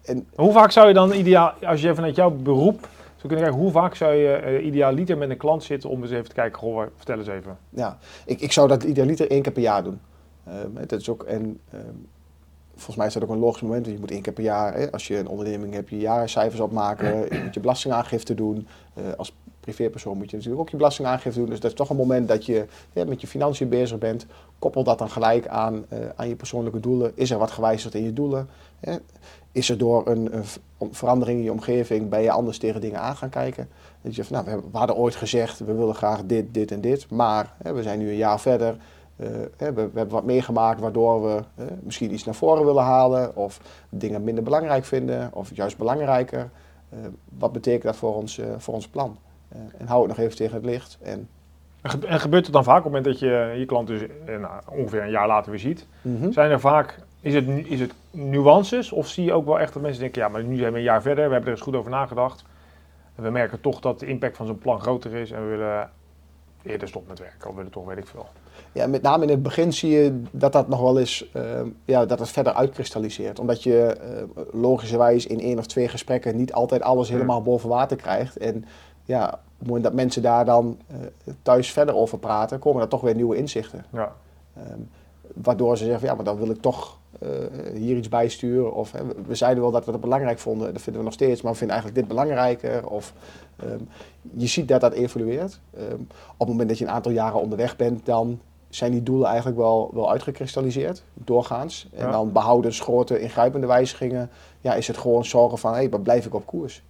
En, 0.01 0.27
Hoe 0.36 0.51
vaak 0.51 0.71
zou 0.71 0.88
je 0.88 0.93
dan 0.93 1.13
ideaal, 1.13 1.53
als 1.62 1.82
je 1.82 1.95
vanuit 1.95 2.15
jouw 2.15 2.29
beroep 2.29 2.88
we 3.23 3.29
kunnen 3.29 3.45
kijken, 3.45 3.63
hoe 3.63 3.71
vaak 3.71 3.95
zou 3.95 4.13
je 4.13 4.41
uh, 4.45 4.65
idealiter 4.65 5.17
met 5.17 5.29
een 5.29 5.38
klant 5.38 5.63
zitten 5.63 5.89
om 5.89 6.01
eens 6.01 6.12
even 6.12 6.27
te 6.27 6.36
kijken, 6.36 6.60
goh, 6.60 6.84
vertel 6.95 7.17
eens 7.17 7.27
even. 7.27 7.58
Ja, 7.69 7.97
ik, 8.25 8.41
ik 8.41 8.51
zou 8.51 8.67
dat 8.67 8.84
idealiter 8.84 9.29
één 9.29 9.41
keer 9.41 9.51
per 9.51 9.62
jaar 9.62 9.84
doen. 9.84 9.99
Uh, 10.47 10.53
dat 10.88 10.99
is 10.99 11.10
ook, 11.10 11.23
en 11.23 11.60
uh, 11.73 11.79
volgens 12.75 12.95
mij 12.95 13.08
is 13.08 13.13
dat 13.13 13.23
ook 13.23 13.29
een 13.29 13.38
logisch 13.38 13.62
moment, 13.62 13.86
je 13.86 13.97
moet 13.99 14.12
één 14.12 14.21
keer 14.21 14.34
per 14.34 14.43
jaar, 14.43 14.73
hè, 14.73 14.91
als 14.91 15.08
je 15.08 15.17
een 15.17 15.27
onderneming 15.27 15.73
hebt, 15.73 15.89
je 15.89 15.97
jaarcijfers 15.97 16.62
opmaken, 16.62 17.17
je 17.36 17.41
moet 17.43 17.53
je 17.53 17.60
belastingaangifte 17.60 18.34
doen. 18.34 18.67
Als 19.17 19.36
privépersoon 19.63 20.17
moet 20.17 20.30
je 20.30 20.36
natuurlijk 20.36 20.62
ook 20.62 20.69
je 20.69 20.78
belastingaangifte 20.78 21.39
doen. 21.39 21.49
Dus 21.49 21.60
dat 21.60 21.71
is 21.71 21.78
toch 21.78 21.89
een 21.89 21.95
moment 21.95 22.28
dat 22.28 22.45
je 22.45 22.65
met 22.91 23.21
je 23.21 23.28
financiën 23.28 23.69
bezig 23.69 23.97
bent. 23.97 24.26
Koppel 24.60 24.84
dat 24.84 24.97
dan 24.97 25.10
gelijk 25.10 25.47
aan, 25.47 25.86
aan 26.15 26.28
je 26.28 26.36
persoonlijke 26.36 26.80
doelen. 26.80 27.12
Is 27.15 27.32
er 27.32 27.38
wat 27.38 27.52
gewijzigd 27.52 27.93
in 27.93 28.04
je 28.04 28.13
doelen? 28.13 28.49
Hè? 28.80 28.97
is 29.54 29.69
er 29.69 29.78
door 29.78 30.08
een, 30.08 30.36
een, 30.36 30.45
verandering 30.91 31.38
in 31.38 31.43
je 31.43 31.52
omgeving, 31.52 32.10
ben 32.10 32.21
je 32.21 32.32
anders 32.32 32.58
tegen 32.58 32.82
dingen 32.82 32.99
aan 32.99 33.15
gaan 33.15 33.30
kijken. 33.30 33.69
Dat 34.02 34.15
je 34.15 34.23
van, 34.23 34.45
nou, 34.45 34.62
we, 34.71 34.78
hadden 34.78 34.95
ooit 34.95 35.15
gezegd, 35.15 35.60
we 35.60 35.73
willen 35.73 35.95
graag 35.95 36.26
dit, 36.26 36.54
dit 36.54 36.71
en 36.71 36.82
dit, 36.82 37.10
maar 37.10 37.54
hè, 37.63 37.73
we 37.73 37.84
zijn 37.84 37.99
nu 37.99 38.10
een 38.10 38.15
jaar 38.15 38.39
verder. 38.39 38.78
Hè, 39.58 39.73
we, 39.73 39.73
we, 39.73 39.97
hebben 39.97 40.10
wat 40.10 40.23
meegemaakt 40.23 40.80
waardoor 40.80 41.23
we 41.23 41.43
misschien 41.82 42.13
iets 42.13 42.23
naar 42.23 42.36
voren 42.36 42.65
willen 42.65 42.84
halen 42.84 43.36
of 43.36 43.60
dingen 43.89 44.23
minder 44.23 44.43
belangrijk 44.43 44.86
vinden 44.86 45.30
of 45.34 45.56
juist 45.56 45.78
belangrijker. 45.78 46.49
Uh, 46.93 46.99
wat 47.38 47.52
betekent 47.52 47.84
dat 47.84 47.95
voor 47.95 48.15
ons, 48.15 48.41
voor 48.58 48.73
ons 48.73 48.88
plan? 48.88 49.17
En 49.78 49.88
hou 49.88 50.00
het 50.00 50.10
nog 50.10 50.26
even 50.26 50.38
tegen 50.38 50.56
het 50.56 50.66
licht. 50.66 50.98
En, 51.02 51.30
en 52.08 52.20
gebeurt 52.20 52.44
het 52.46 52.54
dan 52.54 52.63
vaak 52.63 52.78
op 52.78 52.84
het 52.84 52.94
moment 52.94 53.06
dat 53.06 53.20
je 53.20 53.56
je 53.58 53.66
klant 53.66 53.88
dus 53.88 54.02
nou, 54.26 54.62
ongeveer 54.70 55.02
een 55.02 55.10
jaar 55.10 55.28
later 55.28 55.52
weer 55.52 55.60
ziet? 55.60 55.86
Mm 56.02 56.32
Zijn 56.32 56.52
er 56.52 56.60
vaak 56.60 57.00
is 57.24 57.34
het, 57.34 57.48
is 57.48 57.80
het 57.80 57.94
nuances 58.12 58.92
of 58.92 59.08
zie 59.08 59.26
je 59.26 59.34
ook 59.34 59.46
wel 59.46 59.60
echt 59.60 59.74
dat 59.74 59.82
mensen 59.82 60.02
denken, 60.02 60.22
ja, 60.22 60.28
maar 60.28 60.44
nu 60.44 60.58
zijn 60.58 60.72
we 60.72 60.78
een 60.78 60.84
jaar 60.84 61.02
verder, 61.02 61.26
we 61.26 61.32
hebben 61.32 61.50
er 61.50 61.56
eens 61.56 61.66
goed 61.66 61.76
over 61.76 61.92
nagedacht. 61.92 62.44
En 63.16 63.24
we 63.24 63.30
merken 63.30 63.62
toch 63.62 63.80
dat 63.80 64.00
de 64.00 64.06
impact 64.06 64.38
van 64.38 64.46
zo'n 64.46 64.58
plan 64.58 64.82
groter 64.82 65.13
is 65.13 65.32
en 65.32 65.42
we 65.42 65.50
willen 65.50 65.89
eerder 66.63 66.88
stoppen 66.88 67.10
met 67.10 67.20
werken, 67.20 67.50
of 67.50 67.56
willen 67.56 67.72
toch, 67.72 67.86
weet 67.86 67.98
ik 67.98 68.08
veel. 68.08 68.28
Ja, 68.72 68.88
met 68.88 69.02
name 69.02 69.24
in 69.24 69.30
het 69.30 69.44
begin 69.44 69.74
zie 69.74 69.92
je 69.92 70.22
dat 70.32 70.54
dat 70.54 70.68
nog 70.68 70.82
wel 70.82 71.00
eens, 71.00 71.30
uh, 71.36 71.62
ja, 71.86 72.06
dat 72.06 72.20
het 72.20 72.30
verder 72.30 72.54
uitkristalliseert. 72.54 73.39
Omdat 73.39 73.63
je 73.63 73.98
uh, 74.02 74.44
logischerwijs 74.62 75.28
in 75.28 75.39
één 75.39 75.58
of 75.58 75.66
twee 75.66 75.88
gesprekken 75.88 76.36
niet 76.36 76.54
altijd 76.54 76.82
alles 76.82 77.10
helemaal 77.10 77.42
boven 77.42 77.70
water 77.70 77.98
krijgt. 77.98 78.38
En 78.38 78.66
ja, 79.04 79.26
op 79.28 79.60
het 79.60 79.68
moment 79.68 79.84
dat 79.84 79.94
mensen 79.94 80.22
daar 80.22 80.46
dan 80.46 80.78
uh, 80.92 80.98
thuis 81.42 81.72
verder 81.72 81.96
over 81.96 82.18
praten, 82.18 82.60
komen 82.60 82.82
er 82.82 82.88
toch 82.88 83.02
weer 83.02 83.16
nieuwe 83.16 83.36
inzichten. 83.36 83.86
Ja. 83.89 84.13
Um, 84.72 84.89
waardoor 85.34 85.78
ze 85.78 85.86
zeggen, 85.86 86.08
ja, 86.08 86.16
maar 86.16 86.26
dan 86.26 86.38
wil 86.38 86.50
ik 86.50 86.62
toch 86.62 86.98
uh, 87.24 87.30
hier 87.74 87.98
iets 87.98 88.10
bijsturen. 88.10 88.74
Of 88.74 88.92
hè, 88.92 89.00
we 89.28 89.36
zeiden 89.36 89.63
wel 89.63 89.72
dat 89.72 89.86
we 89.86 89.92
dat 89.92 90.02
belangrijk 90.02 90.39
vonden, 90.39 90.74
dat 90.74 90.82
vinden 90.82 91.02
we 91.02 91.08
nog 91.08 91.18
steeds, 91.18 91.42
maar 91.42 91.52
we 91.52 91.58
vinden 91.58 91.76
eigenlijk 91.76 92.08
dit 92.08 92.16
belangrijker. 92.18 92.88
Of, 92.88 93.13
um, 93.63 93.88
je 94.32 94.48
ziet 94.48 94.68
dat 94.68 94.82
dat 94.82 94.94
evolueert. 94.94 95.60
Um, 95.80 96.08
op 96.34 96.39
het 96.39 96.48
moment 96.48 96.70
dat 96.70 96.78
je 96.78 96.86
een 96.86 96.92
aantal 96.92 97.12
jaren 97.12 97.42
onderweg 97.42 97.76
bent, 97.76 98.06
dan 98.06 98.39
zijn 98.70 98.92
die 98.92 99.04
doelen 99.04 99.28
eigenlijk 99.28 99.58
wel, 99.58 99.89
wel 99.94 100.12
uitgekristalliseerd, 100.12 101.04
doorgaans. 101.13 101.89
En 101.94 102.12
dan 102.12 102.32
behouden 102.32 102.72
grote 102.72 103.20
ingrijpende 103.20 103.68
wijzigingen, 103.68 104.30
ja, 104.62 104.74
is 104.74 104.88
het 104.88 104.98
gewoon 104.98 105.26
zorgen 105.26 105.58
van, 105.58 105.74
hé, 105.74 105.88
hey, 105.89 106.00
blijf 106.00 106.26
ik 106.26 106.34
op 106.34 106.46
koers? 106.46 106.84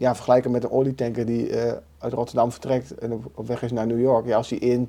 Ja, 0.00 0.14
vergelijken 0.14 0.50
met 0.50 0.64
een 0.64 0.70
olietanker 0.70 1.26
die 1.26 1.48
uh, 1.48 1.72
uit 1.98 2.12
Rotterdam 2.12 2.50
vertrekt 2.50 2.98
en 2.98 3.24
op 3.34 3.46
weg 3.46 3.62
is 3.62 3.72
naar 3.72 3.86
New 3.86 4.00
York. 4.00 4.26
Ja, 4.26 4.36
als 4.36 4.48
die 4.48 4.88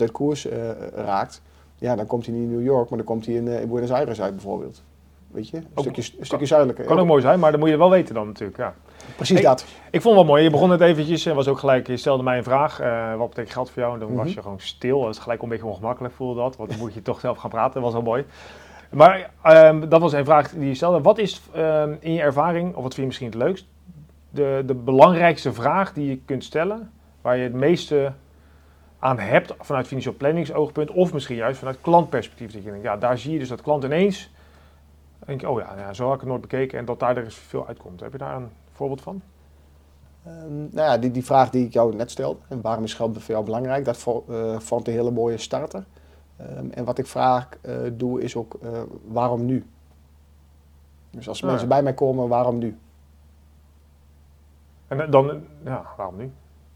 uit 0.00 0.10
koers 0.10 0.46
uh, 0.46 0.52
raakt, 0.94 1.42
ja, 1.76 1.96
dan 1.96 2.06
komt 2.06 2.26
hij 2.26 2.34
niet 2.34 2.44
in 2.44 2.56
New 2.56 2.64
York, 2.64 2.88
maar 2.88 2.98
dan 2.98 3.06
komt 3.06 3.26
hij 3.26 3.34
in, 3.34 3.48
in 3.48 3.68
Buenos 3.68 3.90
Aires 3.90 4.20
uit 4.20 4.32
bijvoorbeeld. 4.32 4.82
Weet 5.30 5.48
je, 5.48 5.56
een 5.56 5.64
stukje, 5.74 6.02
een 6.18 6.26
stukje 6.26 6.46
zuidelijker. 6.46 6.84
Kan 6.84 6.98
ook 6.98 7.06
mooi 7.06 7.22
zijn, 7.22 7.38
maar 7.40 7.50
dan 7.50 7.60
moet 7.60 7.68
je 7.68 7.76
wel 7.76 7.90
weten 7.90 8.14
dan 8.14 8.26
natuurlijk, 8.26 8.58
ja. 8.58 8.74
Precies 9.16 9.42
dat. 9.42 9.64
Ik 9.90 10.02
vond 10.02 10.16
het 10.16 10.24
wel 10.24 10.24
mooi. 10.24 10.42
Je 10.42 10.50
begon 10.50 10.70
het 10.70 10.80
eventjes 10.80 11.26
en 11.26 11.34
was 11.34 11.48
ook 11.48 11.58
gelijk, 11.58 11.86
je 11.86 11.96
stelde 11.96 12.22
mij 12.22 12.36
een 12.36 12.44
vraag. 12.44 12.80
Uh, 12.80 13.16
wat 13.16 13.28
betekent 13.28 13.52
geld 13.52 13.70
voor 13.70 13.82
jou? 13.82 13.94
En 13.94 14.00
dan 14.00 14.14
was 14.14 14.26
mhm. 14.26 14.34
je 14.34 14.42
gewoon 14.42 14.60
stil. 14.60 15.00
Dat 15.00 15.10
is 15.10 15.18
gelijk 15.18 15.42
een 15.42 15.48
beetje 15.48 15.66
ongemakkelijk, 15.66 16.14
voelde 16.14 16.40
dat. 16.40 16.56
Want 16.56 16.70
dan 16.70 16.78
moet 16.78 16.94
je 16.94 17.02
toch 17.02 17.20
zelf 17.20 17.38
gaan 17.38 17.50
praten. 17.50 17.74
Dat 17.74 17.82
was 17.82 17.92
wel 17.92 18.02
mooi. 18.02 18.24
Maar 18.90 19.30
um, 19.46 19.88
dat 19.88 20.00
was 20.00 20.12
een 20.12 20.24
vraag 20.24 20.50
die 20.50 20.68
je 20.68 20.74
stelde. 20.74 21.00
Wat 21.00 21.18
is 21.18 21.42
um, 21.56 21.96
in 22.00 22.12
je 22.12 22.20
ervaring, 22.20 22.68
of 22.68 22.82
wat 22.82 22.82
vind 22.82 22.96
je 22.96 23.06
misschien 23.06 23.26
het 23.26 23.34
leukst, 23.34 23.66
de, 24.34 24.62
de 24.66 24.74
belangrijkste 24.74 25.52
vraag 25.52 25.92
die 25.92 26.08
je 26.08 26.20
kunt 26.24 26.44
stellen, 26.44 26.90
waar 27.20 27.36
je 27.36 27.42
het 27.42 27.52
meeste 27.52 28.12
aan 28.98 29.18
hebt 29.18 29.54
vanuit 29.58 29.86
financieel 29.86 30.14
planningsoogpunt 30.14 30.90
of 30.90 31.12
misschien 31.12 31.36
juist 31.36 31.58
vanuit 31.58 31.80
klantperspectief. 31.80 32.52
Dat 32.52 32.62
je 32.62 32.70
denkt, 32.70 32.84
ja, 32.84 32.96
daar 32.96 33.18
zie 33.18 33.32
je 33.32 33.38
dus 33.38 33.48
dat 33.48 33.62
klant 33.62 33.84
ineens, 33.84 34.32
denk 35.26 35.40
je, 35.40 35.48
oh 35.48 35.60
ja, 35.60 35.74
ja, 35.78 35.92
zo 35.92 36.04
had 36.04 36.14
ik 36.14 36.20
het 36.20 36.28
nooit 36.28 36.40
bekeken 36.40 36.78
en 36.78 36.84
dat 36.84 37.00
daar 37.00 37.16
er 37.16 37.30
veel 37.30 37.66
uitkomt. 37.66 38.00
Heb 38.00 38.12
je 38.12 38.18
daar 38.18 38.36
een 38.36 38.48
voorbeeld 38.72 39.00
van? 39.00 39.22
Um, 40.26 40.68
nou 40.72 40.88
ja, 40.88 40.98
die, 40.98 41.10
die 41.10 41.24
vraag 41.24 41.50
die 41.50 41.66
ik 41.66 41.72
jou 41.72 41.94
net 41.94 42.10
stelde, 42.10 42.38
en 42.48 42.60
waarom 42.60 42.84
is 42.84 42.94
geld 42.94 43.22
voor 43.22 43.34
jou 43.34 43.44
belangrijk, 43.44 43.84
dat 43.84 44.06
uh, 44.28 44.58
vond 44.58 44.88
een 44.88 44.94
hele 44.94 45.10
mooie 45.10 45.38
starter. 45.38 45.84
Um, 46.40 46.70
en 46.70 46.84
wat 46.84 46.98
ik 46.98 47.06
vaak 47.06 47.58
uh, 47.62 47.76
doe 47.92 48.22
is 48.22 48.36
ook, 48.36 48.58
uh, 48.62 48.70
waarom 49.06 49.44
nu? 49.44 49.66
Dus 51.10 51.28
als 51.28 51.42
mensen 51.42 51.68
bij 51.68 51.82
mij 51.82 51.94
komen, 51.94 52.28
waarom 52.28 52.58
nu? 52.58 52.78
En 55.00 55.10
dan, 55.10 55.40
ja, 55.64 55.82
waarom 55.96 56.16
nu? 56.16 56.32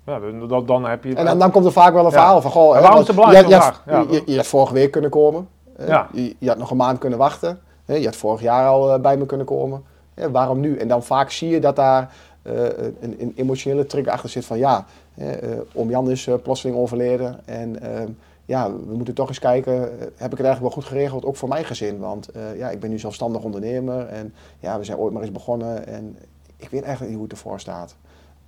Ja, 0.06 0.20
dan, 0.48 0.66
dan 0.66 0.84
heb 0.84 1.04
je... 1.04 1.14
En 1.14 1.24
dan, 1.24 1.38
dan 1.38 1.50
komt 1.50 1.64
er 1.64 1.72
vaak 1.72 1.92
wel 1.92 2.04
een 2.04 2.10
verhaal 2.10 2.40
van... 2.40 2.50
Goh, 2.50 2.80
waarom 2.80 3.00
is 3.00 3.06
het 3.06 3.16
belangrijk? 3.16 3.48
Je, 3.48 3.92
je, 3.92 4.06
je, 4.10 4.22
je, 4.26 4.36
had 4.36 4.46
vorige 4.46 4.72
week 4.72 4.90
kunnen 4.90 5.10
komen. 5.10 5.48
Ja. 5.86 6.08
Je, 6.12 6.36
je, 6.38 6.48
had 6.48 6.58
nog 6.58 6.70
een 6.70 6.76
maand 6.76 6.98
kunnen 6.98 7.18
wachten. 7.18 7.60
Je 7.84 8.04
had 8.04 8.16
vorig 8.16 8.40
jaar 8.40 8.68
al 8.68 8.92
eh, 8.94 9.00
bij 9.00 9.16
me 9.16 9.26
kunnen 9.26 9.46
komen. 9.46 9.84
Waarom 10.30 10.60
nu? 10.60 10.76
En 10.76 10.88
dan 10.88 11.02
vaak 11.02 11.30
zie 11.30 11.48
je 11.48 11.60
dat 11.60 11.76
daar 11.76 12.14
uh, 12.42 12.64
een, 13.00 13.16
een, 13.18 13.32
emotionele 13.36 13.86
trigger 13.86 14.12
achter 14.12 14.28
zit 14.28 14.44
van... 14.44 14.58
Ja, 14.58 14.84
uh, 15.14 15.26
om 15.72 15.90
Jan 15.90 16.10
is 16.10 16.28
plotseling 16.42 16.76
overleden. 16.76 17.40
En 17.44 17.82
ehm, 17.82 18.08
ja, 18.44 18.72
we 18.72 18.94
moeten 18.94 19.14
toch 19.14 19.28
eens 19.28 19.38
kijken... 19.38 19.80
Heb 20.00 20.32
ik 20.32 20.38
het 20.38 20.46
eigenlijk 20.46 20.60
wel 20.60 20.70
goed 20.70 20.84
geregeld? 20.84 21.24
Ook 21.24 21.36
voor 21.36 21.48
mijn 21.48 21.64
gezin. 21.64 21.98
Want 21.98 22.28
ja, 22.56 22.70
ik 22.70 22.80
ben 22.80 22.90
nu 22.90 22.98
zelfstandig 22.98 23.42
ondernemer. 23.42 24.06
En 24.06 24.34
ja, 24.58 24.78
we 24.78 24.84
zijn 24.84 24.98
ooit 24.98 25.12
maar 25.12 25.22
eens 25.22 25.32
begonnen. 25.32 25.86
En 25.86 26.16
ik 26.56 26.68
weet 26.68 26.82
eigenlijk 26.82 27.10
niet 27.10 27.20
hoe 27.20 27.28
het 27.28 27.32
ervoor 27.32 27.60
staat. 27.60 27.96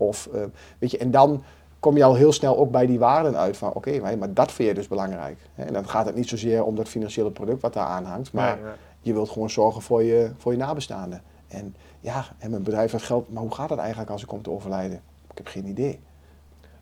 Of, 0.01 0.29
uh, 0.35 0.43
weet 0.79 0.91
je, 0.91 0.99
en 0.99 1.11
dan 1.11 1.43
kom 1.81 1.97
je 1.97 2.05
al 2.05 2.15
heel 2.15 2.33
snel 2.33 2.57
ook 2.57 2.71
bij 2.71 2.87
die 2.87 2.99
waarden 2.99 3.37
uit 3.37 3.57
van 3.57 3.69
oké, 3.73 3.95
okay, 3.95 4.15
maar 4.15 4.35
dat 4.35 4.53
vind 4.53 4.69
je 4.69 4.75
dus 4.75 4.89
belangrijk. 4.89 5.39
En 5.55 5.73
dan 5.73 5.89
gaat 5.89 6.07
het 6.07 6.15
niet 6.15 6.29
zozeer 6.29 6.65
om 6.65 6.77
dat 6.77 6.89
financiële 6.89 7.31
product 7.31 7.63
wat 7.63 7.73
daar 7.73 7.87
aan 7.87 8.05
hangt, 8.05 8.33
maar 8.33 8.59
je 9.01 9.13
wilt 9.13 9.31
gewoon 9.31 9.51
zorgen 9.51 9.83
voor 9.83 10.03
je, 10.03 10.31
voor 10.37 10.53
je 10.53 10.59
nabestaanden. 10.59 11.23
En 11.49 11.75
ja, 12.01 12.25
en 12.39 12.51
mijn 12.51 12.63
bedrijf 12.63 12.93
heeft 12.93 13.05
geld, 13.05 13.33
maar 13.33 13.43
hoe 13.43 13.55
gaat 13.55 13.71
het 13.71 13.79
eigenlijk 13.79 14.11
als 14.11 14.23
ik 14.23 14.29
kom 14.29 14.43
te 14.43 14.51
overlijden? 14.51 15.01
Ik 15.31 15.37
heb 15.37 15.47
geen 15.47 15.67
idee. 15.67 16.01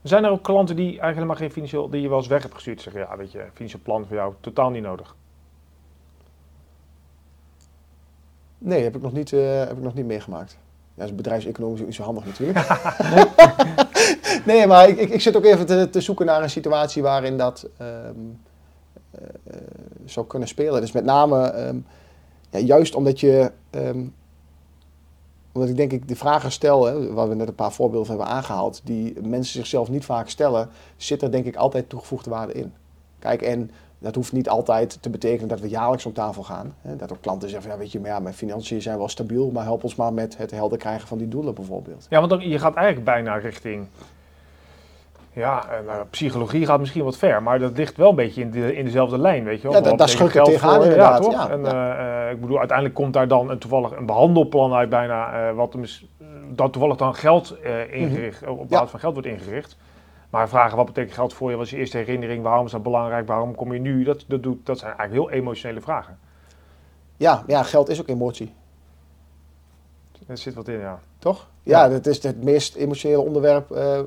Zijn 0.02 0.24
er 0.24 0.30
ook 0.30 0.42
klanten 0.42 0.76
die 0.76 0.86
eigenlijk 0.86 1.14
helemaal 1.14 1.36
geen 1.36 1.50
financieel, 1.50 1.90
die 1.90 2.00
je 2.00 2.08
wel 2.08 2.18
eens 2.18 2.26
weg 2.26 2.42
hebt 2.42 2.54
gestuurd, 2.54 2.80
zeggen 2.80 3.00
ja, 3.00 3.16
weet 3.16 3.32
je, 3.32 3.46
financieel 3.52 3.82
plan 3.82 4.06
voor 4.06 4.16
jou 4.16 4.34
totaal 4.40 4.70
niet 4.70 4.82
nodig? 4.82 5.16
Nee, 8.58 8.82
heb 8.82 8.96
ik 8.96 9.02
nog 9.02 9.12
niet, 9.12 9.32
uh, 9.32 9.58
heb 9.58 9.76
ik 9.76 9.82
nog 9.82 9.94
niet 9.94 10.06
meegemaakt. 10.06 10.58
Dat 10.98 11.08
is 11.08 11.14
bedrijfseconomisch 11.14 11.80
niet 11.80 11.94
zo 11.94 12.02
handig 12.02 12.24
natuurlijk. 12.24 12.66
nee, 14.46 14.66
maar 14.66 14.88
ik, 14.88 14.98
ik, 14.98 15.10
ik, 15.10 15.20
zit 15.20 15.36
ook 15.36 15.44
even 15.44 15.66
te, 15.66 15.90
te, 15.90 16.00
zoeken 16.00 16.26
naar 16.26 16.42
een 16.42 16.50
situatie 16.50 17.02
waarin 17.02 17.36
dat 17.36 17.68
um, 17.80 18.40
uh, 19.20 19.56
zou 20.04 20.26
kunnen 20.26 20.48
spelen. 20.48 20.80
Dus 20.80 20.92
met 20.92 21.04
name 21.04 21.66
um, 21.66 21.86
ja, 22.50 22.58
juist 22.58 22.94
omdat 22.94 23.20
je 23.20 23.52
um, 23.70 24.14
omdat 25.52 25.68
ik 25.68 25.76
denk 25.76 25.92
ik 25.92 26.08
de 26.08 26.16
vragen 26.16 26.52
stel, 26.52 26.84
hè, 26.84 27.12
waar 27.12 27.28
we 27.28 27.34
net 27.34 27.48
een 27.48 27.54
paar 27.54 27.72
voorbeelden 27.72 28.08
hebben 28.08 28.26
aangehaald, 28.26 28.80
die 28.84 29.20
mensen 29.20 29.52
zichzelf 29.52 29.88
niet 29.88 30.04
vaak 30.04 30.28
stellen, 30.28 30.68
zit 30.96 31.22
er 31.22 31.30
denk 31.30 31.44
ik 31.44 31.56
altijd 31.56 31.88
toegevoegde 31.88 32.30
waarde 32.30 32.52
in. 32.52 32.72
Kijk, 33.18 33.42
en 33.42 33.70
dat 33.98 34.14
hoeft 34.14 34.32
niet 34.32 34.48
altijd 34.48 34.98
te 35.00 35.10
betekenen 35.10 35.48
dat 35.48 35.60
we 35.60 35.68
jaarlijks 35.68 36.06
om 36.06 36.12
tafel 36.12 36.42
gaan. 36.42 36.74
Dat 36.82 37.12
ook 37.12 37.20
klanten 37.20 37.48
zeggen, 37.48 37.70
ja, 37.70 37.78
weet 37.78 37.92
je, 37.92 38.00
maar 38.00 38.10
ja, 38.10 38.18
mijn 38.18 38.34
financiën 38.34 38.82
zijn 38.82 38.98
wel 38.98 39.08
stabiel, 39.08 39.50
maar 39.50 39.64
help 39.64 39.82
ons 39.82 39.94
maar 39.94 40.12
met 40.12 40.36
het 40.36 40.50
helder 40.50 40.78
krijgen 40.78 41.08
van 41.08 41.18
die 41.18 41.28
doelen 41.28 41.54
bijvoorbeeld. 41.54 42.06
Ja, 42.10 42.18
want 42.18 42.30
dan, 42.30 42.48
je 42.48 42.58
gaat 42.58 42.74
eigenlijk 42.74 43.04
bijna 43.04 43.34
richting 43.34 43.86
ja, 45.38 45.64
nou, 45.86 46.04
psychologie 46.10 46.66
gaat 46.66 46.78
misschien 46.78 47.04
wat 47.04 47.16
ver, 47.16 47.42
maar 47.42 47.58
dat 47.58 47.76
ligt 47.76 47.96
wel 47.96 48.08
een 48.08 48.14
beetje 48.14 48.40
in, 48.40 48.50
de, 48.50 48.76
in 48.76 48.84
dezelfde 48.84 49.18
lijn, 49.18 49.44
weet 49.44 49.62
je 49.62 49.68
wel. 49.68 49.82
Ja, 49.82 49.96
daar 49.96 50.08
schrik 50.08 50.34
ik 50.34 50.44
tegenaan 50.44 50.82
inderdaad. 50.82 51.24
Ja, 51.24 51.30
toch? 51.30 51.50
en, 51.50 51.64
ja. 51.64 52.26
Uh, 52.26 52.30
ik 52.32 52.40
bedoel, 52.40 52.58
uiteindelijk 52.58 52.96
komt 52.96 53.12
daar 53.12 53.28
dan 53.28 53.50
een, 53.50 53.58
toevallig 53.58 53.96
een 53.96 54.06
behandelplan 54.06 54.74
uit 54.74 54.88
bijna, 54.88 55.48
uh, 55.48 55.54
wat 55.56 55.76
dat 56.54 56.72
toevallig 56.72 56.96
dan 56.96 57.14
geld 57.14 57.56
uh, 57.64 57.94
ingericht, 57.94 58.40
mm 58.40 58.48
-hmm. 58.48 58.58
op 58.58 58.68
basis 58.68 58.90
van 58.90 59.00
geld 59.00 59.12
wordt 59.12 59.28
ingericht. 59.28 59.76
Maar 60.30 60.48
vragen, 60.48 60.76
wat 60.76 60.86
betekent 60.86 61.14
geld 61.14 61.34
voor 61.34 61.50
je, 61.50 61.56
wat 61.56 61.64
is 61.64 61.70
je 61.70 61.76
eerste 61.76 61.96
herinnering, 61.96 62.42
waarom 62.42 62.66
is 62.66 62.72
dat 62.72 62.82
belangrijk, 62.82 63.26
waarom 63.26 63.54
kom 63.54 63.72
je 63.72 63.80
nu, 63.80 64.04
dat, 64.04 64.24
dat, 64.28 64.42
doet, 64.42 64.66
dat 64.66 64.78
zijn 64.78 64.96
eigenlijk 64.96 65.30
heel 65.30 65.40
emotionele 65.40 65.80
vragen. 65.80 66.18
Ja, 67.16 67.42
ja, 67.46 67.62
geld 67.62 67.88
is 67.88 68.00
ook 68.00 68.08
emotie. 68.08 68.54
Er 70.26 70.38
zit 70.38 70.54
wat 70.54 70.68
in, 70.68 70.78
ja. 70.78 71.00
Toch? 71.18 71.48
Ja, 71.62 71.84
ja. 71.84 71.88
dat 71.88 72.06
is 72.06 72.22
het 72.22 72.44
meest 72.44 72.74
emotionele 72.74 73.22
onderwerp, 73.22 73.70
uh, 73.70 74.00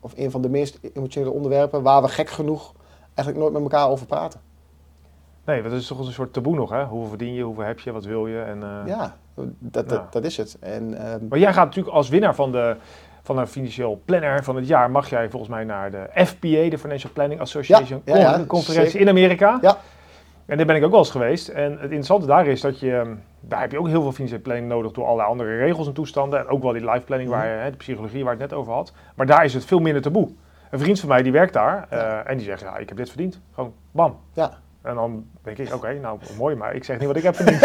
of 0.00 0.12
een 0.16 0.30
van 0.30 0.42
de 0.42 0.48
meest 0.48 0.78
emotionele 0.92 1.32
onderwerpen 1.32 1.82
waar 1.82 2.02
we 2.02 2.08
gek 2.08 2.28
genoeg 2.28 2.74
eigenlijk 3.14 3.38
nooit 3.38 3.52
met 3.52 3.62
elkaar 3.62 3.88
over 3.90 4.06
praten. 4.06 4.40
Nee, 5.44 5.62
dat 5.62 5.72
is 5.72 5.86
toch 5.86 5.98
een 5.98 6.12
soort 6.12 6.32
taboe 6.32 6.54
nog, 6.54 6.70
hè? 6.70 6.84
Hoeveel 6.84 7.08
verdien 7.08 7.34
je, 7.34 7.42
hoeveel 7.42 7.64
heb 7.64 7.80
je, 7.80 7.92
wat 7.92 8.04
wil 8.04 8.26
je? 8.26 8.40
En, 8.40 8.58
uh, 8.58 8.82
ja, 8.86 9.16
dat, 9.58 9.88
dat, 9.88 10.12
dat, 10.12 10.24
is 10.24 10.36
het. 10.36 10.56
En, 10.60 11.12
um, 11.12 11.26
maar 11.28 11.38
jij 11.38 11.52
gaat 11.52 11.64
natuurlijk 11.64 11.94
als 11.94 12.08
winnaar 12.08 12.34
van 12.34 12.52
de, 12.52 12.76
van 13.26 13.38
een 13.38 13.46
financieel 13.46 14.00
planner 14.04 14.44
van 14.44 14.56
het 14.56 14.66
jaar, 14.66 14.90
mag 14.90 15.10
jij 15.10 15.30
volgens 15.30 15.50
mij 15.50 15.64
naar 15.64 15.90
de 15.90 16.24
FPA, 16.24 16.68
de 16.68 16.78
Financial 16.78 17.12
Planning 17.12 17.40
Association, 17.40 18.02
ja, 18.04 18.16
ja, 18.16 18.44
conferentie 18.46 19.00
in 19.00 19.08
Amerika. 19.08 19.58
Ja. 19.60 19.76
En 20.46 20.56
daar 20.56 20.66
ben 20.66 20.76
ik 20.76 20.84
ook 20.84 20.90
wel 20.90 20.98
eens 20.98 21.10
geweest. 21.10 21.48
En 21.48 21.72
het 21.72 21.80
interessante 21.80 22.26
daar 22.26 22.46
is 22.46 22.60
dat 22.60 22.80
je, 22.80 23.16
daar 23.40 23.60
heb 23.60 23.72
je 23.72 23.78
ook 23.78 23.88
heel 23.88 24.02
veel 24.02 24.12
financiële 24.12 24.42
planning 24.42 24.68
nodig 24.68 24.92
door 24.92 25.04
allerlei 25.04 25.28
andere 25.28 25.56
regels 25.56 25.86
en 25.86 25.92
toestanden. 25.92 26.38
En 26.38 26.48
ook 26.48 26.62
wel 26.62 26.72
die 26.72 26.90
life 26.90 27.04
planning, 27.04 27.30
waar, 27.30 27.62
hè, 27.62 27.70
de 27.70 27.76
psychologie 27.76 28.24
waar 28.24 28.34
ik 28.34 28.40
het 28.40 28.50
net 28.50 28.58
over 28.58 28.72
had. 28.72 28.92
Maar 29.14 29.26
daar 29.26 29.44
is 29.44 29.54
het 29.54 29.64
veel 29.64 29.78
minder 29.78 30.02
taboe. 30.02 30.28
Een 30.70 30.78
vriend 30.78 31.00
van 31.00 31.08
mij 31.08 31.22
die 31.22 31.32
werkt 31.32 31.52
daar 31.52 31.88
uh, 31.92 32.30
en 32.30 32.36
die 32.36 32.46
zegt, 32.46 32.60
ja, 32.60 32.76
ik 32.76 32.88
heb 32.88 32.96
dit 32.96 33.08
verdiend. 33.08 33.40
Gewoon 33.54 33.72
bam. 33.90 34.18
Ja. 34.32 34.50
En 34.82 34.94
dan 34.94 35.26
denk 35.42 35.58
ik, 35.58 35.66
oké, 35.66 35.74
okay, 35.74 35.96
nou 35.96 36.18
mooi, 36.38 36.56
maar 36.56 36.74
ik 36.74 36.84
zeg 36.84 36.98
niet 36.98 37.06
wat 37.06 37.16
ik 37.16 37.22
heb 37.22 37.36
verdiend. 37.40 37.64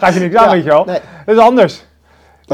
Gaat 0.00 0.14
je 0.14 0.20
niks 0.20 0.34
aan, 0.34 0.50
weet 0.50 0.64
je 0.64 0.70
wel. 0.70 0.84
Nee. 0.84 0.98
Dat 1.26 1.36
is 1.36 1.42
anders. 1.42 1.86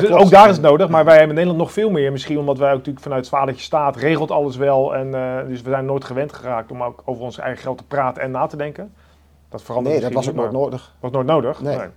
Dus 0.01 0.11
ook 0.11 0.31
daar 0.31 0.49
is 0.49 0.57
het 0.57 0.65
nodig, 0.65 0.89
maar 0.89 1.05
wij 1.05 1.13
hebben 1.17 1.29
in 1.29 1.35
Nederland 1.35 1.65
nog 1.65 1.73
veel 1.73 1.91
meer. 1.91 2.13
Misschien 2.13 2.39
omdat 2.39 2.59
wij 2.59 2.71
ook 2.71 2.77
natuurlijk 2.77 3.05
vanuit 3.05 3.21
het 3.21 3.35
vadertje 3.35 3.63
staat, 3.63 3.97
regelt 3.97 4.31
alles 4.31 4.57
wel. 4.57 4.95
En, 4.95 5.07
uh, 5.07 5.39
dus 5.47 5.63
we 5.63 5.71
zijn 5.71 5.85
nooit 5.85 6.05
gewend 6.05 6.33
geraakt 6.33 6.71
om 6.71 6.83
ook 6.83 7.03
over 7.05 7.23
ons 7.23 7.39
eigen 7.39 7.63
geld 7.63 7.79
te 7.79 7.87
praten 7.87 8.23
en 8.23 8.31
na 8.31 8.47
te 8.47 8.57
denken. 8.57 8.93
Dat 9.49 9.63
verandert 9.63 9.95
nee, 9.95 10.05
dat 10.05 10.13
was 10.13 10.29
ook 10.29 10.35
nooit 10.35 10.53
nodig. 10.53 10.95
was 11.01 11.11
nooit 11.11 11.27
nodig. 11.27 11.61
Nee. 11.61 11.77
nee. 11.77 11.89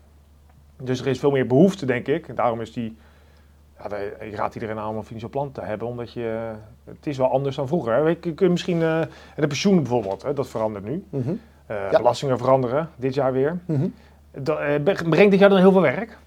Dus 0.82 1.00
er 1.02 1.08
is 1.08 1.20
veel 1.20 1.32
meer 1.32 1.48
behoefte, 1.48 1.86
denk 1.86 2.08
ik. 2.08 2.28
En 2.28 2.36
daarom 2.36 2.62
is 2.62 2.74
die. 2.74 2.98
Ja, 3.78 3.98
je 4.26 4.36
raadt 4.36 4.54
iedereen 4.54 4.78
aan 4.78 4.90
om 4.90 4.98
een 4.98 5.04
financieel 5.04 5.32
plan 5.32 5.52
te 5.52 5.62
hebben, 5.62 5.88
omdat 5.88 6.14
je. 6.14 6.52
Het 6.86 7.08
is 7.08 7.18
wel 7.18 7.32
anders 7.32 7.56
dan 7.56 7.68
vroeger. 7.68 7.94
Hè. 7.94 8.00
Je 8.00 8.34
kunt 8.34 8.52
misschien. 8.52 8.82
Uh, 8.82 9.02
de 9.36 9.48
pensioen 9.48 9.76
bijvoorbeeld, 9.76 10.22
hè, 10.22 10.34
dat 10.34 10.48
verandert 10.48 10.86
nu. 10.86 11.06
Mm 11.10 11.22
-hmm. 11.22 11.40
uh, 11.72 11.92
ja. 11.92 11.98
Belastingen 11.98 12.38
veranderen, 12.38 12.90
dit 12.96 13.14
jaar 13.14 13.32
weer. 13.32 13.60
Mm 13.66 13.76
-hmm. 13.76 13.94
dat, 14.44 14.84
brengt 14.84 15.32
dit 15.32 15.40
jaar 15.40 15.50
dan 15.50 15.60
heel 15.60 15.72
veel 15.72 15.82
werk? 15.82 16.18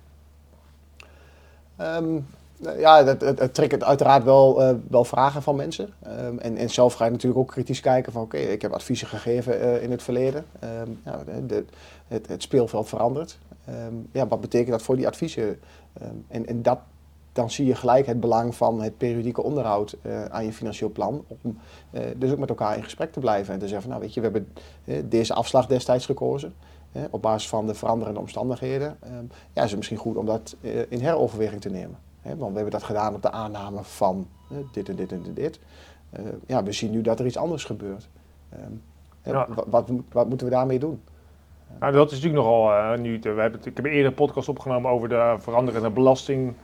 Um, 1.82 2.26
ja, 2.78 3.04
het, 3.04 3.20
het, 3.20 3.38
het 3.38 3.54
trekt 3.54 3.84
uiteraard 3.84 4.24
wel, 4.24 4.62
uh, 4.62 4.76
wel 4.88 5.04
vragen 5.04 5.42
van 5.42 5.56
mensen. 5.56 5.88
Um, 6.06 6.38
en, 6.38 6.56
en 6.56 6.70
zelf 6.70 6.94
ga 6.94 7.04
je 7.04 7.10
natuurlijk 7.10 7.40
ook 7.40 7.50
kritisch 7.50 7.80
kijken 7.80 8.12
van 8.12 8.22
oké, 8.22 8.36
ik 8.36 8.62
heb 8.62 8.72
adviezen 8.72 9.08
gegeven 9.08 9.60
uh, 9.60 9.82
in 9.82 9.90
het 9.90 10.02
verleden. 10.02 10.44
Ja, 11.04 11.22
de, 11.46 11.64
het, 12.08 12.28
het, 12.28 12.42
speelveld 12.42 12.88
verandert. 12.88 13.38
Ja, 14.12 14.26
wat 14.26 14.40
betekent 14.40 14.70
dat 14.70 14.82
voor 14.82 14.96
die 14.96 15.06
adviezen? 15.06 15.60
en, 16.28 16.46
en 16.46 16.62
dat, 16.62 16.78
dan 17.32 17.50
zie 17.50 17.66
je 17.66 17.74
gelijk 17.74 18.06
het 18.06 18.20
belang 18.20 18.54
van 18.54 18.82
het 18.82 18.96
periodieke 18.96 19.42
onderhoud 19.42 19.96
uh, 20.02 20.24
aan 20.24 20.44
je 20.44 20.52
financieel 20.52 20.90
plan. 20.90 21.24
Om 21.42 21.58
dus 22.16 22.30
ook 22.30 22.38
met 22.38 22.48
elkaar 22.48 22.76
in 22.76 22.84
gesprek 22.84 23.12
te 23.12 23.20
blijven 23.20 23.54
en 23.54 23.60
te 23.60 23.68
zeggen 23.68 23.82
van 23.82 23.90
nou 23.90 24.02
weet 24.02 24.14
je, 24.14 24.20
we 24.20 24.26
hebben 24.26 25.08
deze 25.08 25.34
afslag 25.34 25.66
destijds 25.66 26.06
gekozen. 26.06 26.54
Op 27.10 27.22
basis 27.22 27.48
van 27.48 27.66
de 27.66 27.74
veranderende 27.74 28.20
omstandigheden. 28.20 28.98
ja, 29.52 29.62
is 29.62 29.68
het 29.68 29.76
misschien 29.76 29.98
goed 29.98 30.16
om 30.16 30.26
dat 30.26 30.56
in 30.88 31.00
heroverweging 31.00 31.60
te 31.60 31.70
nemen. 31.70 31.98
He, 32.20 32.36
want 32.36 32.50
we 32.50 32.54
hebben 32.54 32.72
dat 32.72 32.82
gedaan 32.82 33.14
op 33.14 33.22
de 33.22 33.30
aanname 33.30 33.82
van 33.82 34.26
dit 34.72 34.88
en 34.88 34.96
dit 34.96 35.12
en 35.12 35.34
dit. 35.34 35.60
Uh, 36.20 36.26
ja, 36.46 36.62
we 36.62 36.72
zien 36.72 36.90
nu 36.90 37.00
dat 37.00 37.18
er 37.18 37.26
iets 37.26 37.36
anders 37.36 37.64
gebeurt. 37.64 38.08
Ja. 39.24 39.48
wat, 39.54 39.66
wat, 39.66 39.90
wat, 40.12 40.28
moeten 40.28 40.46
we 40.46 40.52
daarmee 40.52 40.78
doen? 40.78 41.02
Nou, 41.80 41.92
dat 41.92 42.10
is 42.10 42.22
natuurlijk 42.22 42.44
nogal 42.44 42.70
uh, 42.70 42.98
nu. 42.98 43.18
We 43.22 43.28
hebben, 43.28 43.60
ik 43.64 43.76
heb 43.76 43.84
eerder 43.84 44.06
een 44.06 44.14
podcast 44.14 44.48
opgenomen 44.48 44.90
over 44.90 45.08
de 45.08 45.36
veranderende 45.38 45.90
belasting 45.90 46.54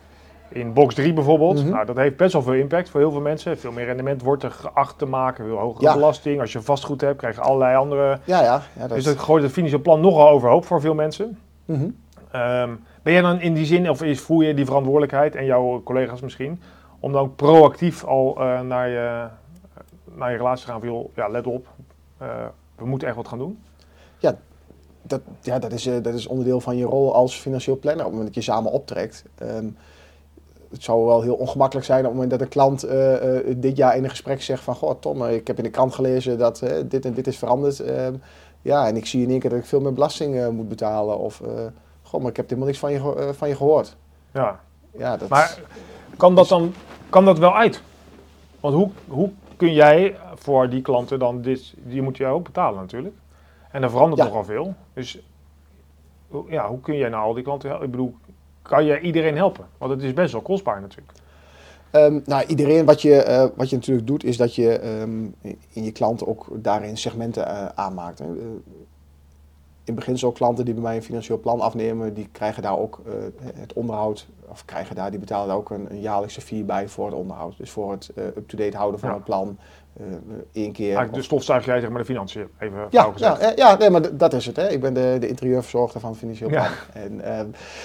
in 0.48 0.72
box 0.72 0.94
3 0.94 1.12
bijvoorbeeld. 1.12 1.56
Mm 1.56 1.62
-hmm. 1.62 1.72
Nou, 1.72 1.86
dat 1.86 1.96
heeft 1.96 2.16
best 2.16 2.32
wel 2.32 2.42
veel 2.42 2.52
impact 2.52 2.88
voor 2.88 3.00
heel 3.00 3.10
veel 3.10 3.20
mensen. 3.20 3.58
Veel 3.58 3.72
meer 3.72 3.84
rendement 3.84 4.22
wordt 4.22 4.42
er 4.42 4.50
geacht 4.50 4.98
te 4.98 5.06
maken, 5.06 5.44
veel 5.44 5.56
hogere 5.56 5.86
ja. 5.86 5.94
belasting. 5.94 6.40
Als 6.40 6.52
je 6.52 6.62
vastgoed 6.62 7.00
hebt, 7.00 7.18
krijg 7.18 7.34
je 7.34 7.40
allerlei 7.40 7.76
andere. 7.76 8.18
Ja, 8.24 8.42
ja. 8.42 8.62
ja 8.76 8.86
dat 8.86 8.96
dus 8.96 9.04
dat 9.04 9.18
gooit 9.18 9.42
het 9.42 9.52
financieel 9.52 9.82
plan 9.82 10.00
nogal 10.00 10.28
overhoop 10.28 10.64
voor 10.64 10.80
veel 10.80 10.94
mensen. 10.94 11.38
Mm 11.64 11.76
-hmm. 11.76 12.40
um, 12.40 12.80
ben 13.02 13.12
jij 13.12 13.22
dan 13.22 13.40
in 13.40 13.54
die 13.54 13.66
zin, 13.66 13.90
of 13.90 14.02
voel 14.12 14.40
je 14.40 14.54
die 14.54 14.64
verantwoordelijkheid 14.64 15.34
en 15.34 15.44
jouw 15.44 15.82
collega's 15.82 16.20
misschien, 16.20 16.60
om 17.00 17.12
dan 17.12 17.34
proactief 17.34 18.04
al 18.04 18.36
uh, 18.38 18.60
naar, 18.60 18.88
je, 18.88 19.26
naar 20.14 20.30
je 20.30 20.36
relatie 20.36 20.66
te 20.66 20.70
gaan 20.70 20.80
van, 20.80 21.06
ja, 21.14 21.28
let 21.28 21.46
op, 21.46 21.66
uh, 22.22 22.28
we 22.76 22.86
moeten 22.86 23.08
echt 23.08 23.16
wat 23.16 23.28
gaan 23.28 23.38
doen? 23.38 23.58
Ja, 24.18 24.36
dat, 25.02 25.20
ja, 25.40 25.58
dat, 25.58 25.72
is, 25.72 25.86
uh, 25.86 26.02
dat 26.02 26.14
is 26.14 26.26
onderdeel 26.26 26.60
van 26.60 26.76
je 26.76 26.84
rol 26.84 27.14
als 27.14 27.36
financieel 27.36 27.78
planner, 27.78 28.04
op 28.04 28.10
het 28.10 28.18
moment 28.18 28.34
dat 28.34 28.44
je 28.44 28.50
samen 28.50 28.72
optrekt. 28.72 29.24
Um, 29.42 29.76
het 30.70 30.82
zou 30.82 31.04
wel 31.04 31.22
heel 31.22 31.34
ongemakkelijk 31.34 31.86
zijn 31.86 31.98
op 31.98 32.04
het 32.04 32.12
moment 32.12 32.30
dat 32.30 32.40
een 32.40 32.48
klant 32.48 32.80
dit 33.60 33.76
jaar 33.76 33.96
in 33.96 34.04
een 34.04 34.10
gesprek 34.10 34.42
zegt 34.42 34.62
van, 34.62 34.74
goh 34.74 35.00
Tom, 35.00 35.24
ik 35.24 35.46
heb 35.46 35.56
in 35.56 35.64
de 35.64 35.70
krant 35.70 35.94
gelezen 35.94 36.38
dat 36.38 36.62
dit 36.88 37.04
en 37.04 37.14
dit 37.14 37.26
is 37.26 37.38
veranderd. 37.38 37.78
Um, 37.78 38.22
ja, 38.62 38.86
en 38.86 38.96
ik 38.96 39.06
zie 39.06 39.22
in 39.22 39.30
één 39.30 39.40
keer 39.40 39.50
dat 39.50 39.58
ik 39.58 39.64
veel 39.64 39.80
meer 39.80 39.92
belasting 39.92 40.50
moet 40.50 40.68
betalen 40.68 41.18
of... 41.18 41.42
Goh, 42.02 42.20
maar 42.20 42.30
ik 42.30 42.36
heb 42.36 42.48
helemaal 42.48 42.68
niks 42.68 42.80
van 42.80 42.92
je, 42.92 43.30
van 43.34 43.48
je 43.48 43.56
gehoord. 43.56 43.96
Ja. 44.32 44.60
ja 44.90 45.16
dat 45.16 45.28
maar 45.28 45.58
kan 46.16 46.34
dat 46.34 46.48
dan 46.48 46.72
kan 47.10 47.24
dat 47.24 47.38
wel 47.38 47.56
uit? 47.56 47.82
Want 48.60 48.74
hoe, 48.74 48.90
hoe 49.08 49.30
kun 49.56 49.72
jij 49.72 50.16
voor 50.34 50.68
die 50.70 50.82
klanten 50.82 51.18
dan 51.18 51.42
dit, 51.42 51.74
die 51.76 52.02
moet 52.02 52.16
je 52.16 52.26
ook 52.26 52.44
betalen 52.44 52.80
natuurlijk. 52.80 53.14
En 53.70 53.80
dan 53.80 53.90
verandert 53.90 54.20
ja. 54.20 54.26
nogal 54.26 54.44
veel. 54.44 54.74
Dus 54.92 55.18
ja, 56.48 56.68
hoe 56.68 56.80
kun 56.80 56.96
jij 56.96 57.08
nou 57.08 57.24
al 57.24 57.34
die 57.34 57.42
klanten? 57.42 57.82
Ik 57.82 57.90
bedoel, 57.90 58.14
kan 58.68 58.84
je 58.84 59.00
iedereen 59.00 59.36
helpen? 59.36 59.66
Want 59.78 59.90
het 59.90 60.02
is 60.02 60.12
best 60.12 60.32
wel 60.32 60.42
kostbaar 60.42 60.80
natuurlijk. 60.80 61.12
Um, 61.92 62.22
nou, 62.24 62.46
iedereen, 62.46 62.84
wat 62.84 63.02
je, 63.02 63.24
uh, 63.28 63.56
wat 63.56 63.70
je 63.70 63.76
natuurlijk 63.76 64.06
doet, 64.06 64.24
is 64.24 64.36
dat 64.36 64.54
je 64.54 65.00
um, 65.00 65.34
in 65.72 65.84
je 65.84 65.92
klanten 65.92 66.26
ook 66.26 66.46
daarin 66.52 66.96
segmenten 66.96 67.48
uh, 67.48 67.66
aanmaakt. 67.74 68.20
Uh, 68.20 68.26
in 69.84 69.94
beginsel 69.94 70.32
klanten 70.32 70.64
die 70.64 70.74
bij 70.74 70.82
mij 70.82 70.96
een 70.96 71.02
financieel 71.02 71.40
plan 71.40 71.60
afnemen, 71.60 72.14
die 72.14 72.28
krijgen 72.32 72.62
daar 72.62 72.78
ook 72.78 73.02
het 73.54 73.72
onderhoud, 73.72 74.26
of 74.50 74.64
krijgen 74.64 74.94
daar, 74.94 75.10
die 75.10 75.20
betalen 75.20 75.48
daar 75.48 75.56
ook 75.56 75.70
een, 75.70 75.86
een 75.90 76.00
jaarlijkse 76.00 76.40
fee 76.40 76.64
bij 76.64 76.88
voor 76.88 77.06
het 77.06 77.14
onderhoud. 77.14 77.56
Dus 77.56 77.70
voor 77.70 77.90
het 77.90 78.10
uh, 78.14 78.24
up-to-date 78.24 78.76
houden 78.76 79.00
van 79.00 79.08
ja. 79.08 79.14
het 79.14 79.24
plan. 79.24 79.58
Uh, 80.00 80.06
één 80.52 80.72
keer. 80.72 80.86
Eigenlijk 80.86 81.14
de 81.14 81.22
stofzuig 81.22 81.64
jij 81.64 81.80
zeg 81.80 81.90
maar 81.90 81.98
de 81.98 82.04
financiën, 82.04 82.46
even 82.58 82.86
ja, 82.90 83.12
ja, 83.16 83.52
ja, 83.56 83.76
nee, 83.76 83.90
maar 83.90 84.16
dat 84.16 84.32
is 84.32 84.46
het. 84.46 84.56
Hè. 84.56 84.68
Ik 84.68 84.80
ben 84.80 84.94
de, 84.94 85.16
de 85.20 85.28
interieurverzorger 85.28 86.00
van 86.00 86.10
het 86.10 86.18
financieel 86.18 86.48
plan. 86.48 86.62
Ja. 86.62 86.70
En, 86.92 87.12
uh, 87.12 87.40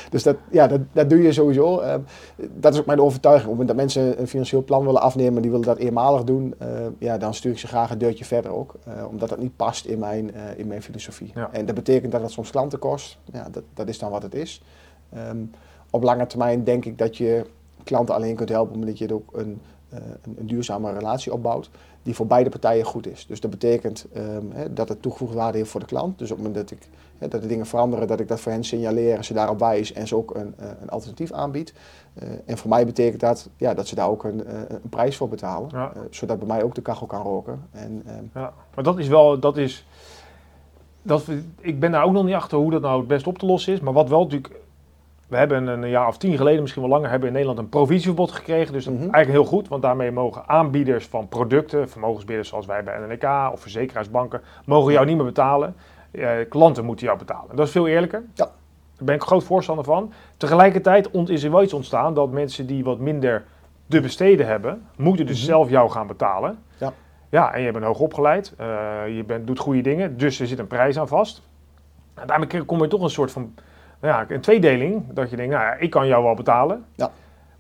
dus 0.09 0.24
dat, 0.24 0.36
ja, 0.51 0.68
dat, 0.68 0.80
dat 0.91 1.09
doe 1.09 1.22
je 1.22 1.32
sowieso. 1.32 1.82
Uh, 1.82 1.95
dat 2.36 2.74
is 2.74 2.80
ook 2.80 2.86
mijn 2.86 3.01
overtuiging. 3.01 3.51
Op 3.51 3.57
het 3.57 3.68
moment 3.68 3.88
dat 3.88 3.97
mensen 4.01 4.22
een 4.22 4.28
financieel 4.28 4.64
plan 4.64 4.86
willen 4.86 5.01
afnemen, 5.01 5.41
die 5.41 5.51
willen 5.51 5.66
dat 5.66 5.78
eenmalig 5.78 6.24
doen, 6.24 6.55
ja, 6.97 7.18
dan 7.18 7.34
stuur 7.34 7.51
ik 7.51 7.59
ze 7.59 7.68
graag 7.68 7.91
een 7.91 7.97
deurtje 7.97 8.26
verder 8.26 8.51
ook. 8.51 8.76
omdat 9.09 9.30
dat 9.30 9.39
niet 9.39 9.55
past 9.55 9.86
in 9.86 9.99
mijn, 9.99 10.32
in 10.57 10.68
mijn 10.68 10.82
filosofie. 10.82 11.32
Ja. 11.36 11.49
En 11.51 11.66
dat 11.66 11.76
betekent 11.76 12.11
dat 12.11 12.22
het 12.22 12.32
soms 12.32 12.49
klanten 12.49 12.80
kost. 12.80 13.18
Ja, 13.32 13.47
dat, 13.51 13.64
dat 13.74 13.88
is 13.88 13.99
dan 13.99 14.11
wat 14.11 14.24
het 14.24 14.36
is. 14.36 14.64
Um, 15.30 15.51
op 15.94 16.04
lange 16.04 16.28
termijn 16.28 16.64
denk 16.64 16.86
ik 16.86 16.98
dat 16.98 17.18
je 17.18 17.46
klanten 17.84 18.16
alleen 18.16 18.36
kunt 18.36 18.50
helpen 18.50 18.76
omdat 18.76 18.98
je 18.98 19.14
ook 19.14 19.30
een 19.38 19.62
een, 19.94 20.36
een, 20.38 20.48
duurzame 20.48 20.91
relatie 20.91 21.34
opbouwt 21.34 21.70
die 22.04 22.16
voor 22.16 22.28
beide 22.28 22.50
partijen 22.50 22.86
goed 22.86 23.08
is. 23.08 23.26
Dus 23.26 23.39
dat 23.39 23.52
betekent 23.52 24.06
um, 24.18 24.52
hè, 24.52 24.74
dat 24.74 24.89
het 24.89 25.02
toegevoegde 25.02 25.36
waarde 25.36 25.58
heeft 25.58 25.70
voor 25.70 25.80
de 25.80 25.86
klant. 25.86 26.18
Dus 26.18 26.32
op 26.32 26.38
het 26.38 26.46
moment 26.48 26.70
dat, 26.70 26.80
ik, 26.80 26.88
hè, 27.18 27.28
dat 27.28 27.41
de 27.41 27.48
dingen 27.48 27.66
veranderen, 27.66 28.08
dat 28.08 28.20
ik 28.20 28.28
dat 28.28 28.39
voor 28.39 28.52
hen 28.52 28.64
signaleer, 28.64 29.24
ze 29.24 29.34
daarop 29.34 29.60
wijs 29.60 29.94
en 29.94 30.08
ze 30.08 30.16
ook 30.16 30.36
een, 30.36 30.54
een 30.82 30.89
alternatief 30.89 31.32
aanbiedt. 31.32 31.74
Uh, 32.24 32.30
en 32.46 32.58
voor 32.58 32.70
mij 32.70 32.86
betekent 32.86 33.20
dat 33.20 33.50
ja, 33.58 33.74
dat 33.74 33.88
ze 33.88 33.96
daar 33.96 34.10
ook 34.10 34.24
een, 34.24 34.44
een 34.74 34.89
prijs 34.89 35.18
voor 35.18 35.30
betalen, 35.30 35.70
ja. 35.72 35.91
uh, 35.96 36.02
zodat 36.10 36.38
bij 36.39 36.48
mij 36.48 36.64
ook 36.64 36.76
de 36.76 36.82
kachel 36.82 37.08
kan 37.08 37.22
roken. 37.22 37.62
En, 37.72 38.04
um, 38.08 38.30
ja, 38.34 38.54
maar 38.76 38.84
dat 38.84 39.00
is 39.00 39.08
wel, 39.08 39.39
dat 39.39 39.58
is, 39.58 39.86
dat, 41.02 41.28
ik 41.60 41.80
ben 41.80 41.91
daar 41.91 42.04
ook 42.04 42.12
nog 42.12 42.26
niet 42.26 42.36
achter 42.36 42.58
hoe 42.58 42.72
dat 42.72 42.82
nou 42.82 43.00
het 43.00 43.08
best 43.08 43.28
op 43.28 43.38
te 43.38 43.46
lossen 43.46 43.74
is. 43.74 43.80
Maar 43.80 43.94
wat 43.94 44.10
wel 44.10 44.24
natuurlijk 44.24 44.62
we 45.34 45.39
hebben 45.39 45.67
een 45.67 45.89
jaar 45.89 46.07
of 46.07 46.17
tien 46.17 46.38
geleden, 46.38 46.61
misschien 46.61 46.81
wel 46.81 46.91
langer, 46.91 47.09
hebben 47.09 47.27
in 47.27 47.34
Nederland 47.34 47.59
een 47.59 47.69
provisieverbod 47.69 48.31
gekregen. 48.31 48.73
Dus 48.73 48.86
dat 48.86 48.93
is 48.93 48.99
mhm. 48.99 49.13
eigenlijk 49.13 49.43
heel 49.43 49.57
goed, 49.57 49.67
want 49.67 49.81
daarmee 49.81 50.11
mogen 50.11 50.43
aanbieders 50.47 51.05
van 51.05 51.27
producten, 51.27 51.89
vermogensbieders 51.89 52.49
zoals 52.49 52.65
wij 52.65 52.84
bij 52.84 52.97
NNK 52.97 53.51
of 53.51 53.61
verzekeringsbanken, 53.61 54.41
mogen 54.65 54.93
jou 54.93 55.05
niet 55.05 55.15
meer 55.15 55.25
betalen. 55.25 55.75
Eh, 56.11 56.29
klanten 56.49 56.86
moeten 56.86 57.05
jou 57.05 57.17
betalen. 57.17 57.55
Dat 57.55 57.65
is 57.65 57.71
veel 57.71 57.88
eerlijker. 57.88 58.23
Ja. 58.34 58.45
Daar 58.95 59.05
ben 59.05 59.15
ik 59.15 59.21
groot 59.21 59.43
voorstander 59.43 59.86
van. 59.86 60.13
Tegelijkertijd 60.38 61.09
is 61.25 61.43
er 61.43 61.51
wel 61.51 61.63
iets 61.63 61.73
ontstaan 61.73 62.13
dat 62.13 62.31
mensen 62.31 62.67
die 62.67 62.84
wat 62.84 62.99
minder 62.99 63.43
te 63.88 64.01
besteden 64.01 64.47
hebben, 64.47 64.88
moeten 64.97 65.25
dus 65.25 65.38
mhm. 65.38 65.45
zelf 65.45 65.69
jou 65.69 65.89
gaan 65.89 66.07
betalen. 66.07 66.59
Ja. 66.77 66.93
Ja, 67.29 67.53
en 67.53 67.61
je 67.61 67.71
bent 67.71 67.86
hoog 67.86 67.99
opgeleid, 67.99 68.53
uh, 68.59 68.65
je 69.15 69.23
bent, 69.23 69.47
doet 69.47 69.59
goede 69.59 69.81
dingen, 69.81 70.17
dus 70.17 70.39
er 70.39 70.47
zit 70.47 70.59
een 70.59 70.67
prijs 70.67 70.99
aan 70.99 71.07
vast. 71.07 71.41
En 72.13 72.27
daarmee 72.27 72.63
kom 72.63 72.81
je 72.81 72.88
toch 72.88 73.01
een 73.01 73.09
soort 73.09 73.31
van 73.31 73.53
ja, 74.10 74.26
een 74.28 74.41
tweedeling. 74.41 75.04
Dat 75.14 75.30
je 75.30 75.36
denkt, 75.36 75.54
nou 75.54 75.66
ja, 75.66 75.74
ik 75.74 75.89
kan 75.89 76.08
jou 76.08 76.24
wel 76.24 76.34
betalen. 76.34 76.86
Ja. 76.95 77.12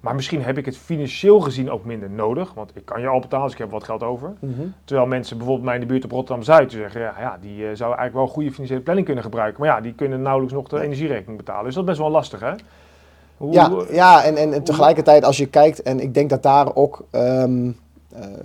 Maar 0.03 0.15
misschien 0.15 0.43
heb 0.43 0.57
ik 0.57 0.65
het 0.65 0.77
financieel 0.77 1.39
gezien 1.39 1.71
ook 1.71 1.85
minder 1.85 2.09
nodig. 2.09 2.53
Want 2.53 2.71
ik 2.75 2.85
kan 2.85 3.01
je 3.01 3.07
al 3.07 3.19
betalen, 3.19 3.45
dus 3.45 3.53
ik 3.53 3.59
heb 3.59 3.71
wat 3.71 3.83
geld 3.83 4.03
over. 4.03 4.33
Mhm. 4.39 4.61
Terwijl 4.85 5.07
mensen 5.07 5.37
bijvoorbeeld 5.37 5.65
mij 5.65 5.75
in 5.75 5.81
de 5.81 5.87
buurt 5.87 6.03
op 6.03 6.11
Rotterdam-Zuid 6.11 6.71
zeggen... 6.71 7.01
Ja, 7.01 7.13
ja 7.19 7.37
die 7.41 7.57
uh, 7.57 7.63
zouden 7.63 7.99
eigenlijk 7.99 8.13
wel 8.13 8.27
goede 8.27 8.51
financiële 8.51 8.81
planning 8.81 9.05
kunnen 9.05 9.23
gebruiken. 9.23 9.61
Maar 9.61 9.69
ja, 9.69 9.81
die 9.81 9.93
kunnen 9.93 10.21
nauwelijks 10.21 10.53
nog 10.53 10.67
de 10.67 10.81
energierekening 10.81 11.37
betalen. 11.37 11.63
Dus 11.65 11.73
dat 11.73 11.83
is 11.83 11.89
best 11.89 12.01
wel 12.01 12.11
lastig, 12.11 12.39
hè? 12.39 12.51
Hoe, 13.37 13.53
ja, 13.53 13.71
ja 13.89 14.23
en, 14.23 14.53
en, 14.53 14.63
tegelijkertijd 14.63 15.23
als 15.25 15.37
je 15.37 15.45
kijkt... 15.45 15.81
En 15.81 15.99
ik 15.99 16.13
denk 16.13 16.29
dat 16.29 16.43
daar 16.43 16.75
ook 16.75 17.05
ehm, 17.11 17.67
eh, 17.67 17.73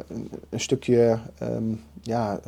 een, 0.08 0.30
een, 0.50 0.60
stukje... 0.60 1.18
Um, 1.42 1.80
ja, 2.08 2.40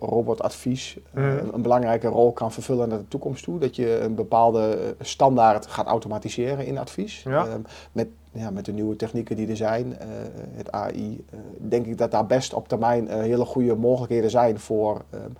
robotadvies 0.00 0.98
uh, 1.14 1.34
een 1.52 1.62
belangrijke 1.62 2.08
rol 2.08 2.32
kan 2.32 2.52
vervullen 2.52 2.88
naar 2.88 2.98
de 2.98 3.08
toekomst 3.08 3.44
toe. 3.44 3.58
Dat 3.58 3.76
je 3.76 4.00
een 4.00 4.14
bepaalde 4.14 4.94
standaard 5.00 5.66
gaat 5.66 5.86
automatiseren 5.86 6.66
in 6.66 6.78
advies. 6.78 7.22
Ja. 7.22 7.46
Ehm, 7.46 7.60
met, 7.92 8.08
ja, 8.32 8.50
met 8.50 8.64
de 8.64 8.72
nieuwe 8.72 8.96
technieken 8.96 9.36
die 9.36 9.48
er 9.48 9.56
zijn, 9.56 9.86
uh, 9.86 9.96
het 10.56 10.72
AI, 10.72 11.24
uh, 11.34 11.40
denk 11.58 11.86
ik 11.86 11.98
dat 11.98 12.10
daar 12.10 12.26
best 12.26 12.54
op 12.54 12.68
termijn 12.68 13.08
hele 13.08 13.44
goede 13.44 13.74
mogelijkheden 13.74 14.30
zijn 14.30 14.58
voor, 14.58 15.04
um, 15.14 15.36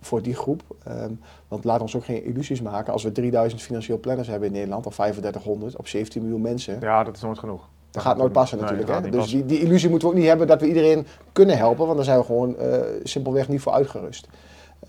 voor 0.00 0.22
die 0.22 0.34
groep. 0.34 0.62
Um, 0.88 1.20
want 1.48 1.64
laat 1.64 1.80
ons 1.80 1.96
ook 1.96 2.04
geen 2.04 2.24
illusies 2.24 2.62
maken. 2.62 2.92
Als 2.92 3.02
we 3.02 3.12
3000 3.12 3.62
financieel 3.62 3.98
planners 3.98 4.28
hebben 4.28 4.48
in 4.48 4.54
Nederland, 4.54 4.86
of 4.86 4.94
3500 4.94 5.76
op 5.76 5.88
17 5.88 6.22
miljoen 6.22 6.40
mensen. 6.40 6.80
Ja, 6.80 7.04
dat 7.04 7.16
is 7.16 7.22
nooit 7.22 7.38
genoeg. 7.38 7.68
Dat 7.92 8.02
gaat 8.02 8.16
nooit 8.16 8.32
passen 8.32 8.58
natuurlijk. 8.58 8.88
hè? 8.88 9.10
Dus 9.10 9.30
die, 9.30 9.44
die, 9.44 9.60
illusie 9.60 9.90
moeten 9.90 10.08
we 10.08 10.14
ook 10.14 10.20
niet 10.20 10.28
hebben 10.28 10.46
dat 10.46 10.60
we 10.60 10.66
iedereen 10.66 11.06
kunnen 11.32 11.56
helpen, 11.56 11.84
want 11.84 11.96
daar 11.96 12.04
zijn 12.04 12.18
we 12.18 12.24
gewoon 12.24 12.56
uh, 12.60 12.80
simpelweg 13.02 13.48
niet 13.48 13.60
voor 13.60 13.72
uitgerust. 13.72 14.28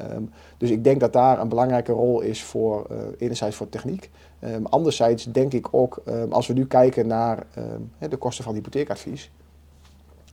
Um, 0.01 0.31
dus 0.57 0.69
ik 0.69 0.83
denk 0.83 0.99
dat 0.99 1.13
daar 1.13 1.39
een 1.39 1.49
belangrijke 1.49 1.91
rol 1.91 2.21
is 2.21 2.43
voor, 2.43 2.87
uh, 2.91 2.97
enerzijds 3.17 3.55
voor 3.55 3.69
techniek. 3.69 4.09
Um, 4.43 4.65
anderzijds 4.65 5.23
denk 5.23 5.53
ik 5.53 5.67
ook, 5.71 6.01
um, 6.07 6.31
als 6.31 6.47
we 6.47 6.53
nu 6.53 6.65
kijken 6.65 7.07
naar 7.07 7.45
de 7.99 8.17
kosten 8.17 8.43
van 8.43 8.53
hypotheekadvies, 8.53 9.31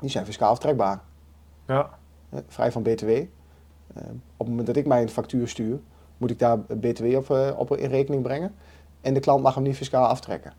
die 0.01 0.11
zijn 0.11 0.25
fiscaal 0.25 0.51
aftrekbaar. 0.51 1.01
Ja. 1.67 1.91
vrij 2.47 2.73
van 2.73 2.83
BTW. 2.83 3.09
op 4.37 4.39
het 4.39 4.49
moment 4.49 4.67
dat 4.67 4.77
ik 4.77 4.87
mijn 4.87 5.09
factuur 5.09 5.49
stuur, 5.49 5.81
moet 6.17 6.31
ik 6.31 6.39
daar 6.39 6.59
BTW 6.59 7.05
op, 7.17 7.29
uh, 7.31 7.51
op 7.57 7.77
in 7.77 7.91
rekening 7.91 8.23
brengen. 8.23 8.55
En 9.01 9.15
de 9.15 9.21
klant 9.21 9.43
mag 9.43 9.55
hem 9.55 9.63
niet 9.63 9.77
fiscaal 9.77 10.07
aftrekken. 10.07 10.53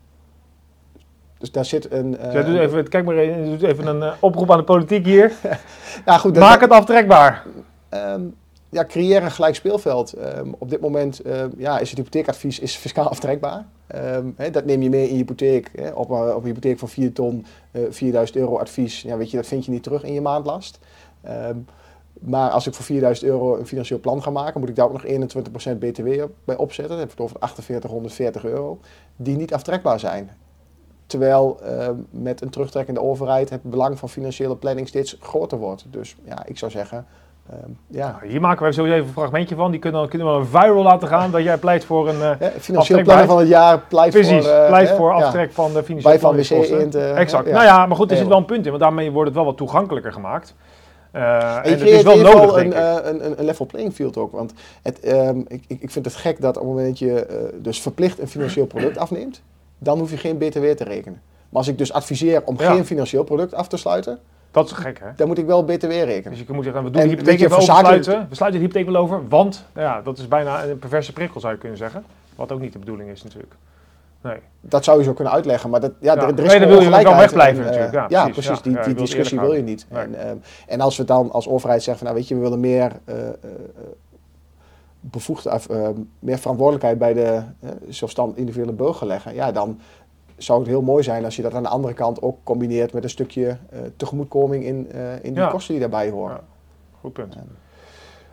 Dus 1.42 1.52
daar 1.52 1.64
zit 1.64 1.92
een. 1.92 2.16
Uh, 2.24 2.46
doet 2.46 2.58
even, 2.58 2.88
kijk 2.88 3.04
maar 3.04 3.16
even, 3.16 3.44
doet 3.44 3.62
even 3.62 3.86
een 3.86 4.02
uh, 4.02 4.12
oproep 4.20 4.50
aan 4.50 4.58
de 4.58 4.64
politiek 4.64 5.04
hier. 5.04 5.32
ja, 6.06 6.18
goed, 6.18 6.38
Maak 6.38 6.60
het 6.60 6.70
aftrekbaar. 6.70 7.46
Um, 7.90 8.34
ja, 8.68 8.84
creëer 8.84 9.22
een 9.22 9.30
gelijk 9.30 9.54
speelveld. 9.54 10.14
Um, 10.18 10.54
op 10.58 10.70
dit 10.70 10.80
moment 10.80 11.26
um, 11.26 11.52
ja, 11.56 11.78
is 11.78 11.88
het 11.88 11.98
hypotheekadvies 11.98 12.58
is 12.58 12.76
fiscaal 12.76 13.08
aftrekbaar. 13.08 13.64
Hè, 14.36 14.50
dat 14.50 14.64
neem 14.64 14.82
je 14.82 14.90
mee 14.90 15.04
in 15.04 15.10
je 15.10 15.16
hypotheek. 15.16 15.70
Hè, 15.74 15.90
op, 15.90 16.10
op 16.10 16.36
een 16.36 16.44
hypotheek 16.44 16.78
van 16.78 16.88
4 16.88 17.12
ton, 17.12 17.46
4000 17.90 18.38
euro 18.38 18.58
advies. 18.58 19.02
Ja, 19.02 19.16
weet 19.16 19.30
je, 19.30 19.36
dat 19.36 19.46
vind 19.46 19.64
je 19.64 19.70
niet 19.70 19.82
terug 19.82 20.02
in 20.04 20.12
je 20.12 20.20
maandlast. 20.20 20.78
maar 22.20 22.50
als 22.50 22.66
ik 22.66 22.74
voor 22.74 22.84
4000 22.84 23.30
euro 23.30 23.56
een 23.56 23.66
financieel 23.66 24.00
plan 24.00 24.22
ga 24.22 24.30
maken, 24.30 24.60
moet 24.60 24.68
ik 24.68 24.76
daar 24.76 24.86
ook 24.86 25.02
nog 25.02 25.06
21% 25.74 25.78
BTW 25.78 26.08
bij 26.44 26.56
opzetten. 26.56 26.88
Dan 26.88 26.98
heb 26.98 27.12
ik 27.12 27.18
het 27.18 27.20
over 27.20 27.36
4840 27.40 28.44
euro, 28.44 28.80
die 29.16 29.36
niet 29.36 29.54
aftrekbaar 29.54 30.00
zijn. 30.00 30.30
Terwijl 31.12 31.60
uh, 31.64 31.88
met 32.10 32.42
een 32.42 32.50
terugtrekkende 32.50 33.00
overheid 33.00 33.50
het 33.50 33.62
belang 33.62 33.98
van 33.98 34.08
financiële 34.08 34.56
planning 34.56 34.88
steeds 34.88 35.16
groter 35.20 35.58
wordt. 35.58 35.84
Dus 35.90 36.16
ja, 36.24 36.42
ik 36.46 36.58
zou 36.58 36.70
zeggen. 36.70 37.06
Uh, 37.50 37.56
ja. 37.86 38.10
Nou, 38.10 38.30
hier 38.30 38.40
maken 38.40 38.66
we 38.66 38.72
sowieso 38.72 38.96
even 38.96 39.06
een 39.06 39.12
fragmentje 39.12 39.54
van. 39.54 39.70
Die 39.70 39.80
kunnen, 39.80 40.08
kunnen 40.08 40.32
we 40.32 40.34
een 40.34 40.46
viral 40.46 40.82
laten 40.82 41.08
gaan. 41.08 41.30
Dat 41.30 41.42
jij 41.42 41.56
pleit 41.56 41.84
voor 41.84 42.08
een. 42.08 42.16
Uh, 42.16 42.30
ja, 42.40 42.50
financieel 42.58 43.02
plannen 43.02 43.26
van 43.26 43.38
het 43.38 43.48
jaar 43.48 43.80
pleit 43.88 44.10
Precies, 44.10 44.46
voor. 44.46 44.66
pleit 44.66 44.90
voor 44.90 45.12
aftrek 45.12 45.52
van 45.52 45.72
de 45.72 45.82
financiële 45.82 46.18
planningskosten. 46.18 47.16
Exact. 47.16 47.50
Nou 47.50 47.64
ja, 47.64 47.86
maar 47.86 47.96
goed, 47.96 48.10
er 48.10 48.16
zit 48.16 48.28
wel 48.28 48.38
een 48.38 48.44
punt 48.44 48.64
in. 48.64 48.70
Want 48.70 48.82
daarmee 48.82 49.10
wordt 49.10 49.28
het 49.28 49.36
wel 49.36 49.46
wat 49.46 49.56
toegankelijker 49.56 50.12
gemaakt. 50.12 50.54
Uh, 51.12 51.56
en, 51.56 51.62
en 51.64 51.70
het 51.70 51.80
is 51.82 52.02
wel 52.02 52.16
nodig, 52.16 52.56
een, 52.56 53.08
een, 53.08 53.38
een, 53.38 53.44
level 53.44 53.66
playing 53.66 53.94
field 53.94 54.16
ook. 54.16 54.32
Want 54.32 54.52
het, 54.82 55.12
um, 55.12 55.44
ik, 55.48 55.64
ik 55.66 55.90
vind 55.90 56.04
het 56.04 56.14
gek 56.14 56.40
dat 56.40 56.56
op 56.56 56.62
het 56.62 56.70
moment 56.70 56.88
dat 56.88 56.98
je 56.98 57.26
uh, 57.30 57.62
dus 57.62 57.80
verplicht 57.80 58.18
een 58.18 58.28
financieel 58.28 58.66
product 58.66 58.98
afneemt, 58.98 59.42
dan 59.82 59.98
hoef 59.98 60.10
je 60.10 60.16
geen 60.16 60.38
BTW 60.38 60.64
te 60.64 60.84
rekenen. 60.84 61.20
Maar 61.48 61.60
als 61.60 61.68
ik 61.68 61.78
dus 61.78 61.92
adviseer 61.92 62.42
om 62.44 62.58
geen 62.58 62.84
financieel 62.84 63.24
product 63.24 63.54
af 63.54 63.68
te 63.68 63.76
sluiten, 63.76 64.18
dat 64.50 64.66
is 64.66 64.72
gek, 64.72 64.98
hè? 64.98 65.06
Dan 65.16 65.26
moet 65.26 65.38
ik 65.38 65.46
wel 65.46 65.64
BTW 65.64 65.90
rekenen. 65.90 66.30
Dus 66.30 66.46
je 66.46 66.52
moet 66.52 66.64
zeggen, 66.64 66.84
we 66.84 66.90
doen 66.90 67.02
de 67.02 67.08
hypotheek 67.08 67.40
even 67.40 67.56
oversluiten. 67.56 68.26
We 68.28 68.34
sluiten 68.34 68.60
de 68.60 68.66
hypotheek 68.66 68.92
wel 68.92 69.02
over, 69.02 69.28
want 69.28 69.64
nou 69.72 69.86
ja, 69.86 70.02
dat 70.02 70.18
is 70.18 70.28
bijna 70.28 70.64
een 70.64 70.78
perverse 70.78 71.12
prikkel, 71.12 71.40
zou 71.40 71.52
je 71.52 71.58
kunnen 71.58 71.78
zeggen. 71.78 72.04
Wat 72.36 72.52
ook 72.52 72.60
niet 72.60 72.72
de 72.72 72.78
bedoeling 72.78 73.10
is 73.10 73.22
natuurlijk. 73.22 73.54
Nee. 74.22 74.36
Dat 74.60 74.84
zou 74.84 74.98
je 74.98 75.04
zo 75.04 75.12
kunnen 75.12 75.32
uitleggen, 75.32 75.70
maar 75.70 75.80
dat, 75.80 75.92
ja, 76.00 76.14
ja. 76.14 76.20
Er, 76.20 76.28
er 76.28 76.44
is 76.44 76.50
nee, 76.50 76.60
dan 76.60 76.68
wil 76.68 76.80
je 76.82 76.90
wel 76.90 77.16
wegblijven 77.16 77.64
natuurlijk. 77.64 77.92
Ja, 77.92 78.06
ja 78.08 78.28
precies. 78.28 78.56
Ja, 78.56 78.62
die, 78.62 78.72
die, 78.72 78.82
die 78.82 78.94
discussie 78.94 79.40
wil 79.40 79.52
je 79.52 79.62
niet. 79.62 79.86
Nee. 79.88 80.02
En, 80.02 80.28
um, 80.28 80.42
en, 80.66 80.80
als 80.80 80.96
we 80.96 81.04
dan 81.04 81.30
als 81.30 81.48
overheid 81.48 81.82
zeggen, 81.82 82.04
van, 82.04 82.06
nou 82.06 82.18
weet 82.18 82.28
je, 82.28 82.34
we 82.34 82.40
willen 82.40 82.60
meer 82.60 82.92
uh, 83.08 83.16
uh, 83.16 83.24
bevoegd, 85.02 85.46
uh, 85.46 85.88
meer 86.18 86.38
verantwoordelijkheid 86.38 86.98
bij 86.98 87.14
de 87.14 87.42
zelfstandig 87.88 88.36
individuele 88.36 88.72
burger 88.72 89.06
leggen, 89.06 89.34
ja, 89.34 89.52
dan 89.52 89.78
zou 90.42 90.58
het 90.58 90.68
heel 90.68 90.82
mooi 90.82 91.02
zijn 91.02 91.24
als 91.24 91.36
je 91.36 91.42
dat 91.42 91.54
aan 91.54 91.62
de 91.62 91.68
andere 91.68 91.94
kant 91.94 92.22
ook 92.22 92.36
combineert 92.44 92.92
met 92.92 93.04
een 93.04 93.10
stukje 93.10 93.42
uh, 93.44 93.78
tegemoetkoming 93.96 94.64
in, 94.64 94.88
uh, 94.94 95.24
in 95.24 95.34
die 95.34 95.48
kosten 95.48 95.72
die 95.72 95.80
daarbij 95.80 96.10
horen. 96.10 96.34
Ja. 96.34 96.40
Goed 97.00 97.12
punt. 97.12 97.36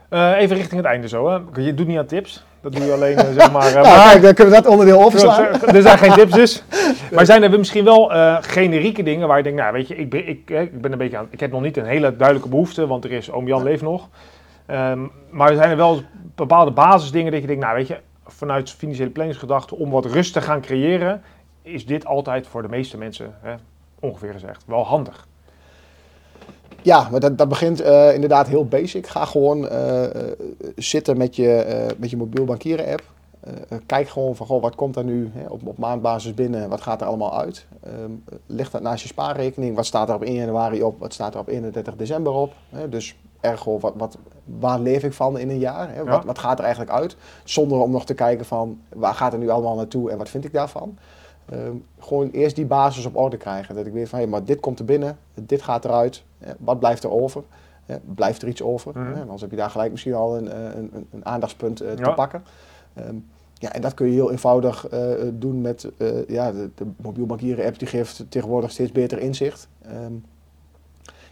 Uh, 0.09 0.31
even 0.37 0.55
richting 0.55 0.81
het 0.81 0.89
einde 0.89 1.07
zo. 1.07 1.29
Hè. 1.29 1.61
Je 1.61 1.73
doet 1.73 1.87
niet 1.87 1.97
aan 1.97 2.05
tips. 2.05 2.43
Dat 2.61 2.73
doe 2.73 2.85
je 2.85 2.93
alleen, 2.93 3.17
zeg 3.33 3.51
maar. 3.51 3.69
ja, 3.73 3.81
maar 3.81 4.11
kijk, 4.11 4.21
dan 4.21 4.33
kunnen 4.33 4.53
we 4.53 4.61
dat 4.61 4.71
onderdeel 4.71 5.03
overslaan. 5.03 5.61
er 5.75 5.81
zijn 5.81 5.97
geen 5.97 6.13
tips 6.13 6.33
dus. 6.33 6.63
Maar 7.13 7.25
zijn 7.25 7.43
er 7.43 7.57
misschien 7.57 7.83
wel 7.83 8.11
generieke 8.41 9.03
dingen 9.03 9.27
waar 9.27 9.37
je 9.37 9.43
denkt, 9.43 9.59
nou 9.59 9.73
weet 9.73 9.87
je, 9.87 9.95
ik 9.95 10.09
ben, 10.09 10.27
ik, 10.27 10.49
ik 10.49 10.81
ben 10.81 10.91
een 10.91 10.97
beetje 10.97 11.17
aan, 11.17 11.27
ik 11.29 11.39
heb 11.39 11.51
nog 11.51 11.61
niet 11.61 11.77
een 11.77 11.85
hele 11.85 12.15
duidelijke 12.15 12.49
behoefte, 12.49 12.87
want 12.87 13.03
er 13.03 13.11
is 13.11 13.31
oom 13.31 13.47
Jan 13.47 13.63
leeft 13.63 13.81
nog. 13.81 14.07
Um, 14.71 15.11
maar 15.29 15.55
zijn 15.55 15.69
er 15.69 15.77
wel 15.77 16.01
bepaalde 16.35 16.71
basisdingen 16.71 17.31
dat 17.31 17.41
je 17.41 17.47
denkt, 17.47 17.63
nou 17.63 17.75
weet 17.75 17.87
je, 17.87 17.99
vanuit 18.25 18.71
financiële 18.71 19.09
planningsgedachte 19.09 19.75
om 19.75 19.89
wat 19.89 20.05
rust 20.05 20.33
te 20.33 20.41
gaan 20.41 20.61
creëren, 20.61 21.21
is 21.61 21.85
dit 21.85 22.05
altijd 22.05 22.47
voor 22.47 22.61
de 22.61 22.69
meeste 22.69 22.97
mensen, 22.97 23.35
hè, 23.41 23.55
ongeveer 23.99 24.33
gezegd, 24.33 24.63
wel 24.65 24.85
handig. 24.85 25.27
Ja, 26.81 27.07
maar 27.11 27.19
dat, 27.19 27.37
dat 27.37 27.49
begint 27.49 27.81
uh, 27.81 28.13
inderdaad 28.13 28.47
heel 28.47 28.65
basic. 28.65 29.07
Ga 29.07 29.25
gewoon 29.25 29.65
uh, 29.65 30.03
zitten 30.75 31.17
met 31.17 31.35
je, 31.35 31.87
met 31.97 32.09
je 32.09 32.17
mobiel 32.17 32.45
bankieren 32.45 32.91
app. 32.91 33.03
kijk 33.85 34.09
gewoon 34.09 34.35
van, 34.35 34.45
goh, 34.45 34.61
wat 34.61 34.75
komt 34.75 34.95
er 34.95 35.03
nu 35.03 35.31
hè, 35.33 35.47
op, 35.47 35.77
maandbasis 35.77 36.33
binnen? 36.33 36.69
Wat 36.69 36.81
gaat 36.81 37.01
er 37.01 37.07
allemaal 37.07 37.39
uit? 37.39 37.65
Um, 38.03 38.23
leg 38.45 38.69
dat 38.69 38.81
naast 38.81 39.01
je 39.01 39.07
spaarrekening. 39.07 39.75
Wat 39.75 39.85
staat 39.85 40.09
er 40.09 40.15
op 40.15 40.23
1 40.23 40.33
januari 40.33 40.83
op? 40.83 40.99
Wat 40.99 41.13
staat 41.13 41.33
er 41.33 41.39
op 41.39 41.47
31 41.47 41.95
december 41.95 42.33
op? 42.33 42.53
Hè? 42.69 42.89
Dus 42.89 43.15
ergo, 43.39 43.79
wat, 43.79 43.93
wat, 43.97 44.17
waar 44.45 44.79
leef 44.79 45.03
ik 45.03 45.13
van 45.13 45.37
in 45.37 45.49
een 45.49 45.59
jaar? 45.59 45.93
Hè? 45.95 46.03
Wat, 46.03 46.25
wat 46.25 46.39
gaat 46.39 46.57
er 46.57 46.63
eigenlijk 46.63 46.93
uit? 46.93 47.17
Zonder 47.43 47.79
om 47.79 47.91
nog 47.91 48.05
te 48.05 48.13
kijken 48.13 48.45
van, 48.45 48.81
waar 48.89 49.13
gaat 49.13 49.33
er 49.33 49.39
nu 49.39 49.49
allemaal 49.49 49.75
naartoe 49.75 50.11
en 50.11 50.17
wat 50.17 50.29
vind 50.29 50.45
ik 50.45 50.53
daarvan? 50.53 50.97
Um, 51.53 51.85
gewoon 51.99 52.29
eerst 52.29 52.55
die 52.55 52.65
basis 52.65 53.05
op 53.05 53.17
orde 53.17 53.37
krijgen. 53.37 53.75
Dat 53.75 53.85
ik 53.85 53.93
weet 53.93 54.09
van, 54.09 54.19
hé, 54.19 54.27
maar 54.27 54.43
dit 54.43 54.59
komt 54.59 54.79
er 54.79 54.85
binnen, 54.85 55.17
dit 55.33 55.61
gaat 55.61 55.85
eruit, 55.85 56.23
wat 56.57 56.79
blijft 56.79 57.03
er 57.03 57.11
over? 57.11 57.43
blijft 58.15 58.41
er 58.41 58.47
iets 58.47 58.61
over? 58.61 58.91
Mm 58.99 59.15
anders 59.21 59.41
heb 59.41 59.49
je 59.49 59.57
daar 59.57 59.69
gelijk 59.69 59.91
misschien 59.91 60.13
al 60.13 60.37
een, 60.37 60.77
een, 60.77 61.07
een 61.11 61.25
aandachtspunt 61.25 61.81
uh, 61.81 61.91
te 61.91 62.13
pakken. 62.15 62.43
Um, 63.07 63.25
ja, 63.53 63.73
en 63.73 63.81
dat 63.81 63.93
kun 63.93 64.07
je 64.07 64.13
heel 64.13 64.31
eenvoudig 64.31 64.91
uh, 64.93 64.99
doen 65.33 65.61
met 65.61 65.91
uh, 65.97 66.27
ja, 66.27 66.51
de, 66.51 66.69
de 66.75 66.85
mobiel 67.01 67.25
bankieren 67.25 67.65
app, 67.65 67.79
die 67.79 67.87
geeft 67.87 68.25
tegenwoordig 68.29 68.71
steeds 68.71 68.91
beter 68.91 69.19
inzicht. 69.19 69.67
Um, 70.05 70.25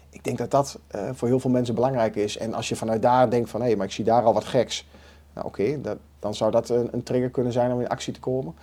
ik 0.09 0.23
denk 0.23 0.37
dat 0.37 0.51
dat 0.51 0.79
eh, 0.87 1.09
voor 1.13 1.27
heel 1.27 1.39
veel 1.39 1.49
mensen 1.49 1.75
belangrijk 1.75 2.15
is. 2.15 2.37
En 2.37 2.53
als 2.53 2.69
je 2.69 2.75
vanuit 2.75 3.01
daar 3.01 3.29
denkt 3.29 3.49
van 3.49 3.61
hé, 3.61 3.75
maar 3.75 3.85
ik 3.85 3.91
zie 3.91 4.05
daar 4.05 4.23
al 4.23 4.33
wat 4.33 4.45
geks. 4.45 4.87
Nou, 5.33 5.47
Oké, 5.47 5.81
dat- 5.81 5.97
dan 6.19 6.35
zou 6.35 6.51
dat 6.51 6.69
een, 6.69 6.89
een 6.91 7.03
trigger 7.03 7.29
kunnen 7.29 7.53
zijn 7.53 7.71
om 7.71 7.79
in 7.81 7.87
actie 7.87 8.13
te 8.13 8.19
komen. 8.19 8.55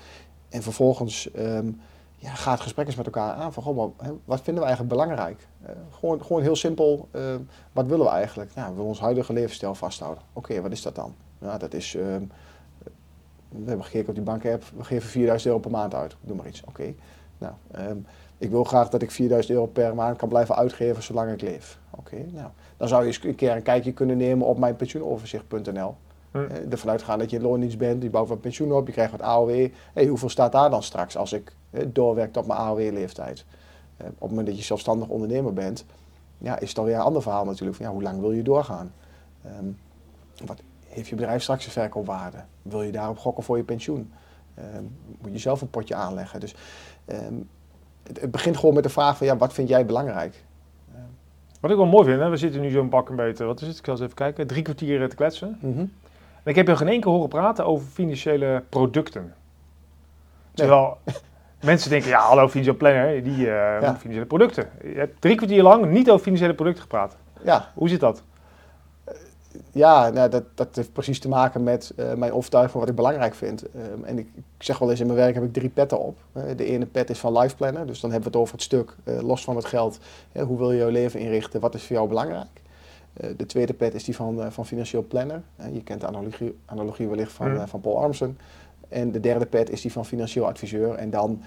En 0.49 0.63
vervolgens 0.63 1.31
ehm, 1.31 1.71
ja, 2.17 2.35
ga 2.35 2.51
het 2.51 2.61
gesprek 2.61 2.87
eens 2.87 2.97
met 2.97 3.07
elkaar 3.07 3.33
aan. 3.35 3.53
Van, 3.53 3.63
goh, 3.63 3.77
maar, 3.77 4.11
wat 4.25 4.41
vinden 4.41 4.63
we 4.63 4.69
eigenlijk 4.69 4.89
belangrijk? 4.99 5.47
Eh, 5.63 5.71
gewoon, 5.99 6.25
gewoon 6.25 6.43
heel 6.43 6.57
simpel, 6.57 7.09
ehm, 7.11 7.41
wat 7.73 7.87
willen 7.87 8.05
we 8.05 8.11
eigenlijk? 8.13 8.55
Nou, 8.55 8.67
we 8.69 8.73
willen 8.75 8.89
ons 8.89 9.01
huidige 9.01 9.33
levensstijl 9.33 9.75
vasthouden. 9.75 10.23
Oké, 10.33 10.61
wat 10.61 10.73
is 10.73 10.83
dat 10.83 10.95
dan? 10.95 11.15
Nou, 11.39 11.59
dat 11.59 11.75
is, 11.75 11.95
ehm, 11.95 12.23
we 13.49 13.65
hebben 13.69 13.85
gekeken 13.85 14.09
op 14.09 14.15
die 14.15 14.25
bank-app, 14.25 14.65
we 14.77 14.85
geven 14.85 15.09
4000 15.09 15.47
euro 15.49 15.61
per 15.63 15.71
maand 15.71 15.95
uit. 15.95 16.17
Doe 16.21 16.37
maar 16.37 16.47
iets. 16.47 16.63
Oké. 16.65 16.95
Nou, 17.39 17.53
ehm, 17.71 17.97
ik 18.45 18.51
wil 18.51 18.65
graag 18.65 18.89
dat 18.89 19.03
ik 19.03 19.11
4000 19.11 19.55
euro 19.55 19.67
per 19.67 19.95
maand 19.95 20.17
kan 20.17 20.29
blijven 20.29 20.57
uitgeven 20.57 21.03
zolang 21.03 21.33
ik 21.33 21.41
leef. 21.41 21.79
Oké, 21.91 22.17
nou, 22.33 22.49
dan 22.77 22.89
zou 22.89 23.01
je 23.01 23.07
eens 23.07 23.25
een 23.25 23.35
keer 23.35 23.57
een 23.57 23.63
kijkje 23.63 23.93
kunnen 23.93 24.17
nemen 24.17 24.47
op 24.47 24.59
mijn 24.59 24.77
pensioenoverzicht.nl. 24.77 25.95
Hm. 26.31 26.39
Eh, 26.39 26.73
ervan 26.73 26.91
uitgaan 26.91 27.19
dat 27.19 27.31
je 27.31 27.37
in 27.37 27.43
loondienst 27.43 27.79
bent, 27.79 28.03
je 28.03 28.11
bouwt 28.11 28.29
wat 28.29 28.41
pensioen 28.41 28.73
op, 28.73 28.87
je 28.87 28.93
krijgt 28.93 29.11
wat 29.11 29.21
AOW. 29.21 29.69
Hey, 29.93 30.07
hoeveel 30.07 30.29
staat 30.29 30.53
daar 30.53 30.71
dan 30.71 30.83
straks 30.83 31.17
als 31.17 31.33
ik 31.33 31.53
doorwerk 31.87 32.33
tot 32.33 32.47
mijn 32.47 32.59
AOW-leeftijd? 32.59 33.45
Eh, 33.97 34.07
op 34.07 34.21
het 34.21 34.29
moment 34.29 34.47
dat 34.47 34.57
je 34.57 34.63
zelfstandig 34.63 35.09
ondernemer 35.09 35.53
bent, 35.53 35.85
ja, 36.39 36.59
is 36.59 36.69
het 36.69 36.79
alweer 36.79 36.95
een 36.95 37.01
ander 37.01 37.23
verhaal 37.23 37.45
natuurlijk. 37.45 37.77
Van, 37.77 37.87
ja, 37.87 37.93
hoe 37.93 38.03
lang 38.03 38.21
wil 38.21 38.33
je 38.33 38.43
doorgaan? 38.43 38.93
Ehm, 39.45 39.67
wat 40.47 40.61
heeft 40.87 41.09
je 41.09 41.15
bedrijf 41.15 41.43
straks 41.43 41.67
een 41.67 41.73
verkoopwaarde? 41.73 42.45
Wil 42.63 42.83
je 42.83 42.93
daarop 42.93 43.19
gokken 43.19 43.45
voor 43.45 43.57
je 43.57 43.65
pensioen? 43.65 44.13
Ehm, 44.55 44.85
moet 45.21 45.33
je 45.33 45.39
zelf 45.39 45.61
een 45.61 45.71
potje 45.71 45.95
aanleggen? 45.95 46.41
Dus 46.41 46.55
ehm, 47.05 47.35
het, 48.07 48.21
het 48.21 48.31
begint 48.31 48.57
gewoon 48.57 48.75
met 48.75 48.83
de 48.83 48.89
vraag 48.89 49.17
van, 49.17 49.27
ja, 49.27 49.37
wat 49.37 49.53
vind 49.53 49.69
jij 49.69 49.87
belangrijk? 49.87 50.45
Wat 51.61 51.71
ik 51.71 51.79
wel 51.79 51.87
mooi 51.87 52.05
vind, 52.05 52.21
hè, 52.21 52.29
we 52.29 52.37
zitten 52.37 52.61
nu 52.61 52.71
zo'n 52.71 52.89
pak 52.89 53.09
een 53.09 53.17
beetje, 53.17 53.45
wat 53.45 53.61
is 53.61 53.67
het? 53.67 53.79
Ik 53.79 53.85
zal 53.85 53.95
eens 53.95 54.03
even 54.03 54.15
kijken, 54.15 54.47
drie 54.47 54.63
kwartier 54.63 55.09
te 55.09 55.17
kletsen. 55.17 55.59
Mhm. 55.61 55.79
En 55.79 56.51
ik 56.51 56.55
heb 56.55 56.67
je 56.67 56.77
geen 56.77 56.89
één 56.89 57.01
keer 57.01 57.11
horen 57.11 57.29
praten 57.29 57.67
over 57.67 57.87
financiële 57.87 58.63
producten. 58.69 59.35
Terwijl 60.55 60.99
mensen 61.63 61.91
denken, 61.91 62.09
ja, 62.09 62.19
hallo 62.21 62.49
financieel 62.49 62.77
planner, 62.77 63.23
die 63.23 63.37
moet 63.81 63.99
financiële 63.99 64.27
producten. 64.27 64.69
Je 64.83 64.95
hebt 64.95 65.21
drie 65.21 65.37
kwartier 65.37 65.63
lang 65.63 65.87
niet 65.87 66.11
over 66.11 66.23
financiële 66.23 66.55
producten 66.55 66.83
gepraat. 66.83 67.17
Ja, 67.45 67.71
Hoe 67.75 67.89
zit 67.89 68.01
dat? 68.01 68.23
Ja, 69.73 70.11
nou, 70.11 70.31
dat, 70.31 70.45
dat 70.55 70.77
heeft 70.77 70.93
precies 70.93 71.21
te 71.21 71.29
maken 71.29 71.63
met 71.63 71.93
eh, 71.97 72.15
mijn 72.15 72.33
overtuiging 72.33 72.79
wat 72.81 72.89
ik 72.89 72.95
belangrijk 72.95 73.35
vind. 73.35 73.63
Ehm, 73.63 74.05
en 74.05 74.19
ik, 74.19 74.29
ik 74.35 74.63
zeg 74.63 74.79
wel 74.79 74.91
eens, 74.91 75.01
in 75.01 75.07
mijn 75.07 75.19
werk 75.19 75.35
heb 75.35 75.45
ik 75.45 75.53
drie 75.53 75.69
petten 75.69 76.01
op. 76.01 76.19
Eh, 76.33 76.43
de 76.57 76.65
ene 76.65 76.87
pet 76.87 77.11
is 77.11 77.19
van 77.19 77.39
life 77.39 77.57
planner, 77.57 77.87
dus 77.87 78.01
dan 78.01 78.11
hebben 78.11 78.31
we 78.31 78.37
het 78.37 78.47
over 78.47 78.55
het 78.55 78.65
stuk, 78.65 78.97
eh, 79.05 79.21
los 79.21 79.45
van 79.45 79.57
het 79.57 79.65
geld. 79.65 79.99
Hè, 80.33 80.43
hoe 80.43 80.59
wil 80.59 80.73
je 80.73 80.79
jouw 80.79 80.89
leven 80.89 81.21
inrichten, 81.21 81.61
wat 81.61 81.75
is 81.75 81.87
voor 81.87 81.97
jou 81.97 82.09
belangrijk? 82.09 82.63
De 83.37 83.47
tweede 83.47 83.75
pet 83.75 83.95
is 83.95 84.05
die 84.05 84.17
van, 84.17 84.53
van 84.53 84.67
financieel 84.67 85.05
planner. 85.09 85.43
Je 85.73 85.83
kent 85.83 86.01
de 86.01 86.07
analogie, 86.07 86.59
analogie 86.65 87.09
wellicht 87.09 87.33
van, 87.33 87.69
van 87.69 87.81
Paul 87.81 87.99
Armstrong. 87.99 88.35
En 88.89 89.13
de 89.13 89.21
derde 89.21 89.47
pet 89.47 89.71
is 89.71 89.81
die 89.81 89.93
van 89.93 90.05
financieel 90.05 90.47
adviseur. 90.47 90.95
En 90.95 91.11
dan, 91.11 91.43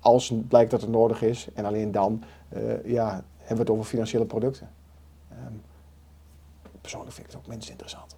als 0.00 0.28
het 0.28 0.48
blijkt 0.48 0.70
dat 0.70 0.80
het 0.80 0.90
nodig 0.90 1.22
is, 1.22 1.48
en 1.54 1.64
alleen 1.64 1.92
dan, 1.92 2.22
ja, 2.84 3.22
hebben 3.38 3.56
we 3.56 3.62
het 3.62 3.70
over 3.70 3.84
financiële 3.84 4.24
producten. 4.24 4.68
Ehm, 5.30 5.52
persoonlijk 6.86 7.14
vind 7.14 7.26
ik 7.26 7.32
het 7.32 7.42
ook 7.42 7.48
minst 7.48 7.70
interessant. 7.70 8.16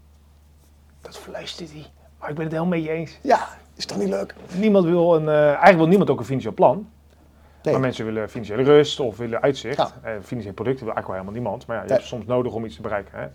Dat 1.01 1.16
fluistert 1.19 1.71
hij. 1.73 1.87
Maar 2.19 2.29
ik 2.29 2.35
ben 2.35 2.45
het 2.45 2.53
helemaal 2.53 2.79
met 2.79 2.85
je 2.87 2.91
eens. 2.93 3.19
Ja, 3.23 3.49
is 3.75 3.87
toch 3.87 3.99
niet 3.99 4.09
leuk? 4.09 4.35
Niemand 4.57 4.85
wil 4.85 5.14
een, 5.16 5.29
eh, 5.29 5.45
eigenlijk 5.45 5.77
wil 5.77 5.87
niemand 5.87 6.11
ook 6.11 6.19
een 6.19 6.25
financieel 6.25 6.55
plan. 6.55 6.89
Nee. 7.62 7.73
Maar 7.73 7.83
mensen 7.83 8.05
willen 8.05 8.29
financiële 8.31 8.62
rust 8.62 9.01
of 9.01 9.16
willen 9.16 9.41
uitzicht. 9.41 9.77
Ja. 9.77 9.91
Eh, 10.03 10.12
financiële 10.23 10.55
producten 10.55 10.85
wil 10.85 10.95
eigenlijk 10.95 11.07
wel 11.07 11.14
helemaal 11.16 11.33
niemand. 11.33 11.66
Maar 11.66 11.77
ja, 11.77 11.83
je 11.83 11.89
Nee. 11.89 11.97
hebt 11.99 12.09
soms 12.09 12.27
nodig 12.27 12.53
om 12.53 12.64
iets 12.64 12.77
te 12.77 12.83
bereiken. 12.83 13.19
Hè? 13.19 13.27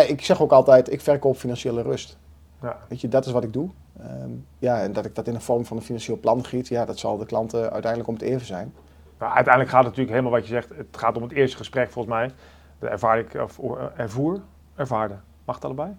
Ja, 0.00 0.08
ik 0.08 0.22
zeg 0.24 0.42
ook 0.42 0.52
altijd, 0.52 0.92
ik 0.92 1.00
verkoop 1.00 1.36
financiële 1.36 1.82
rust. 1.82 2.18
Ja. 2.62 2.78
Weet 2.88 3.00
je, 3.00 3.08
dat 3.08 3.26
is 3.26 3.32
wat 3.32 3.44
ik 3.44 3.52
doe. 3.52 3.70
Ehm, 4.00 4.30
ja, 4.58 4.80
en 4.80 4.92
dat 4.92 5.04
ik 5.04 5.14
dat 5.14 5.26
in 5.26 5.32
de 5.34 5.40
vorm 5.40 5.64
van 5.64 5.76
een 5.76 5.82
financieel 5.82 6.18
plan 6.18 6.44
giet, 6.44 6.68
ja, 6.68 6.84
dat 6.84 6.98
zal 6.98 7.16
de 7.16 7.26
klanten 7.26 7.60
uiteindelijk 7.72 8.08
om 8.08 8.14
het 8.14 8.22
even 8.22 8.46
zijn. 8.46 8.74
Nou, 9.18 9.32
uiteindelijk 9.32 9.74
gaat 9.74 9.84
het 9.84 9.96
natuurlijk 9.96 10.16
helemaal 10.16 10.38
wat 10.40 10.48
je 10.48 10.54
zegt. 10.54 10.68
Het 10.68 10.96
gaat 10.96 11.16
om 11.16 11.22
het 11.22 11.32
eerste 11.32 11.56
gesprek 11.56 11.90
volgens 11.90 12.14
mij. 12.14 12.30
De 12.78 12.88
ervaar 12.88 13.18
ik, 13.18 13.34
of 13.34 13.58
eh, 13.58 13.84
ervoer, 13.96 14.40
ervaarde. 14.76 15.14
Mag 15.44 15.54
het 15.54 15.64
allebei? 15.64 15.96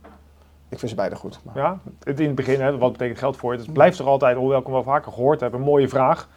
Ik 0.69 0.80
vind 0.80 0.91
ze 0.91 0.95
beide 0.95 1.15
goed. 1.15 1.39
Maar... 1.43 1.57
Ja, 1.57 1.80
in 2.03 2.25
het 2.25 2.36
begin, 2.36 2.61
hè, 2.61 2.78
wat 2.78 2.91
betekent 2.91 3.19
geld 3.19 3.38
voor 3.38 3.53
je? 3.53 3.59
Het 3.59 3.73
blijft 3.73 3.97
toch 3.97 4.07
altijd, 4.07 4.38
hoewel 4.38 4.59
ik 4.59 4.63
hem 4.63 4.73
wel 4.73 4.84
vaker 4.84 5.11
gehoord 5.11 5.39
heb, 5.39 5.53
een 5.53 5.61
mooie 5.61 5.88
vraag 5.88 6.30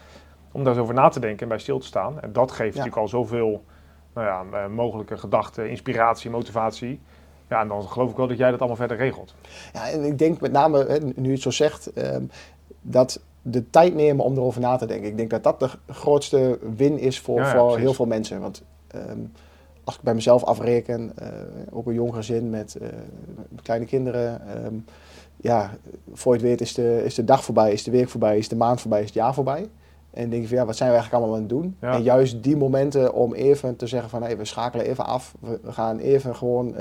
om 0.52 0.64
daar 0.64 0.72
eens 0.72 0.82
over 0.82 0.94
na 0.94 1.08
te 1.08 1.20
denken 1.20 1.40
en 1.40 1.48
bij 1.48 1.58
stil 1.58 1.78
te 1.78 1.86
staan. 1.86 2.20
En 2.20 2.32
dat 2.32 2.50
geeft 2.50 2.76
natuurlijk 2.76 3.02
al 3.02 3.08
zoveel 3.08 3.64
nou 4.14 4.26
ja, 4.26 4.58
eh, 4.58 4.68
mogelijke 4.68 5.16
gedachten, 5.16 5.70
inspiratie, 5.70 6.30
motivatie. 6.30 7.00
Ja, 7.48 7.60
en 7.60 7.68
dan 7.68 7.88
geloof 7.88 8.10
ik 8.10 8.16
wel 8.16 8.26
dat 8.26 8.38
jij 8.38 8.50
dat 8.50 8.58
allemaal 8.58 8.76
verder 8.76 8.96
regelt. 8.96 9.34
Ja, 9.72 9.90
en 9.90 10.04
ik 10.04 10.18
denk 10.18 10.40
met 10.40 10.52
name, 10.52 10.84
hè, 10.84 10.98
nu 10.98 11.26
je 11.26 11.30
het 11.30 11.40
zo 11.40 11.50
zegt, 11.50 11.92
ehm, 11.92 12.24
dat 12.80 13.20
de 13.42 13.70
tijd 13.70 13.94
nemen 13.94 14.24
om 14.24 14.36
erover 14.36 14.60
na 14.60 14.76
te 14.76 14.86
denken. 14.86 15.08
Ik 15.08 15.16
denk 15.16 15.30
dat 15.30 15.42
dat 15.42 15.60
de 15.60 15.70
grootste 15.92 16.58
win 16.76 16.98
is 16.98 17.20
voor, 17.20 17.40
Ja, 17.40 17.46
ja, 17.46 17.58
voor 17.58 17.78
heel 17.78 17.94
veel 17.94 18.06
mensen. 18.06 18.40
Want 18.40 18.64
ehm, 18.86 19.20
als 19.90 19.98
ik 19.98 20.04
bij 20.04 20.14
mezelf 20.14 20.44
afreken, 20.44 21.12
eh, 21.16 21.28
ook 21.70 21.86
een 21.86 21.94
jong 21.94 22.14
gezin 22.14 22.50
met, 22.50 22.74
eh, 22.74 22.88
kleine 23.62 23.86
kinderen. 23.86 24.40
ehm, 24.46 24.74
ja, 25.36 25.70
voor 26.12 26.32
je 26.32 26.40
het 26.40 26.48
weet 26.48 26.60
is 26.60 26.74
de, 26.74 27.02
is 27.04 27.14
de 27.14 27.24
dag 27.24 27.44
voorbij, 27.44 27.72
is 27.72 27.84
de 27.84 27.90
week 27.90 28.08
voorbij, 28.08 28.38
is 28.38 28.48
de 28.48 28.56
maand 28.56 28.80
voorbij, 28.80 29.00
is 29.00 29.06
het 29.06 29.14
jaar 29.14 29.34
voorbij. 29.34 29.68
En 30.10 30.20
dan 30.20 30.30
denk 30.30 30.42
je 30.42 30.48
van 30.48 30.56
ja, 30.56 30.64
wat 30.64 30.76
zijn 30.76 30.90
we 30.90 30.94
eigenlijk 30.94 31.24
allemaal 31.24 31.42
aan 31.42 31.48
het 31.48 31.58
doen? 31.58 31.76
Ja. 31.80 31.92
En 31.92 32.02
juist 32.02 32.42
die 32.42 32.56
momenten 32.56 33.14
om 33.14 33.34
even 33.34 33.76
te 33.76 33.86
zeggen 33.86 34.10
van 34.10 34.22
hey, 34.22 34.36
we 34.36 34.44
schakelen 34.44 34.86
even 34.86 35.06
af. 35.06 35.34
We, 35.40 35.60
gaan 35.64 35.98
even 35.98 36.36
gewoon 36.36 36.74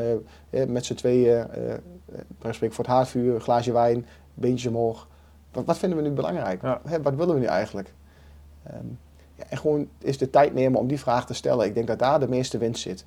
eh, 0.49 0.66
met 0.68 0.86
z'n 0.86 0.93
tweeën, 0.93 1.47
uh, 1.57 2.53
voor 2.53 2.70
het 2.78 2.88
haardvuur, 2.88 3.36
een 3.36 3.41
glaasje 3.41 3.72
wijn, 3.72 4.05
beentjes 4.34 4.72
omhoog. 4.72 5.07
Wat, 5.51 5.66
wat 5.66 5.78
vinden 5.78 5.97
we 5.97 6.07
nu 6.07 6.14
belangrijk? 6.14 6.62
Ja. 6.62 6.82
Hè, 6.88 7.01
wat 7.01 7.16
willen 7.16 7.34
we 7.34 7.39
nu 7.39 7.45
eigenlijk? 7.45 7.93
Ehm, 8.64 8.86
ja, 9.40 9.46
en 9.50 9.58
gewoon 9.58 9.88
is 10.02 10.18
de 10.18 10.30
tijd 10.30 10.54
nemen 10.54 10.80
om 10.80 10.88
die 10.88 11.00
vraag 11.00 11.26
te 11.26 11.34
stellen. 11.34 11.66
Ik 11.66 11.74
denk 11.74 11.88
dat 11.88 12.00
daar 12.00 12.20
de 12.20 12.28
meeste 12.28 12.58
winst 12.58 12.82
zit. 12.82 13.06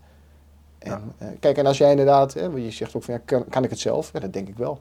En, 0.78 1.12
eh, 1.18 1.28
kijk, 1.40 1.56
en 1.56 1.66
als 1.66 1.78
jij 1.78 1.90
inderdaad, 1.90 2.34
hè, 2.34 2.50
want 2.50 2.64
je 2.64 2.70
zegt 2.70 2.96
ook 2.96 3.02
van 3.02 3.14
ja, 3.14 3.20
kan, 3.24 3.44
kan 3.48 3.64
ik 3.64 3.70
het 3.70 3.78
zelf? 3.78 4.12
Ja, 4.12 4.20
dat 4.20 4.32
denk 4.32 4.48
ik 4.48 4.56
wel. 4.56 4.80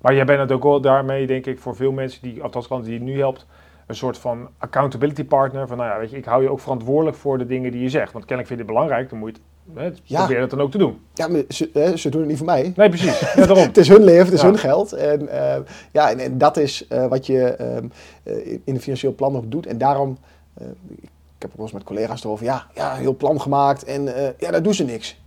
Maar 0.00 0.14
jij 0.14 0.24
bent 0.24 0.40
het 0.40 0.52
ook 0.52 0.62
wel 0.62 0.80
daarmee, 0.80 1.26
denk 1.26 1.46
ik, 1.46 1.58
voor 1.58 1.76
veel 1.76 1.92
mensen, 1.92 2.22
die, 2.22 2.42
althans 2.42 2.66
klanten 2.66 2.90
die 2.90 2.98
je 2.98 3.04
nu 3.04 3.18
helpt, 3.18 3.46
een 3.86 3.94
soort 3.94 4.18
van 4.18 4.48
accountability 4.58 5.24
partner. 5.24 5.66
Van 5.66 5.76
nou 5.76 5.90
ja, 5.90 5.98
weet 5.98 6.10
je, 6.10 6.16
ik 6.16 6.24
hou 6.24 6.42
je 6.42 6.50
ook 6.50 6.60
verantwoordelijk 6.60 7.16
voor 7.16 7.38
de 7.38 7.46
dingen 7.46 7.72
die 7.72 7.82
je 7.82 7.88
zegt. 7.88 8.12
Want 8.12 8.24
kennelijk 8.24 8.46
vind 8.46 8.60
je 8.60 8.64
het 8.66 8.74
belangrijk, 8.74 9.10
dan 9.10 9.18
moet 9.18 9.28
je 9.28 9.34
het, 9.34 9.44
hè, 9.74 9.90
Ja. 10.02 10.18
probeer 10.24 10.40
het 10.40 10.50
dan 10.50 10.60
ook 10.60 10.70
te 10.70 10.78
doen. 10.78 11.00
Ja, 11.14 11.28
maar 11.28 11.42
ze, 11.48 11.70
hè, 11.72 11.96
ze 11.96 12.08
doen 12.08 12.20
het 12.20 12.28
niet 12.28 12.38
voor 12.38 12.46
mij. 12.46 12.72
Nee, 12.76 12.88
precies. 12.88 13.20
Ja, 13.20 13.34
daarom. 13.34 13.56
Het 13.72 13.76
is 13.76 13.88
hun 13.88 14.04
leven, 14.04 14.24
het 14.24 14.34
is 14.34 14.40
Ja. 14.40 14.46
hun 14.46 14.58
geld. 14.58 14.92
En, 14.92 15.28
eh, 15.28 15.60
ja, 15.92 16.10
en, 16.10 16.18
en 16.18 16.38
dat 16.38 16.56
is 16.56 16.86
eh, 16.86 17.06
wat 17.06 17.26
je 17.26 17.42
ehm, 17.44 17.86
eh, 18.22 18.46
in 18.46 18.60
een 18.64 18.80
financieel 18.80 19.14
plan 19.14 19.36
ook 19.36 19.50
doet. 19.50 19.66
En 19.66 19.78
daarom, 19.78 20.18
eh, 20.54 20.66
ik 20.96 21.44
heb 21.44 21.50
ook 21.50 21.56
wel 21.56 21.64
eens 21.64 21.74
met 21.74 21.84
collega's 21.84 22.24
erover, 22.24 22.44
ja, 22.44 22.66
ja 22.74 22.94
heel 22.94 23.16
plan 23.16 23.40
gemaakt 23.40 23.84
en 23.84 24.02
ja, 24.38 24.50
daar 24.50 24.62
doen 24.62 24.74
ze 24.74 24.84
niks. 24.84 25.20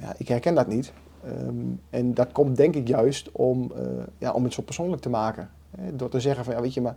Ja, 0.00 0.14
ik 0.18 0.28
herken 0.28 0.54
dat 0.54 0.66
niet. 0.66 0.92
Ehm, 1.24 1.54
en 1.90 2.14
dat 2.14 2.32
komt 2.32 2.56
denk 2.56 2.74
ik 2.74 2.88
juist 2.88 3.28
om, 3.32 3.72
ja, 4.18 4.32
om 4.32 4.44
het 4.44 4.52
zo 4.52 4.62
persoonlijk 4.62 5.02
te 5.02 5.08
maken. 5.08 5.50
Hè, 5.80 5.96
door 5.96 6.08
te 6.08 6.20
zeggen 6.20 6.44
van, 6.44 6.54
ja, 6.54 6.60
weet 6.60 6.74
je, 6.74 6.80
maar 6.80 6.96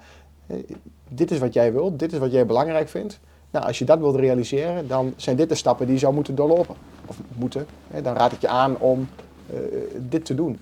dit 1.10 1.32
is 1.32 1.40
wat 1.40 1.54
jij 1.54 1.74
wilt, 1.74 2.00
dit 2.00 2.14
is 2.14 2.20
wat 2.20 2.32
jij 2.32 2.46
belangrijk 2.46 2.90
vindt. 2.90 3.20
Nou, 3.52 3.66
als 3.66 3.80
je 3.80 3.86
dat 3.86 4.00
wilt 4.00 4.16
realiseren, 4.16 4.88
dan 4.88 5.14
zijn 5.16 5.36
dit 5.36 5.50
de 5.50 5.56
stappen 5.56 5.86
die 5.86 5.96
je 5.96 6.02
zou 6.02 6.14
moeten 6.14 6.36
doorlopen. 6.36 6.76
Of 7.06 7.18
moeten. 7.36 7.66
Hè, 7.88 8.02
dan 8.02 8.16
raad 8.16 8.32
ik 8.32 8.42
je 8.42 8.48
aan 8.48 8.78
om 8.78 9.10
eh, 9.54 9.60
dit 9.98 10.26
te 10.26 10.36
doen. 10.36 10.60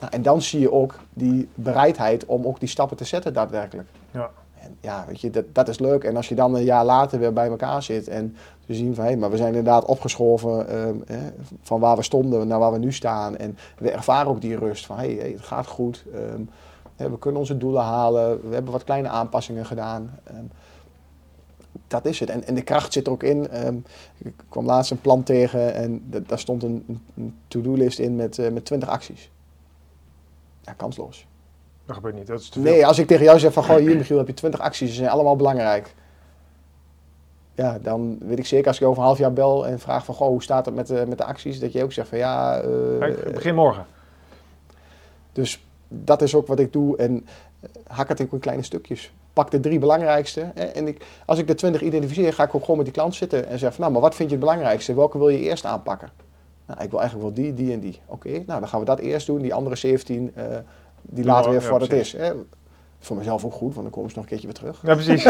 Nou, 0.00 0.12
en 0.12 0.22
dan 0.22 0.42
zie 0.42 0.60
je 0.60 0.72
ook 0.72 0.98
die 1.12 1.48
bereidheid 1.54 2.26
om 2.26 2.46
ook 2.46 2.60
die 2.60 2.68
stappen 2.68 2.96
te 2.96 3.04
zetten 3.04 3.32
daadwerkelijk. 3.32 3.88
Ja. 4.10 4.30
En 4.62 4.76
ja, 4.80 5.04
weet 5.06 5.20
je, 5.20 5.30
dat, 5.30 5.44
dat 5.52 5.68
is 5.68 5.78
leuk. 5.78 6.04
En 6.04 6.16
als 6.16 6.28
je 6.28 6.34
dan 6.34 6.54
een 6.54 6.64
jaar 6.64 6.84
later 6.84 7.18
weer 7.18 7.32
bij 7.32 7.48
elkaar 7.48 7.82
zit 7.82 8.08
en 8.08 8.36
te 8.66 8.74
zien 8.74 8.94
van 8.94 9.04
hé, 9.04 9.16
maar 9.16 9.30
we 9.30 9.36
zijn 9.36 9.48
inderdaad 9.48 9.84
opgeschoven 9.84 10.68
ehm, 10.68 11.20
van 11.62 11.80
waar 11.80 11.96
we 11.96 12.02
stonden 12.02 12.48
naar 12.48 12.58
waar 12.58 12.72
we 12.72 12.78
nu 12.78 12.92
staan. 12.92 13.36
En 13.36 13.58
we 13.78 13.90
ervaren 13.90 14.30
ook 14.30 14.40
die 14.40 14.56
rust 14.56 14.86
van 14.86 14.98
hé, 14.98 15.14
hey, 15.16 15.30
het 15.30 15.42
gaat 15.42 15.66
goed. 15.66 16.04
ehm, 16.14 17.10
we 17.10 17.18
kunnen 17.18 17.40
onze 17.40 17.56
doelen 17.56 17.82
halen. 17.82 18.48
We 18.48 18.54
hebben 18.54 18.72
wat 18.72 18.84
kleine 18.84 19.08
aanpassingen 19.08 19.66
gedaan. 19.66 20.18
Ehm, 20.24 20.44
dat 21.88 22.04
is 22.06 22.20
het. 22.20 22.30
En, 22.30 22.44
en 22.44 22.54
de 22.54 22.62
kracht 22.62 22.92
zit 22.92 23.06
er 23.06 23.12
ook 23.12 23.22
in. 23.22 23.48
Ehm, 23.48 23.76
ik 24.18 24.32
kwam 24.48 24.64
laatst 24.66 24.90
een 24.90 25.00
plan 25.00 25.22
tegen 25.22 25.74
en 25.74 26.02
da- 26.10 26.18
daar 26.26 26.38
stond 26.38 26.62
een, 26.62 27.00
een- 27.16 27.36
to-do-list 27.48 27.98
in 27.98 28.16
met, 28.16 28.38
eh, 28.38 28.50
met 28.50 28.64
20 28.64 28.88
acties. 28.88 29.30
Ja, 30.60 30.72
kansloos. 30.72 31.26
Dat 31.86 31.96
gebeurt 31.96 32.14
niet. 32.14 32.26
Dat 32.26 32.40
is 32.40 32.48
te 32.48 32.60
veel. 32.60 32.70
Nee, 32.72 32.86
als 32.86 32.98
ik 32.98 33.06
tegen 33.06 33.24
jou 33.24 33.38
zeg 33.38 33.52
van, 33.52 33.64
goh, 33.64 33.76
hier 33.76 33.96
Michiel, 33.96 34.18
heb 34.18 34.26
je 34.26 34.34
20 34.34 34.60
acties, 34.60 34.88
ze 34.88 34.94
zijn 34.94 35.08
allemaal 35.10 35.36
belangrijk. 35.36 35.94
Ja, 37.54 37.78
dan 37.78 38.18
weet 38.20 38.38
ik 38.38 38.46
zeker 38.46 38.66
als 38.66 38.80
ik 38.80 38.86
over 38.86 38.98
een 39.00 39.06
half 39.06 39.18
jaar 39.18 39.32
bel 39.32 39.66
en 39.66 39.78
vraag 39.78 40.04
van, 40.04 40.14
goh, 40.14 40.28
hoe 40.28 40.42
staat 40.42 40.66
het 40.66 40.74
met 40.74 40.86
de, 40.86 41.04
met 41.08 41.18
de 41.18 41.24
acties? 41.24 41.60
Dat 41.60 41.72
je 41.72 41.82
ook 41.82 41.92
zegt 41.92 42.08
van, 42.08 42.18
ja... 42.18 42.60
eh, 42.60 42.68
Kijk, 42.98 43.32
begin 43.32 43.54
morgen. 43.54 43.86
dus 45.32 45.64
dat 45.88 46.22
is 46.22 46.34
ook 46.34 46.46
wat 46.46 46.58
ik 46.58 46.72
doe 46.72 46.96
en 46.96 47.26
eh, 47.60 47.68
hak 47.86 48.08
het 48.08 48.20
ook 48.22 48.32
in 48.32 48.38
kleine 48.38 48.62
stukjes. 48.62 49.12
Pak 49.38 49.50
de 49.50 49.60
drie 49.60 49.78
belangrijkste. 49.78 50.50
Hè, 50.54 50.64
en 50.64 50.88
ik, 50.88 51.04
als 51.26 51.38
ik 51.38 51.46
de 51.46 51.54
20 51.54 51.82
identificeer, 51.82 52.32
ga 52.32 52.42
ik 52.42 52.54
ook 52.54 52.60
gewoon 52.60 52.76
met 52.76 52.84
die 52.84 52.94
klant 52.94 53.14
zitten 53.14 53.46
en 53.46 53.58
zeg 53.58 53.70
van, 53.70 53.80
nou, 53.80 53.92
maar 53.92 54.02
wat 54.02 54.14
vind 54.14 54.28
je 54.30 54.36
het 54.36 54.44
belangrijkste? 54.44 54.94
Welke 54.94 55.18
wil 55.18 55.28
je 55.28 55.38
eerst 55.38 55.64
aanpakken? 55.64 56.10
Nou, 56.66 56.82
ik 56.82 56.90
wil 56.90 57.00
eigenlijk 57.00 57.28
wel 57.28 57.44
die, 57.44 57.54
die 57.54 57.72
en 57.72 57.80
die. 57.80 58.00
Oké, 58.06 58.28
nou 58.28 58.60
dan 58.60 58.68
gaan 58.68 58.80
we 58.80 58.86
dat 58.86 58.98
eerst 58.98 59.26
doen. 59.26 59.38
Die 59.40 59.54
andere 59.54 59.76
17, 59.76 60.32
uh, 60.36 60.44
die 61.02 61.24
laten 61.24 61.44
we 61.44 61.50
weer 61.50 61.62
voor 61.62 61.78
wat 61.78 61.88
het 61.88 61.92
is. 61.92 62.12
Hè. 62.12 62.32
Voor 62.98 63.16
mezelf 63.16 63.44
ook 63.44 63.52
goed, 63.52 63.72
want 63.74 63.82
dan 63.82 63.90
komen 63.90 64.10
ze 64.10 64.16
nog 64.16 64.24
een 64.24 64.30
keertje 64.30 64.46
weer 64.46 64.56
terug. 64.56 64.80
Ja, 64.82 64.94
precies. 64.94 65.24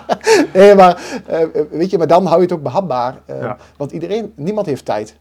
nee, 0.60 0.74
maar, 0.74 1.20
uh, 1.30 1.62
weet 1.70 1.90
je, 1.90 1.98
maar 1.98 2.06
dan 2.06 2.24
hou 2.26 2.36
je 2.36 2.42
het 2.42 2.52
ook 2.52 2.62
behapbaar. 2.62 3.20
Uh, 3.30 3.40
ja. 3.40 3.56
Want 3.76 3.92
iedereen, 3.92 4.32
niemand 4.36 4.66
heeft 4.66 4.84
tijd. 4.84 5.16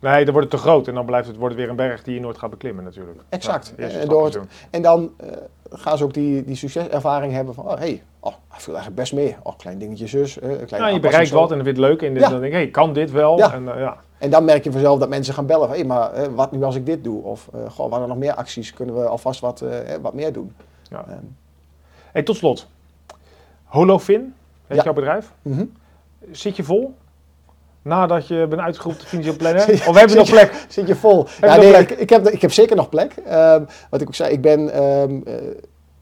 Nee, 0.00 0.24
dan 0.24 0.34
wordt 0.34 0.52
het 0.52 0.60
te 0.62 0.68
groot 0.68 0.88
en 0.88 0.94
dan 0.94 1.06
blijft 1.06 1.26
het, 1.28 1.36
wordt 1.36 1.54
het 1.54 1.62
weer 1.62 1.70
een 1.70 1.76
berg 1.76 2.02
die 2.02 2.14
je 2.14 2.20
nooit 2.20 2.38
gaat 2.38 2.50
beklimmen 2.50 2.84
natuurlijk. 2.84 3.20
Exact. 3.28 3.74
Ja, 3.76 3.88
en, 3.88 4.08
door 4.08 4.24
het, 4.24 4.38
en 4.70 4.82
dan 4.82 5.12
uh, 5.24 5.30
gaan 5.70 5.98
ze 5.98 6.04
ook 6.04 6.14
die, 6.14 6.44
die 6.44 6.56
succeservaring 6.56 7.32
hebben 7.32 7.54
van, 7.54 7.64
oh 7.64 7.78
hey, 7.78 8.02
oh, 8.20 8.32
hij 8.48 8.60
viel 8.60 8.74
eigenlijk 8.74 8.94
best 8.94 9.12
mee. 9.12 9.36
Oh, 9.42 9.56
klein 9.56 9.78
dingetje 9.78 10.06
zus. 10.06 10.38
Uh, 10.38 10.42
klein 10.66 10.82
ja, 10.82 10.88
je 10.88 11.00
bereikt 11.00 11.30
wat 11.30 11.50
en 11.50 11.56
dan 11.56 11.64
vind 11.64 11.76
je 11.76 11.82
het 11.82 11.90
leuk 11.90 12.02
en 12.02 12.14
ja. 12.14 12.28
dan 12.28 12.40
denk 12.40 12.52
je, 12.52 12.58
hey, 12.58 12.68
kan 12.68 12.92
dit 12.92 13.10
wel? 13.10 13.38
Ja. 13.38 13.52
En, 13.52 13.62
uh, 13.62 13.78
ja. 13.78 13.96
en 14.18 14.30
dan 14.30 14.44
merk 14.44 14.64
je 14.64 14.72
vanzelf 14.72 14.98
dat 14.98 15.08
mensen 15.08 15.34
gaan 15.34 15.46
bellen 15.46 15.68
van, 15.68 15.76
hé, 15.76 15.86
hey, 15.86 15.88
maar 15.88 16.34
wat 16.34 16.52
nu 16.52 16.62
als 16.62 16.74
ik 16.74 16.86
dit 16.86 17.04
doe? 17.04 17.22
Of, 17.22 17.48
goh, 17.68 17.90
waren 17.90 18.02
er 18.02 18.08
nog 18.08 18.18
meer 18.18 18.34
acties? 18.34 18.72
Kunnen 18.72 18.94
we 18.94 19.06
alvast 19.06 19.40
wat, 19.40 19.64
wat 20.02 20.14
meer 20.14 20.32
doen? 20.32 20.54
Ja. 20.90 21.04
Um, 21.08 21.36
hey, 22.12 22.22
tot 22.22 22.36
slot. 22.36 22.66
Holofin, 23.64 24.34
heet 24.66 24.82
jouw 24.82 24.92
bedrijf. 24.92 25.32
Mm 25.42 25.52
-hmm. 25.52 25.72
Zit 26.30 26.56
je 26.56 26.64
vol? 26.64 26.94
Nadat 27.88 28.26
je 28.26 28.46
bent 28.48 28.60
uitgeroepen 28.60 29.00
tot 29.00 29.08
financieel 29.08 29.36
planner? 29.36 29.62
of 29.88 29.96
hebben 29.96 30.08
we 30.08 30.14
nog 30.14 30.30
plek? 30.30 30.64
Zit 30.68 30.86
je 30.86 30.94
vol? 30.94 31.26
ja, 31.40 31.56
nee, 31.56 31.72
ik, 31.72 31.90
ik, 31.90 32.10
heb, 32.10 32.28
ik 32.28 32.40
heb 32.40 32.52
zeker 32.52 32.76
nog 32.76 32.88
plek. 32.88 33.14
Um, 33.16 33.66
wat 33.90 34.00
ik 34.00 34.06
ook 34.06 34.14
zei, 34.14 34.32
ik 34.32 34.40
ben 34.40 34.82
um, 34.82 35.22
uh, 35.26 35.34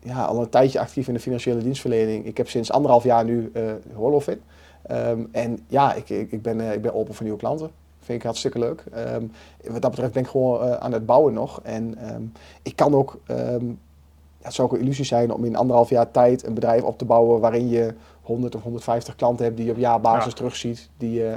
ja, 0.00 0.24
al 0.24 0.40
een 0.40 0.48
tijdje 0.48 0.80
actief 0.80 1.08
in 1.08 1.14
de 1.14 1.20
financiële 1.20 1.62
dienstverlening. 1.62 2.26
Ik 2.26 2.36
heb 2.36 2.48
sinds 2.48 2.72
anderhalf 2.72 3.04
jaar 3.04 3.24
nu 3.24 3.50
uh, 3.54 3.62
Horlofin. 3.94 4.40
Um, 4.90 5.28
en 5.32 5.64
ja, 5.68 5.94
ik, 5.94 6.08
ik, 6.08 6.32
ik, 6.32 6.42
ben, 6.42 6.60
uh, 6.60 6.72
ik 6.72 6.82
ben 6.82 6.94
open 6.94 7.14
voor 7.14 7.24
nieuwe 7.24 7.38
klanten. 7.38 7.70
Vind 8.00 8.18
ik 8.18 8.24
hartstikke 8.24 8.58
leuk. 8.58 8.84
wat 9.66 9.82
dat 9.82 9.90
betreft 9.90 10.12
ben 10.12 10.22
ik 10.22 10.28
gewoon 10.28 10.80
aan 10.80 10.92
het 10.92 11.06
bouwen 11.06 11.32
nog. 11.32 11.60
En 11.62 11.98
ik 12.62 12.76
kan 12.76 12.94
ook 12.94 13.18
het 14.46 14.54
zou 14.54 14.68
ook 14.68 14.74
een 14.74 14.80
illusie 14.80 15.04
zijn 15.04 15.32
om 15.32 15.44
in 15.44 15.56
anderhalf 15.56 15.90
jaar 15.90 16.10
tijd 16.10 16.46
een 16.46 16.54
bedrijf 16.54 16.82
op 16.82 16.98
te 16.98 17.04
bouwen 17.04 17.40
waarin 17.40 17.68
je 17.68 17.94
100 18.26 18.54
of 18.54 18.62
150 18.62 19.16
klanten 19.16 19.44
hebt 19.44 19.56
die 19.56 19.66
je 19.66 19.72
op 19.72 19.78
jaarbasis 19.78 20.24
ja. 20.24 20.36
terugziet. 20.36 20.88
Die, 20.96 21.20
uh, 21.20 21.34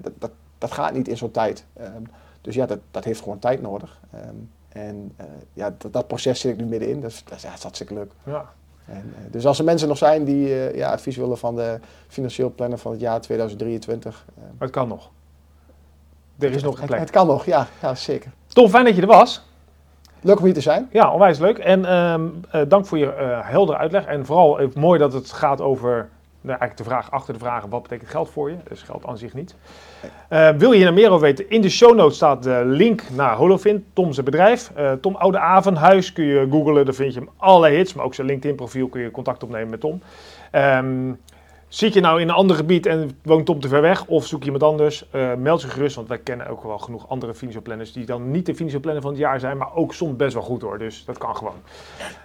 dat, 0.00 0.12
dat, 0.18 0.30
dat, 0.58 0.72
gaat 0.72 0.92
niet 0.92 1.08
in 1.08 1.16
zo'n 1.16 1.30
tijd. 1.30 1.64
Um, 1.80 2.06
dus 2.40 2.54
ja, 2.54 2.66
dat, 2.66 2.78
dat 2.90 3.04
heeft 3.04 3.22
gewoon 3.22 3.38
tijd 3.38 3.62
nodig. 3.62 4.00
Um, 4.14 4.50
en 4.68 5.12
uh, 5.20 5.26
ja, 5.52 5.74
dat, 5.78 5.92
dat, 5.92 6.06
proces 6.06 6.40
zit 6.40 6.52
ik 6.52 6.58
nu 6.58 6.64
middenin. 6.64 7.00
Dus 7.00 7.24
dat 7.24 7.40
dat 7.42 7.54
is 7.54 7.62
hartstikke 7.62 7.94
leuk. 7.94 8.12
Ja. 8.24 8.50
En, 8.84 9.14
uh, 9.18 9.32
dus 9.32 9.46
als 9.46 9.58
er 9.58 9.64
mensen 9.64 9.88
nog 9.88 9.98
zijn 9.98 10.24
die 10.24 10.76
ja, 10.76 10.92
advies 10.92 11.16
willen 11.16 11.38
van 11.38 11.56
de 11.56 11.80
financieel 12.08 12.52
planner 12.54 12.78
van 12.78 12.92
het 12.92 13.00
jaar 13.00 13.20
2023. 13.20 14.24
maar 14.36 14.46
het 14.58 14.70
kan 14.70 14.88
nog. 14.88 15.10
Er 16.38 16.52
is 16.52 16.62
nog 16.62 16.80
een 16.80 16.86
plek. 16.86 16.98
Het, 16.98 17.08
het 17.08 17.10
kan 17.10 17.26
nog, 17.26 17.44
ja, 17.44 17.66
ja 17.82 17.94
zeker. 17.94 18.32
Tom, 18.46 18.68
fijn 18.68 18.84
dat 18.84 18.94
je 18.94 19.00
er 19.00 19.06
was. 19.06 19.42
Leuk 20.20 20.38
om 20.38 20.44
hier 20.44 20.54
te 20.54 20.60
zijn. 20.60 20.88
Ja, 20.90 21.12
onwijs 21.12 21.38
leuk. 21.38 21.58
En 21.58 21.96
um, 21.96 22.40
uh, 22.54 22.62
dank 22.68 22.86
voor 22.86 22.98
je 22.98 23.04
uh, 23.04 23.48
heldere 23.48 23.78
uitleg. 23.78 24.04
En 24.04 24.26
vooral 24.26 24.60
uh, 24.60 24.74
mooi 24.74 24.98
dat 24.98 25.12
het 25.12 25.32
gaat 25.32 25.60
over 25.60 26.08
nou, 26.42 26.58
eigenlijk 26.58 26.76
de 26.76 26.84
vraag 26.84 27.10
achter 27.10 27.34
de 27.34 27.40
vragen: 27.40 27.68
wat 27.68 27.82
betekent 27.82 28.10
geld 28.10 28.30
voor 28.30 28.50
je? 28.50 28.56
Dus 28.68 28.82
geld 28.82 29.06
aan 29.06 29.18
zich 29.18 29.34
niet. 29.34 29.56
wil 30.56 30.72
je 30.72 30.78
hier 30.78 30.92
meer 30.92 31.10
over 31.10 31.20
weten? 31.20 31.50
In 31.50 31.60
de 31.60 31.70
show 31.70 31.96
notes 31.96 32.16
staat 32.16 32.42
de 32.42 32.62
link 32.64 33.02
naar 33.10 33.36
Holofin, 33.36 33.84
Tom 33.92 34.12
zijn 34.12 34.24
bedrijf. 34.24 34.72
Tom 35.00 35.16
Oude 35.16 35.38
Avenhuis 35.38 36.12
kun 36.12 36.24
je 36.24 36.46
googlen, 36.50 36.84
daar 36.84 36.94
vind 36.94 37.14
je 37.14 37.20
hem 37.20 37.28
allerlei 37.36 37.76
hits. 37.76 37.94
Maar 37.94 38.04
ook 38.04 38.14
zijn 38.14 38.26
LinkedIn 38.26 38.56
profiel 38.56 38.88
kun 38.88 39.00
je 39.00 39.10
contact 39.10 39.42
opnemen 39.42 39.70
met 39.70 39.80
Tom. 39.80 40.02
Um, 40.52 41.18
Zit 41.72 41.94
je 41.94 42.00
nou 42.00 42.20
in 42.20 42.28
een 42.28 42.34
ander 42.34 42.56
gebied 42.56 42.86
en 42.86 43.10
woont 43.22 43.46
Tom 43.46 43.60
te 43.60 43.68
ver 43.68 43.80
weg 43.80 44.06
of 44.06 44.26
zoek 44.26 44.40
je 44.40 44.44
iemand 44.44 44.62
anders, 44.62 45.04
uh, 45.12 45.34
meld 45.34 45.62
je 45.62 45.68
gerust, 45.68 45.96
want 45.96 46.08
wij 46.08 46.18
kennen 46.18 46.46
ook 46.46 46.62
wel 46.62 46.78
genoeg 46.78 47.08
andere 47.08 47.34
financial 47.34 47.62
planners 47.62 47.92
die 47.92 48.04
dan 48.04 48.30
niet 48.30 48.46
de 48.46 48.54
financial 48.54 48.80
planner 48.80 49.02
van 49.02 49.10
het 49.10 49.20
jaar 49.20 49.40
zijn, 49.40 49.56
maar 49.56 49.74
ook 49.74 49.94
soms 49.94 50.16
best 50.16 50.34
wel 50.34 50.42
goed 50.42 50.62
hoor, 50.62 50.78
dus 50.78 51.04
dat 51.04 51.18
kan 51.18 51.36
gewoon. 51.36 51.54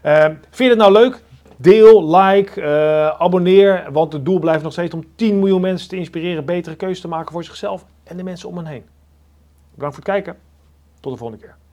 Uh, 0.05 0.23
vind 0.23 0.57
je 0.57 0.69
het 0.69 0.77
nou 0.77 0.91
leuk? 0.91 1.21
Deel, 1.57 2.15
like, 2.15 2.61
uh, 2.61 3.07
abonneer, 3.07 3.91
want 3.91 4.13
het 4.13 4.25
doel 4.25 4.39
blijft 4.39 4.63
nog 4.63 4.71
steeds 4.71 4.93
om 4.93 5.03
10 5.15 5.39
miljoen 5.39 5.61
mensen 5.61 5.89
te 5.89 5.95
inspireren 5.95 6.45
betere 6.45 6.75
keuzes 6.75 7.01
te 7.01 7.07
maken 7.07 7.31
voor 7.31 7.43
zichzelf 7.43 7.85
en 8.03 8.17
de 8.17 8.23
mensen 8.23 8.49
om 8.49 8.57
hen 8.57 8.65
heen. 8.65 8.85
Bedankt 9.73 9.95
voor 9.95 10.03
het 10.05 10.13
kijken, 10.13 10.37
tot 10.99 11.11
de 11.11 11.17
volgende 11.17 11.43
keer. 11.43 11.56